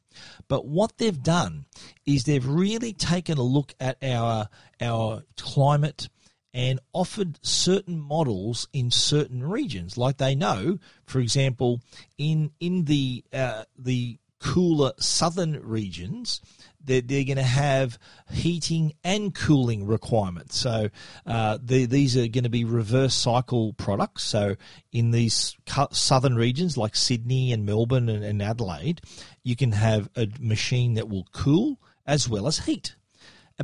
but 0.49 0.67
what 0.67 0.99
they've 0.99 1.23
done 1.23 1.67
is 2.07 2.25
they've 2.25 2.47
really 2.47 2.93
taken 2.93 3.39
a 3.39 3.43
look 3.43 3.75
at 3.81 3.97
our 4.03 4.49
our 4.81 5.23
climate 5.37 6.09
and 6.55 6.81
offered 6.93 7.39
certain 7.43 8.01
models 8.01 8.69
in 8.73 8.91
certain 8.91 9.49
regions. 9.49 9.97
Like 9.99 10.17
they 10.17 10.35
know, 10.35 10.79
for 11.07 11.21
example, 11.21 11.81
in 12.17 12.51
in 12.61 12.85
the 12.85 13.25
uh, 13.33 13.65
the 13.79 14.19
cooler 14.41 14.93
southern 14.99 15.61
regions, 15.63 16.41
they're, 16.83 17.01
they're 17.01 17.25
going 17.25 17.37
to 17.37 17.43
have 17.43 17.99
heating 18.31 18.95
and 19.05 19.35
cooling 19.35 19.87
requirements. 19.87 20.59
So 20.59 20.89
uh, 21.27 21.59
the, 21.63 21.87
these 21.87 22.17
are 22.17 22.29
going 22.29 22.45
to 22.45 22.51
be 22.51 22.65
reverse 22.65 23.15
cycle 23.15 23.73
products. 23.75 24.23
So 24.25 24.57
in 24.93 25.11
these 25.11 25.57
southern 25.91 26.37
regions 26.37 26.77
like 26.77 26.97
Sydney 26.97 27.53
and 27.53 27.67
Melbourne 27.67 28.09
and, 28.09 28.25
and 28.25 28.43
Adelaide, 28.43 29.01
you 29.43 29.57
can 29.57 29.73
have 29.73 30.09
a 30.17 30.29
machine 30.41 30.95
that 30.95 31.09
will 31.09 31.27
cool 31.33 31.81
as 32.07 32.29
well 32.29 32.47
as 32.47 32.61
heat. 32.61 32.97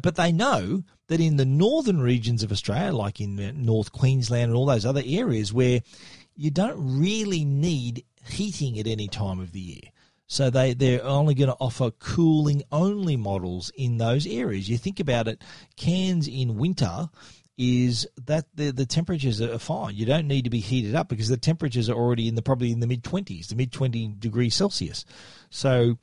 But 0.01 0.17
they 0.17 0.33
know 0.33 0.83
that 1.07 1.21
in 1.21 1.37
the 1.37 1.45
northern 1.45 2.01
regions 2.01 2.43
of 2.43 2.51
Australia, 2.51 2.93
like 2.93 3.21
in 3.21 3.39
uh, 3.39 3.53
North 3.55 3.93
Queensland 3.93 4.51
and 4.51 4.55
all 4.55 4.67
those 4.67 4.87
other 4.87 5.03
areas 5.05 5.53
where 5.53 5.81
you 6.37 6.51
don't 6.51 6.99
really 6.99 7.45
need 7.45 8.05
heating 8.29 8.79
at 8.79 8.87
any 8.87 9.07
time 9.07 9.39
of 9.39 9.53
the 9.53 9.61
year. 9.61 9.91
So 10.27 10.51
they, 10.51 10.75
they're 10.75 11.05
only 11.05 11.35
going 11.35 11.51
to 11.51 11.57
offer 11.61 11.91
cooling 11.91 12.63
only 12.73 13.17
models 13.17 13.71
in 13.77 13.99
those 13.99 14.27
areas. 14.27 14.69
You 14.69 14.79
think 14.79 15.01
about 15.01 15.29
it, 15.29 15.43
Cairns 15.77 16.29
in 16.29 16.57
winter 16.57 17.09
is 17.57 18.07
that 18.27 18.47
the, 18.55 18.73
the 18.73 18.87
temperatures 18.87 19.41
are 19.41 19.59
fine. 19.59 19.95
You 19.95 20.07
don't 20.07 20.27
need 20.27 20.43
to 20.43 20.51
be 20.51 20.61
heated 20.61 20.95
up 20.95 21.09
because 21.09 21.29
the 21.29 21.37
temperatures 21.37 21.89
are 21.89 21.95
already 21.95 22.27
in 22.27 22.35
the 22.35 22.43
probably 22.43 22.73
in 22.73 22.81
the 22.81 22.87
mid 22.87 23.05
20s, 23.05 23.49
the 23.49 23.55
mid 23.55 23.71
20 23.71 24.17
degrees 24.19 24.55
Celsius. 24.55 25.05
So 25.51 25.99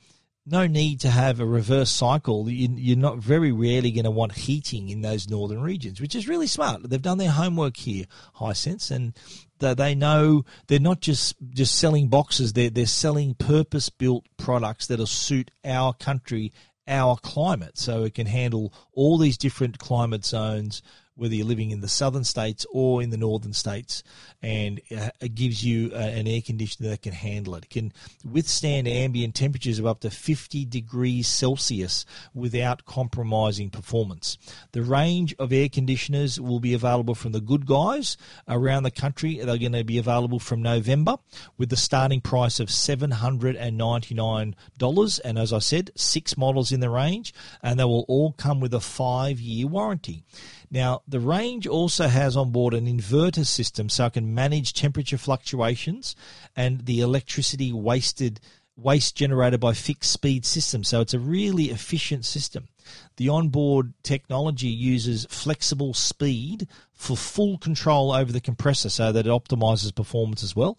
no 0.45 0.65
need 0.65 0.99
to 1.01 1.09
have 1.09 1.39
a 1.39 1.45
reverse 1.45 1.91
cycle. 1.91 2.49
You're 2.49 2.97
not 2.97 3.19
very 3.19 3.51
rarely 3.51 3.91
going 3.91 4.05
to 4.05 4.11
want 4.11 4.33
heating 4.33 4.89
in 4.89 5.01
those 5.01 5.29
northern 5.29 5.61
regions, 5.61 6.01
which 6.01 6.15
is 6.15 6.27
really 6.27 6.47
smart. 6.47 6.89
They've 6.89 7.01
done 7.01 7.19
their 7.19 7.31
homework 7.31 7.77
here, 7.77 8.05
Hisense, 8.37 8.89
and 8.89 9.13
they 9.59 9.93
know 9.93 10.43
they're 10.67 10.79
not 10.79 11.01
just 11.01 11.35
just 11.51 11.77
selling 11.77 12.07
boxes. 12.07 12.53
They're 12.53 12.71
they're 12.71 12.85
selling 12.87 13.35
purpose 13.35 13.89
built 13.89 14.25
products 14.37 14.87
that'll 14.87 15.05
suit 15.05 15.51
our 15.63 15.93
country, 15.93 16.51
our 16.87 17.17
climate, 17.17 17.77
so 17.77 18.03
it 18.03 18.15
can 18.15 18.27
handle 18.27 18.73
all 18.93 19.19
these 19.19 19.37
different 19.37 19.77
climate 19.77 20.25
zones 20.25 20.81
whether 21.15 21.35
you're 21.35 21.45
living 21.45 21.71
in 21.71 21.81
the 21.81 21.87
southern 21.87 22.23
states 22.23 22.65
or 22.71 23.01
in 23.01 23.09
the 23.09 23.17
northern 23.17 23.53
states, 23.53 24.03
and 24.41 24.81
uh, 24.95 25.09
it 25.19 25.35
gives 25.35 25.63
you 25.63 25.91
uh, 25.93 25.97
an 25.97 26.27
air 26.27 26.41
conditioner 26.41 26.89
that 26.89 27.01
can 27.01 27.13
handle 27.13 27.55
it. 27.55 27.65
It 27.65 27.69
can 27.69 27.93
withstand 28.29 28.87
ambient 28.87 29.35
temperatures 29.35 29.79
of 29.79 29.85
up 29.85 30.01
to 30.01 30.09
50 30.09 30.65
degrees 30.65 31.27
Celsius 31.27 32.05
without 32.33 32.85
compromising 32.85 33.69
performance. 33.69 34.37
The 34.71 34.81
range 34.81 35.35
of 35.37 35.53
air 35.53 35.69
conditioners 35.69 36.39
will 36.39 36.59
be 36.59 36.73
available 36.73 37.15
from 37.15 37.33
the 37.33 37.41
good 37.41 37.65
guys 37.65 38.17
around 38.47 38.83
the 38.83 38.91
country. 38.91 39.37
They're 39.37 39.57
going 39.57 39.71
to 39.73 39.83
be 39.83 39.97
available 39.97 40.39
from 40.39 40.61
November 40.61 41.17
with 41.57 41.69
the 41.69 41.77
starting 41.77 42.21
price 42.21 42.59
of 42.59 42.69
$799. 42.69 45.19
And 45.23 45.39
as 45.39 45.53
I 45.53 45.59
said, 45.59 45.91
six 45.95 46.37
models 46.37 46.71
in 46.71 46.79
the 46.79 46.89
range, 46.89 47.33
and 47.61 47.79
they 47.79 47.83
will 47.83 48.05
all 48.07 48.31
come 48.33 48.59
with 48.59 48.73
a 48.73 48.79
five 48.79 49.39
year 49.39 49.67
warranty. 49.67 50.23
Now, 50.71 51.01
the 51.05 51.19
range 51.19 51.67
also 51.67 52.07
has 52.07 52.37
on 52.37 52.51
board 52.51 52.73
an 52.73 52.85
inverter 52.85 53.45
system 53.45 53.89
so 53.89 54.05
I 54.05 54.09
can 54.09 54.33
manage 54.33 54.73
temperature 54.73 55.17
fluctuations 55.17 56.15
and 56.55 56.85
the 56.85 57.01
electricity 57.01 57.73
wasted 57.73 58.39
waste 58.77 59.17
generated 59.17 59.59
by 59.59 59.73
fixed 59.73 60.11
speed 60.11 60.45
systems. 60.45 60.87
So 60.87 61.01
it's 61.01 61.13
a 61.13 61.19
really 61.19 61.65
efficient 61.65 62.23
system. 62.23 62.69
The 63.17 63.29
onboard 63.29 63.93
technology 64.03 64.67
uses 64.67 65.25
flexible 65.29 65.93
speed 65.93 66.67
for 66.93 67.17
full 67.17 67.57
control 67.57 68.11
over 68.11 68.31
the 68.31 68.39
compressor 68.39 68.89
so 68.89 69.11
that 69.11 69.25
it 69.25 69.29
optimizes 69.29 69.93
performance 69.93 70.43
as 70.43 70.55
well. 70.55 70.77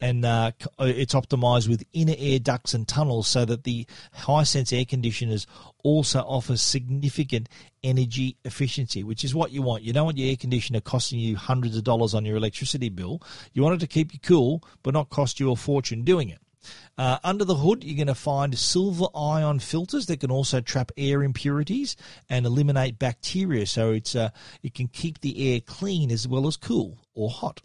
And 0.00 0.24
uh, 0.24 0.52
it's 0.78 1.14
optimized 1.14 1.68
with 1.68 1.82
inner 1.92 2.14
air 2.16 2.38
ducts 2.38 2.74
and 2.74 2.86
tunnels 2.86 3.26
so 3.26 3.44
that 3.44 3.64
the 3.64 3.86
Hisense 4.18 4.76
air 4.76 4.84
conditioners 4.84 5.48
also 5.82 6.20
offer 6.20 6.56
significant 6.56 7.48
energy 7.82 8.36
efficiency, 8.44 9.02
which 9.02 9.24
is 9.24 9.34
what 9.34 9.50
you 9.50 9.62
want. 9.62 9.82
You 9.82 9.92
don't 9.92 10.04
want 10.04 10.18
your 10.18 10.30
air 10.30 10.36
conditioner 10.36 10.80
costing 10.80 11.18
you 11.18 11.36
hundreds 11.36 11.76
of 11.76 11.82
dollars 11.84 12.14
on 12.14 12.24
your 12.24 12.36
electricity 12.36 12.88
bill. 12.88 13.20
You 13.52 13.62
want 13.62 13.74
it 13.74 13.80
to 13.80 13.88
keep 13.88 14.12
you 14.12 14.20
cool, 14.20 14.62
but 14.82 14.94
not 14.94 15.10
cost 15.10 15.40
you 15.40 15.50
a 15.50 15.56
fortune 15.56 16.04
doing 16.04 16.28
it. 16.28 16.38
Uh, 16.96 17.18
under 17.24 17.44
the 17.44 17.56
hood, 17.56 17.82
you're 17.84 17.96
going 17.96 18.06
to 18.06 18.14
find 18.14 18.58
silver 18.58 19.06
ion 19.14 19.58
filters 19.58 20.06
that 20.06 20.20
can 20.20 20.30
also 20.30 20.60
trap 20.60 20.92
air 20.96 21.22
impurities 21.22 21.96
and 22.28 22.46
eliminate 22.46 22.98
bacteria, 22.98 23.66
so 23.66 23.92
it's 23.92 24.14
uh, 24.14 24.30
it 24.62 24.74
can 24.74 24.88
keep 24.88 25.20
the 25.20 25.52
air 25.52 25.60
clean 25.60 26.10
as 26.10 26.28
well 26.28 26.46
as 26.46 26.56
cool 26.56 26.98
or 27.14 27.30
hot. 27.30 27.62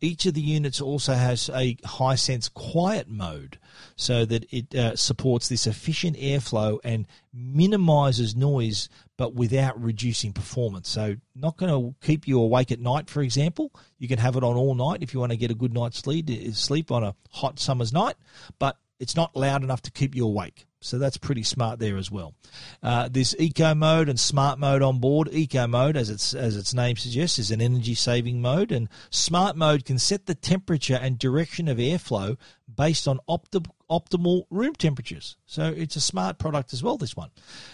Each 0.00 0.26
of 0.26 0.34
the 0.34 0.40
units 0.40 0.80
also 0.80 1.14
has 1.14 1.48
a 1.48 1.74
Hisense 1.76 2.52
quiet 2.52 3.08
mode 3.08 3.58
so 3.96 4.24
that 4.24 4.46
it 4.52 4.74
uh, 4.74 4.94
supports 4.96 5.48
this 5.48 5.66
efficient 5.66 6.16
airflow 6.16 6.78
and 6.84 7.06
minimizes 7.32 8.36
noise 8.36 8.88
but 9.18 9.34
without 9.34 9.78
reducing 9.82 10.32
performance. 10.32 10.88
So, 10.88 11.16
not 11.34 11.58
going 11.58 11.70
to 11.70 12.06
keep 12.06 12.26
you 12.26 12.40
awake 12.40 12.72
at 12.72 12.80
night, 12.80 13.10
for 13.10 13.20
example. 13.20 13.70
You 13.98 14.08
can 14.08 14.18
have 14.18 14.36
it 14.36 14.44
on 14.44 14.56
all 14.56 14.74
night 14.74 15.02
if 15.02 15.12
you 15.12 15.20
want 15.20 15.32
to 15.32 15.36
get 15.36 15.50
a 15.50 15.54
good 15.54 15.74
night's 15.74 15.98
sleep, 15.98 16.30
sleep 16.54 16.90
on 16.90 17.04
a 17.04 17.14
hot 17.30 17.58
summer's 17.58 17.92
night, 17.92 18.16
but 18.58 18.78
it's 18.98 19.16
not 19.16 19.36
loud 19.36 19.62
enough 19.62 19.82
to 19.82 19.90
keep 19.90 20.14
you 20.14 20.24
awake. 20.24 20.66
So 20.80 20.98
that's 20.98 21.16
pretty 21.16 21.42
smart 21.42 21.80
there 21.80 21.96
as 21.96 22.10
well. 22.10 22.34
Uh, 22.82 23.08
there's 23.10 23.34
eco 23.38 23.74
mode 23.74 24.08
and 24.08 24.18
smart 24.18 24.60
mode 24.60 24.82
on 24.82 25.00
board. 25.00 25.28
Eco 25.32 25.66
mode, 25.66 25.96
as 25.96 26.08
its 26.08 26.34
as 26.34 26.56
its 26.56 26.72
name 26.72 26.96
suggests, 26.96 27.38
is 27.40 27.50
an 27.50 27.60
energy 27.60 27.96
saving 27.96 28.40
mode, 28.40 28.70
and 28.70 28.88
smart 29.10 29.56
mode 29.56 29.84
can 29.84 29.98
set 29.98 30.26
the 30.26 30.36
temperature 30.36 30.98
and 31.00 31.18
direction 31.18 31.66
of 31.66 31.78
airflow 31.78 32.36
based 32.72 33.08
on 33.08 33.18
opti- 33.28 33.66
optimal 33.90 34.44
room 34.50 34.74
temperatures. 34.74 35.36
So 35.46 35.72
it's 35.76 35.96
a 35.96 36.00
smart 36.00 36.38
product 36.38 36.72
as 36.72 36.82
well. 36.82 36.96
This 36.96 37.16
one, 37.16 37.30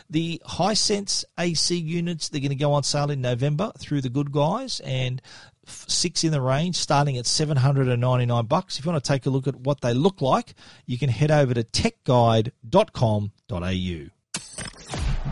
the 0.09 0.41
Hisense 0.47 1.25
AC 1.39 1.77
units, 1.77 2.29
they're 2.29 2.41
going 2.41 2.51
to 2.51 2.57
go 2.57 2.73
on 2.73 2.83
sale 2.83 3.11
in 3.11 3.21
November 3.21 3.73
through 3.79 4.01
the 4.01 4.09
Good 4.09 4.33
Guys, 4.33 4.81
and 4.81 5.21
six 5.67 6.25
in 6.25 6.33
the 6.33 6.41
range, 6.41 6.77
starting 6.77 7.17
at 7.17 7.27
799 7.27 8.47
bucks. 8.47 8.79
If 8.79 8.85
you 8.85 8.93
want 8.93 9.03
to 9.05 9.09
take 9.09 9.27
a 9.27 9.31
look 9.31 9.47
at 9.47 9.57
what 9.57 9.81
they 9.81 9.95
look 9.95 10.21
like, 10.21 10.55
you 10.87 10.99
can 10.99 11.09
head 11.11 11.31
over 11.31 11.55
to 11.55 11.65
techguide.com.au. 11.65 12.51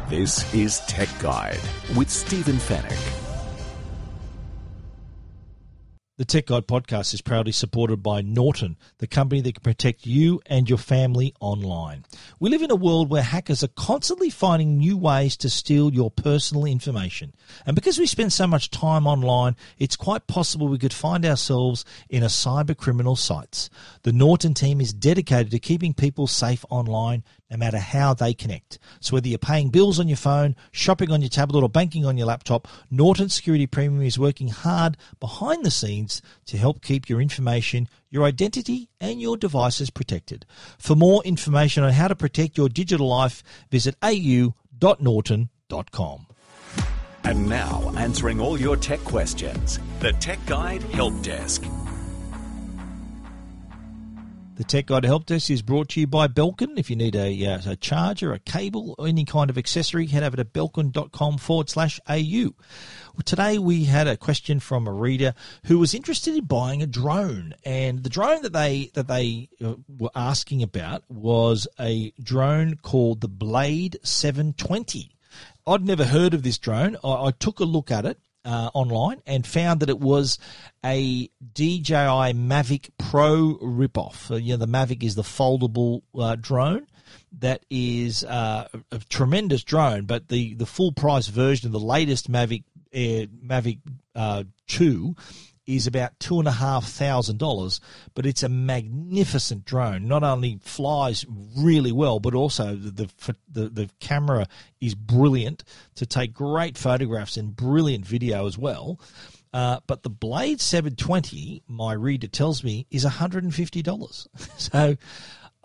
This 0.08 0.54
is 0.54 0.80
Tech 0.80 1.08
Guide 1.20 1.60
with 1.96 2.10
Stephen 2.10 2.56
Fenech. 2.56 3.21
The 6.18 6.26
Tech 6.26 6.44
Guide 6.44 6.66
podcast 6.66 7.14
is 7.14 7.22
proudly 7.22 7.52
supported 7.52 8.02
by 8.02 8.20
Norton, 8.20 8.76
the 8.98 9.06
company 9.06 9.40
that 9.40 9.54
can 9.54 9.62
protect 9.62 10.04
you 10.04 10.42
and 10.44 10.68
your 10.68 10.76
family 10.76 11.34
online. 11.40 12.04
We 12.38 12.50
live 12.50 12.60
in 12.60 12.70
a 12.70 12.76
world 12.76 13.08
where 13.08 13.22
hackers 13.22 13.64
are 13.64 13.68
constantly 13.68 14.28
finding 14.28 14.76
new 14.76 14.98
ways 14.98 15.38
to 15.38 15.48
steal 15.48 15.90
your 15.90 16.10
personal 16.10 16.66
information. 16.66 17.32
And 17.64 17.74
because 17.74 17.98
we 17.98 18.06
spend 18.06 18.30
so 18.30 18.46
much 18.46 18.70
time 18.70 19.06
online, 19.06 19.56
it's 19.78 19.96
quite 19.96 20.26
possible 20.26 20.68
we 20.68 20.76
could 20.76 20.92
find 20.92 21.24
ourselves 21.24 21.82
in 22.10 22.22
a 22.22 22.26
cyber 22.26 22.76
criminal 22.76 23.16
sites. 23.16 23.70
The 24.02 24.12
Norton 24.12 24.52
team 24.52 24.82
is 24.82 24.92
dedicated 24.92 25.50
to 25.52 25.58
keeping 25.58 25.94
people 25.94 26.26
safe 26.26 26.62
online 26.68 27.24
no 27.50 27.58
matter 27.58 27.78
how 27.78 28.14
they 28.14 28.32
connect. 28.32 28.78
So 29.00 29.14
whether 29.14 29.28
you're 29.28 29.38
paying 29.38 29.68
bills 29.68 30.00
on 30.00 30.08
your 30.08 30.16
phone, 30.16 30.56
shopping 30.72 31.10
on 31.10 31.20
your 31.20 31.28
tablet, 31.28 31.62
or 31.62 31.68
banking 31.68 32.06
on 32.06 32.16
your 32.16 32.26
laptop, 32.26 32.66
Norton 32.90 33.28
Security 33.28 33.66
Premium 33.66 34.02
is 34.02 34.18
working 34.18 34.48
hard 34.48 34.96
behind 35.20 35.62
the 35.62 35.70
scenes 35.70 36.01
to 36.46 36.56
help 36.56 36.82
keep 36.82 37.08
your 37.08 37.20
information, 37.20 37.88
your 38.10 38.24
identity, 38.24 38.88
and 39.00 39.20
your 39.20 39.36
devices 39.36 39.90
protected. 39.90 40.46
For 40.78 40.96
more 40.96 41.22
information 41.24 41.84
on 41.84 41.92
how 41.92 42.08
to 42.08 42.16
protect 42.16 42.56
your 42.56 42.68
digital 42.68 43.08
life, 43.08 43.42
visit 43.70 43.94
au.norton.com. 44.02 44.56
And 47.24 47.48
now, 47.48 47.92
answering 47.96 48.40
all 48.40 48.58
your 48.58 48.76
tech 48.76 48.98
questions, 49.04 49.78
the 50.00 50.12
Tech 50.14 50.44
Guide 50.46 50.82
Help 50.82 51.22
Desk. 51.22 51.64
The 54.62 54.68
Tech 54.68 54.86
Guide 54.86 55.04
Help 55.04 55.26
Desk 55.26 55.50
is 55.50 55.60
brought 55.60 55.88
to 55.88 56.00
you 56.00 56.06
by 56.06 56.28
Belkin. 56.28 56.78
If 56.78 56.88
you 56.88 56.94
need 56.94 57.16
a, 57.16 57.46
uh, 57.46 57.58
a 57.66 57.74
charger, 57.74 58.32
a 58.32 58.38
cable, 58.38 58.94
any 59.04 59.24
kind 59.24 59.50
of 59.50 59.58
accessory, 59.58 60.06
head 60.06 60.22
over 60.22 60.36
to 60.36 60.44
belkin.com 60.44 61.38
forward 61.38 61.68
slash 61.68 61.98
AU. 62.08 62.54
Today 63.24 63.58
we 63.58 63.86
had 63.86 64.06
a 64.06 64.16
question 64.16 64.60
from 64.60 64.86
a 64.86 64.92
reader 64.92 65.34
who 65.64 65.80
was 65.80 65.94
interested 65.94 66.36
in 66.36 66.44
buying 66.44 66.80
a 66.80 66.86
drone, 66.86 67.54
and 67.64 68.04
the 68.04 68.08
drone 68.08 68.42
that 68.42 68.52
they 68.52 68.92
that 68.94 69.08
they 69.08 69.48
uh, 69.60 69.74
were 69.98 70.12
asking 70.14 70.62
about 70.62 71.02
was 71.10 71.66
a 71.80 72.12
drone 72.22 72.76
called 72.76 73.20
the 73.20 73.26
Blade 73.26 73.98
720. 74.04 75.10
I'd 75.66 75.84
never 75.84 76.04
heard 76.04 76.34
of 76.34 76.44
this 76.44 76.58
drone. 76.58 76.96
I, 77.02 77.08
I 77.08 77.30
took 77.32 77.58
a 77.58 77.64
look 77.64 77.90
at 77.90 78.06
it 78.06 78.20
uh, 78.44 78.70
online 78.74 79.22
and 79.26 79.46
found 79.46 79.80
that 79.80 79.90
it 79.90 80.00
was 80.00 80.38
a 80.84 81.28
DJI 81.52 82.34
Mavic 82.34 82.90
Pro 82.98 83.58
ripoff. 83.62 84.30
Uh, 84.30 84.36
you 84.36 84.52
know, 84.52 84.56
the 84.56 84.66
Mavic 84.66 85.02
is 85.02 85.14
the 85.14 85.22
foldable 85.22 86.02
uh, 86.18 86.36
drone 86.36 86.86
that 87.38 87.64
is 87.70 88.24
uh, 88.24 88.68
a 88.90 88.98
tremendous 89.08 89.64
drone, 89.64 90.04
but 90.04 90.28
the, 90.28 90.54
the 90.54 90.66
full 90.66 90.92
price 90.92 91.28
version 91.28 91.66
of 91.66 91.72
the 91.72 91.80
latest 91.80 92.30
Mavic 92.30 92.64
Air 92.92 93.26
Mavic 93.26 93.78
uh, 94.14 94.44
2 94.66 95.16
is 95.66 95.86
about 95.86 96.18
two 96.18 96.38
and 96.38 96.48
a 96.48 96.52
half 96.52 96.86
thousand 96.86 97.38
dollars, 97.38 97.80
but 98.14 98.26
it's 98.26 98.42
a 98.42 98.48
magnificent 98.48 99.64
drone. 99.64 100.08
Not 100.08 100.22
only 100.22 100.58
flies 100.62 101.24
really 101.56 101.92
well, 101.92 102.20
but 102.20 102.34
also 102.34 102.74
the, 102.74 103.08
the 103.48 103.68
the 103.68 103.90
camera 104.00 104.46
is 104.80 104.94
brilliant 104.94 105.64
to 105.96 106.06
take 106.06 106.32
great 106.32 106.76
photographs 106.76 107.36
and 107.36 107.54
brilliant 107.54 108.06
video 108.06 108.46
as 108.46 108.58
well. 108.58 109.00
Uh, 109.52 109.80
but 109.86 110.02
the 110.02 110.10
Blade 110.10 110.60
720, 110.62 111.62
my 111.68 111.92
reader 111.92 112.26
tells 112.26 112.64
me, 112.64 112.86
is 112.90 113.04
$150. 113.04 114.26
so 114.56 114.96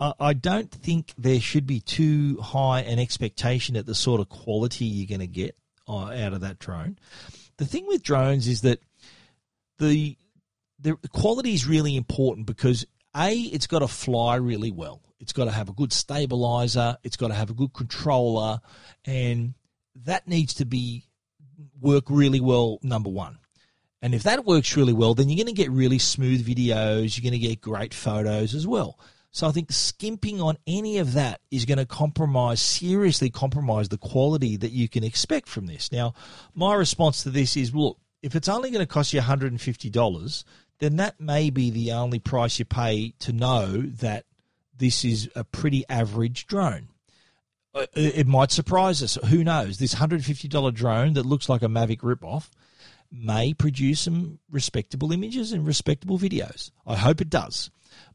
I 0.00 0.32
don't 0.32 0.70
think 0.70 1.12
there 1.18 1.40
should 1.40 1.66
be 1.66 1.80
too 1.80 2.36
high 2.40 2.82
an 2.82 3.00
expectation 3.00 3.76
at 3.76 3.86
the 3.86 3.96
sort 3.96 4.20
of 4.20 4.28
quality 4.28 4.84
you're 4.84 5.08
going 5.08 5.20
to 5.20 5.26
get 5.26 5.56
uh, 5.88 6.10
out 6.10 6.34
of 6.34 6.42
that 6.42 6.60
drone. 6.60 6.98
The 7.56 7.66
thing 7.66 7.86
with 7.88 8.04
drones 8.04 8.46
is 8.46 8.60
that 8.60 8.80
the 9.78 10.16
the 10.80 10.96
quality 11.12 11.54
is 11.54 11.66
really 11.66 11.96
important 11.96 12.46
because 12.46 12.86
a 13.16 13.34
it's 13.34 13.66
got 13.66 13.80
to 13.80 13.88
fly 13.88 14.36
really 14.36 14.70
well. 14.70 15.02
It's 15.20 15.32
got 15.32 15.46
to 15.46 15.50
have 15.50 15.68
a 15.68 15.72
good 15.72 15.92
stabilizer. 15.92 16.96
It's 17.02 17.16
got 17.16 17.28
to 17.28 17.34
have 17.34 17.50
a 17.50 17.54
good 17.54 17.72
controller, 17.72 18.60
and 19.04 19.54
that 20.04 20.28
needs 20.28 20.54
to 20.54 20.64
be 20.64 21.04
work 21.80 22.04
really 22.08 22.40
well. 22.40 22.78
Number 22.82 23.10
one. 23.10 23.38
And 24.00 24.14
if 24.14 24.22
that 24.22 24.44
works 24.44 24.76
really 24.76 24.92
well, 24.92 25.14
then 25.14 25.28
you're 25.28 25.44
going 25.44 25.52
to 25.52 25.60
get 25.60 25.72
really 25.72 25.98
smooth 25.98 26.46
videos. 26.46 27.16
You're 27.16 27.28
going 27.28 27.40
to 27.40 27.48
get 27.48 27.60
great 27.60 27.92
photos 27.92 28.54
as 28.54 28.64
well. 28.64 28.96
So 29.30 29.46
I 29.46 29.50
think 29.50 29.72
skimping 29.72 30.40
on 30.40 30.56
any 30.66 30.98
of 30.98 31.14
that 31.14 31.40
is 31.50 31.64
going 31.64 31.78
to 31.78 31.86
compromise, 31.86 32.60
seriously 32.60 33.28
compromise 33.28 33.88
the 33.88 33.98
quality 33.98 34.56
that 34.56 34.72
you 34.72 34.88
can 34.88 35.04
expect 35.04 35.48
from 35.48 35.66
this. 35.66 35.92
Now, 35.92 36.14
my 36.54 36.74
response 36.74 37.24
to 37.24 37.30
this 37.30 37.56
is 37.56 37.74
look, 37.74 37.98
if 38.22 38.34
it's 38.34 38.48
only 38.48 38.70
going 38.70 38.84
to 38.84 38.92
cost 38.92 39.12
you 39.12 39.20
$150, 39.20 40.44
then 40.78 40.96
that 40.96 41.20
may 41.20 41.50
be 41.50 41.70
the 41.70 41.92
only 41.92 42.18
price 42.18 42.58
you 42.58 42.64
pay 42.64 43.14
to 43.20 43.32
know 43.32 43.82
that 43.82 44.24
this 44.76 45.04
is 45.04 45.28
a 45.34 45.44
pretty 45.44 45.84
average 45.88 46.46
drone. 46.46 46.88
Uh, 47.74 47.86
it 47.94 48.26
might 48.26 48.50
surprise 48.50 49.02
us. 49.02 49.18
Who 49.26 49.44
knows? 49.44 49.78
This 49.78 49.96
$150 49.96 50.74
drone 50.74 51.12
that 51.14 51.26
looks 51.26 51.48
like 51.48 51.62
a 51.62 51.66
Mavic 51.66 52.00
ripoff 52.00 52.48
may 53.10 53.54
produce 53.54 54.00
some 54.00 54.38
respectable 54.50 55.12
images 55.12 55.52
and 55.52 55.66
respectable 55.66 56.18
videos. 56.18 56.70
I 56.86 56.96
hope 56.96 57.20
it 57.20 57.30
does. 57.30 57.70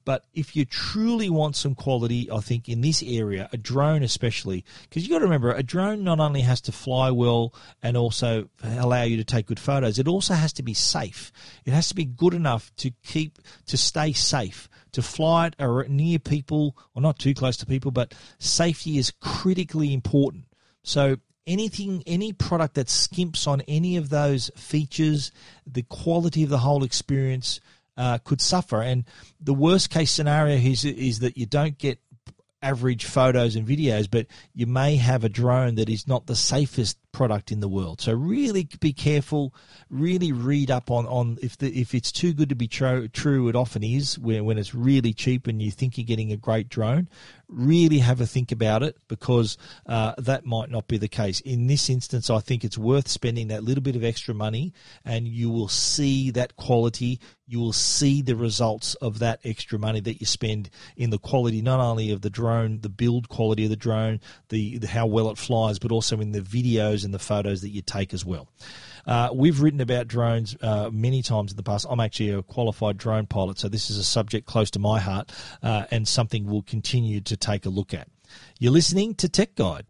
But 0.05 0.25
if 0.33 0.55
you 0.55 0.65
truly 0.65 1.29
want 1.29 1.55
some 1.55 1.75
quality, 1.75 2.29
I 2.29 2.39
think 2.39 2.67
in 2.67 2.81
this 2.81 3.01
area, 3.03 3.49
a 3.53 3.57
drone 3.57 4.03
especially, 4.03 4.65
because 4.83 5.03
you've 5.03 5.11
got 5.11 5.19
to 5.19 5.25
remember, 5.25 5.51
a 5.51 5.63
drone 5.63 6.03
not 6.03 6.19
only 6.19 6.41
has 6.41 6.61
to 6.61 6.71
fly 6.71 7.09
well 7.11 7.53
and 7.81 7.95
also 7.95 8.49
allow 8.61 9.03
you 9.03 9.17
to 9.17 9.23
take 9.23 9.47
good 9.47 9.59
photos, 9.59 9.99
it 9.99 10.07
also 10.07 10.33
has 10.33 10.53
to 10.53 10.63
be 10.63 10.73
safe. 10.73 11.31
It 11.65 11.73
has 11.73 11.87
to 11.89 11.95
be 11.95 12.05
good 12.05 12.33
enough 12.33 12.71
to 12.77 12.91
keep 13.03 13.39
to 13.67 13.77
stay 13.77 14.13
safe, 14.13 14.69
to 14.91 15.01
fly 15.01 15.51
it 15.57 15.89
near 15.89 16.19
people 16.19 16.77
or 16.93 17.01
not 17.01 17.17
too 17.17 17.33
close 17.33 17.57
to 17.57 17.65
people, 17.65 17.91
but 17.91 18.13
safety 18.39 18.97
is 18.97 19.11
critically 19.21 19.93
important. 19.93 20.45
So 20.83 21.17
anything, 21.45 22.03
any 22.05 22.33
product 22.33 22.75
that 22.75 22.87
skimps 22.87 23.47
on 23.47 23.61
any 23.61 23.97
of 23.97 24.09
those 24.09 24.49
features, 24.55 25.31
the 25.65 25.83
quality 25.83 26.43
of 26.43 26.49
the 26.49 26.59
whole 26.59 26.83
experience 26.83 27.59
uh, 27.97 28.17
could 28.19 28.41
suffer. 28.41 28.81
And 28.81 29.05
the 29.39 29.53
worst 29.53 29.89
case 29.89 30.11
scenario 30.11 30.55
is, 30.55 30.85
is 30.85 31.19
that 31.19 31.37
you 31.37 31.45
don't 31.45 31.77
get 31.77 31.99
average 32.61 33.05
photos 33.05 33.55
and 33.55 33.67
videos, 33.67 34.09
but 34.09 34.27
you 34.53 34.65
may 34.65 34.95
have 34.95 35.23
a 35.23 35.29
drone 35.29 35.75
that 35.75 35.89
is 35.89 36.07
not 36.07 36.25
the 36.25 36.35
safest 36.35 36.97
product 37.13 37.51
in 37.51 37.61
the 37.61 37.69
world. 37.69 38.01
So 38.01 38.11
really 38.11 38.67
be 38.81 38.91
careful. 38.91 39.55
Really 39.89 40.33
read 40.33 40.69
up 40.69 40.91
on, 40.91 41.05
on 41.05 41.37
if 41.41 41.57
the 41.57 41.69
if 41.79 41.95
it's 41.95 42.11
too 42.11 42.33
good 42.33 42.49
to 42.49 42.55
be 42.55 42.67
true. 42.67 43.07
True, 43.07 43.47
it 43.47 43.55
often 43.55 43.83
is. 43.83 44.19
When 44.19 44.43
when 44.43 44.57
it's 44.57 44.75
really 44.75 45.13
cheap 45.13 45.47
and 45.47 45.61
you 45.61 45.71
think 45.71 45.97
you're 45.97 46.05
getting 46.05 46.33
a 46.33 46.37
great 46.37 46.67
drone, 46.67 47.07
really 47.47 47.99
have 47.99 48.19
a 48.19 48.25
think 48.25 48.51
about 48.51 48.83
it 48.83 48.97
because 49.07 49.57
uh, 49.85 50.13
that 50.17 50.45
might 50.45 50.69
not 50.69 50.87
be 50.87 50.97
the 50.97 51.07
case. 51.07 51.39
In 51.41 51.67
this 51.67 51.89
instance, 51.89 52.29
I 52.29 52.39
think 52.39 52.63
it's 52.63 52.77
worth 52.77 53.07
spending 53.07 53.47
that 53.47 53.63
little 53.63 53.83
bit 53.83 53.95
of 53.95 54.03
extra 54.03 54.33
money, 54.33 54.73
and 55.05 55.27
you 55.27 55.49
will 55.49 55.69
see 55.69 56.31
that 56.31 56.55
quality. 56.55 57.19
You 57.45 57.59
will 57.59 57.73
see 57.73 58.21
the 58.21 58.35
results 58.35 58.95
of 58.95 59.19
that 59.19 59.39
extra 59.43 59.77
money 59.77 59.99
that 59.99 60.19
you 60.19 60.25
spend 60.25 60.69
in 60.97 61.11
the 61.11 61.19
quality, 61.19 61.61
not 61.61 61.79
only 61.79 62.11
of 62.11 62.21
the 62.21 62.29
drone, 62.29 62.79
the 62.81 62.89
build 62.89 63.29
quality 63.29 63.65
of 63.65 63.69
the 63.69 63.75
drone, 63.75 64.21
the, 64.49 64.79
the 64.79 64.87
how 64.87 65.05
well 65.05 65.29
it 65.29 65.37
flies, 65.37 65.77
but 65.77 65.91
also 65.91 66.19
in 66.19 66.31
the 66.31 66.41
videos 66.41 67.02
and 67.03 67.13
the 67.13 67.19
photos 67.19 67.61
that 67.61 67.69
you 67.69 67.81
take 67.81 68.13
as 68.13 68.25
well. 68.25 68.47
Uh, 69.05 69.29
we've 69.33 69.61
written 69.61 69.81
about 69.81 70.07
drones 70.07 70.55
uh, 70.61 70.89
many 70.91 71.21
times 71.21 71.51
in 71.51 71.57
the 71.57 71.63
past. 71.63 71.85
I'm 71.89 71.99
actually 71.99 72.31
a 72.31 72.41
qualified 72.41 72.97
drone 72.97 73.25
pilot, 73.25 73.59
so 73.59 73.67
this 73.67 73.89
is 73.89 73.97
a 73.97 74.03
subject 74.03 74.47
close 74.47 74.71
to 74.71 74.79
my 74.79 74.99
heart 74.99 75.31
uh, 75.61 75.85
and 75.91 76.07
something 76.07 76.45
we'll 76.45 76.61
continue 76.61 77.19
to 77.21 77.35
take 77.35 77.65
a 77.65 77.69
look 77.69 77.93
at. 77.93 78.07
You're 78.59 78.71
listening 78.71 79.15
to 79.15 79.29
Tech 79.29 79.55
Guide. 79.55 79.85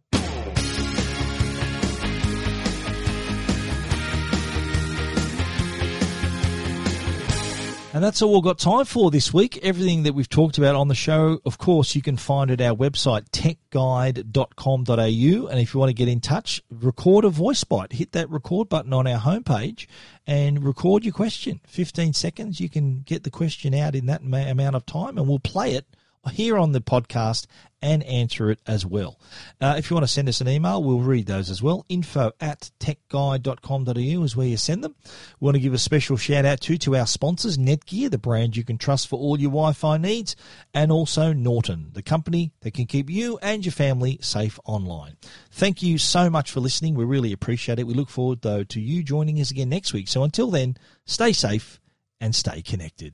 And 7.94 8.04
that's 8.04 8.22
all 8.24 8.34
we've 8.34 8.44
got 8.44 8.58
time 8.58 8.86
for 8.86 9.12
this 9.12 9.32
week. 9.32 9.60
Everything 9.62 10.02
that 10.02 10.14
we've 10.14 10.28
talked 10.28 10.58
about 10.58 10.74
on 10.74 10.88
the 10.88 10.96
show, 10.96 11.40
of 11.46 11.60
course, 11.60 11.94
you 11.94 12.02
can 12.02 12.18
find 12.18 12.50
at 12.50 12.60
our 12.60 12.76
website, 12.76 13.30
techguide.com.au. 13.30 15.48
And 15.48 15.60
if 15.60 15.76
you 15.76 15.80
want 15.80 15.92
to 15.92 15.94
get 15.94 16.08
in 16.08 16.20
touch, 16.20 16.64
record 16.72 17.24
a 17.24 17.30
voice 17.30 17.64
bite. 17.64 17.94
Hit 17.94 18.14
that 18.14 18.32
record 18.32 18.68
button 18.68 18.94
on 18.94 19.06
our 19.06 19.20
homepage 19.20 19.86
and 20.26 20.64
record 20.64 21.06
your 21.06 21.14
question. 21.14 21.62
15 21.68 22.14
seconds, 22.14 22.60
you 22.60 22.68
can 22.68 23.02
get 23.02 23.22
the 23.22 23.30
question 23.30 23.76
out 23.76 23.94
in 23.94 24.08
that 24.08 24.24
amount 24.24 24.76
of 24.76 24.88
time 24.88 25.20
and 25.20 25.28
we'll 25.28 25.38
play 25.38 25.76
it 25.76 25.86
here 26.32 26.58
on 26.58 26.72
the 26.72 26.82
podcast 26.82 27.48
and 27.84 28.02
answer 28.04 28.50
it 28.50 28.60
as 28.66 28.86
well. 28.86 29.20
Uh, 29.60 29.76
if 29.78 29.90
you 29.90 29.96
want 29.96 30.06
to 30.06 30.12
send 30.12 30.30
us 30.30 30.40
an 30.40 30.48
email, 30.48 30.82
we'll 30.82 31.00
read 31.00 31.26
those 31.26 31.50
as 31.50 31.62
well. 31.62 31.86
Info 31.90 32.32
at 32.40 32.72
techguide.com.au 32.80 34.24
is 34.24 34.36
where 34.36 34.48
you 34.48 34.56
send 34.56 34.84
them. 34.84 34.96
We 35.40 35.46
want 35.46 35.56
to 35.56 35.62
give 35.62 35.74
a 35.74 35.78
special 35.78 36.16
shout 36.16 36.46
out 36.46 36.62
to, 36.62 36.78
to 36.78 36.96
our 36.96 37.06
sponsors, 37.06 37.58
Netgear, 37.58 38.10
the 38.10 38.18
brand 38.18 38.56
you 38.56 38.64
can 38.64 38.78
trust 38.78 39.10
for 39.10 39.20
all 39.20 39.38
your 39.38 39.52
Wi-Fi 39.52 39.98
needs, 39.98 40.38
and 40.74 40.94
also 40.94 41.34
Norton, 41.34 41.90
the 41.92 42.02
company 42.02 42.54
that 42.62 42.74
can 42.74 42.86
keep 42.86 43.10
you 43.10 43.38
and 43.42 43.66
your 43.66 43.74
family 43.74 44.18
safe 44.22 44.58
online. 44.64 45.18
Thank 45.52 45.84
you 45.84 45.98
so 45.98 46.30
much 46.30 46.52
for 46.52 46.62
listening. 46.62 46.96
We 46.96 47.04
really 47.04 47.34
appreciate 47.34 47.80
it. 47.80 47.88
We 47.88 47.94
look 47.94 48.10
forward, 48.10 48.44
though, 48.44 48.64
to 48.64 48.80
you 48.80 49.04
joining 49.04 49.42
us 49.42 49.52
again 49.52 49.68
next 49.68 49.92
week. 49.92 50.08
So 50.08 50.24
until 50.24 50.50
then, 50.50 50.78
stay 51.06 51.34
safe 51.34 51.82
and 52.22 52.34
stay 52.34 52.62
connected. 52.62 53.14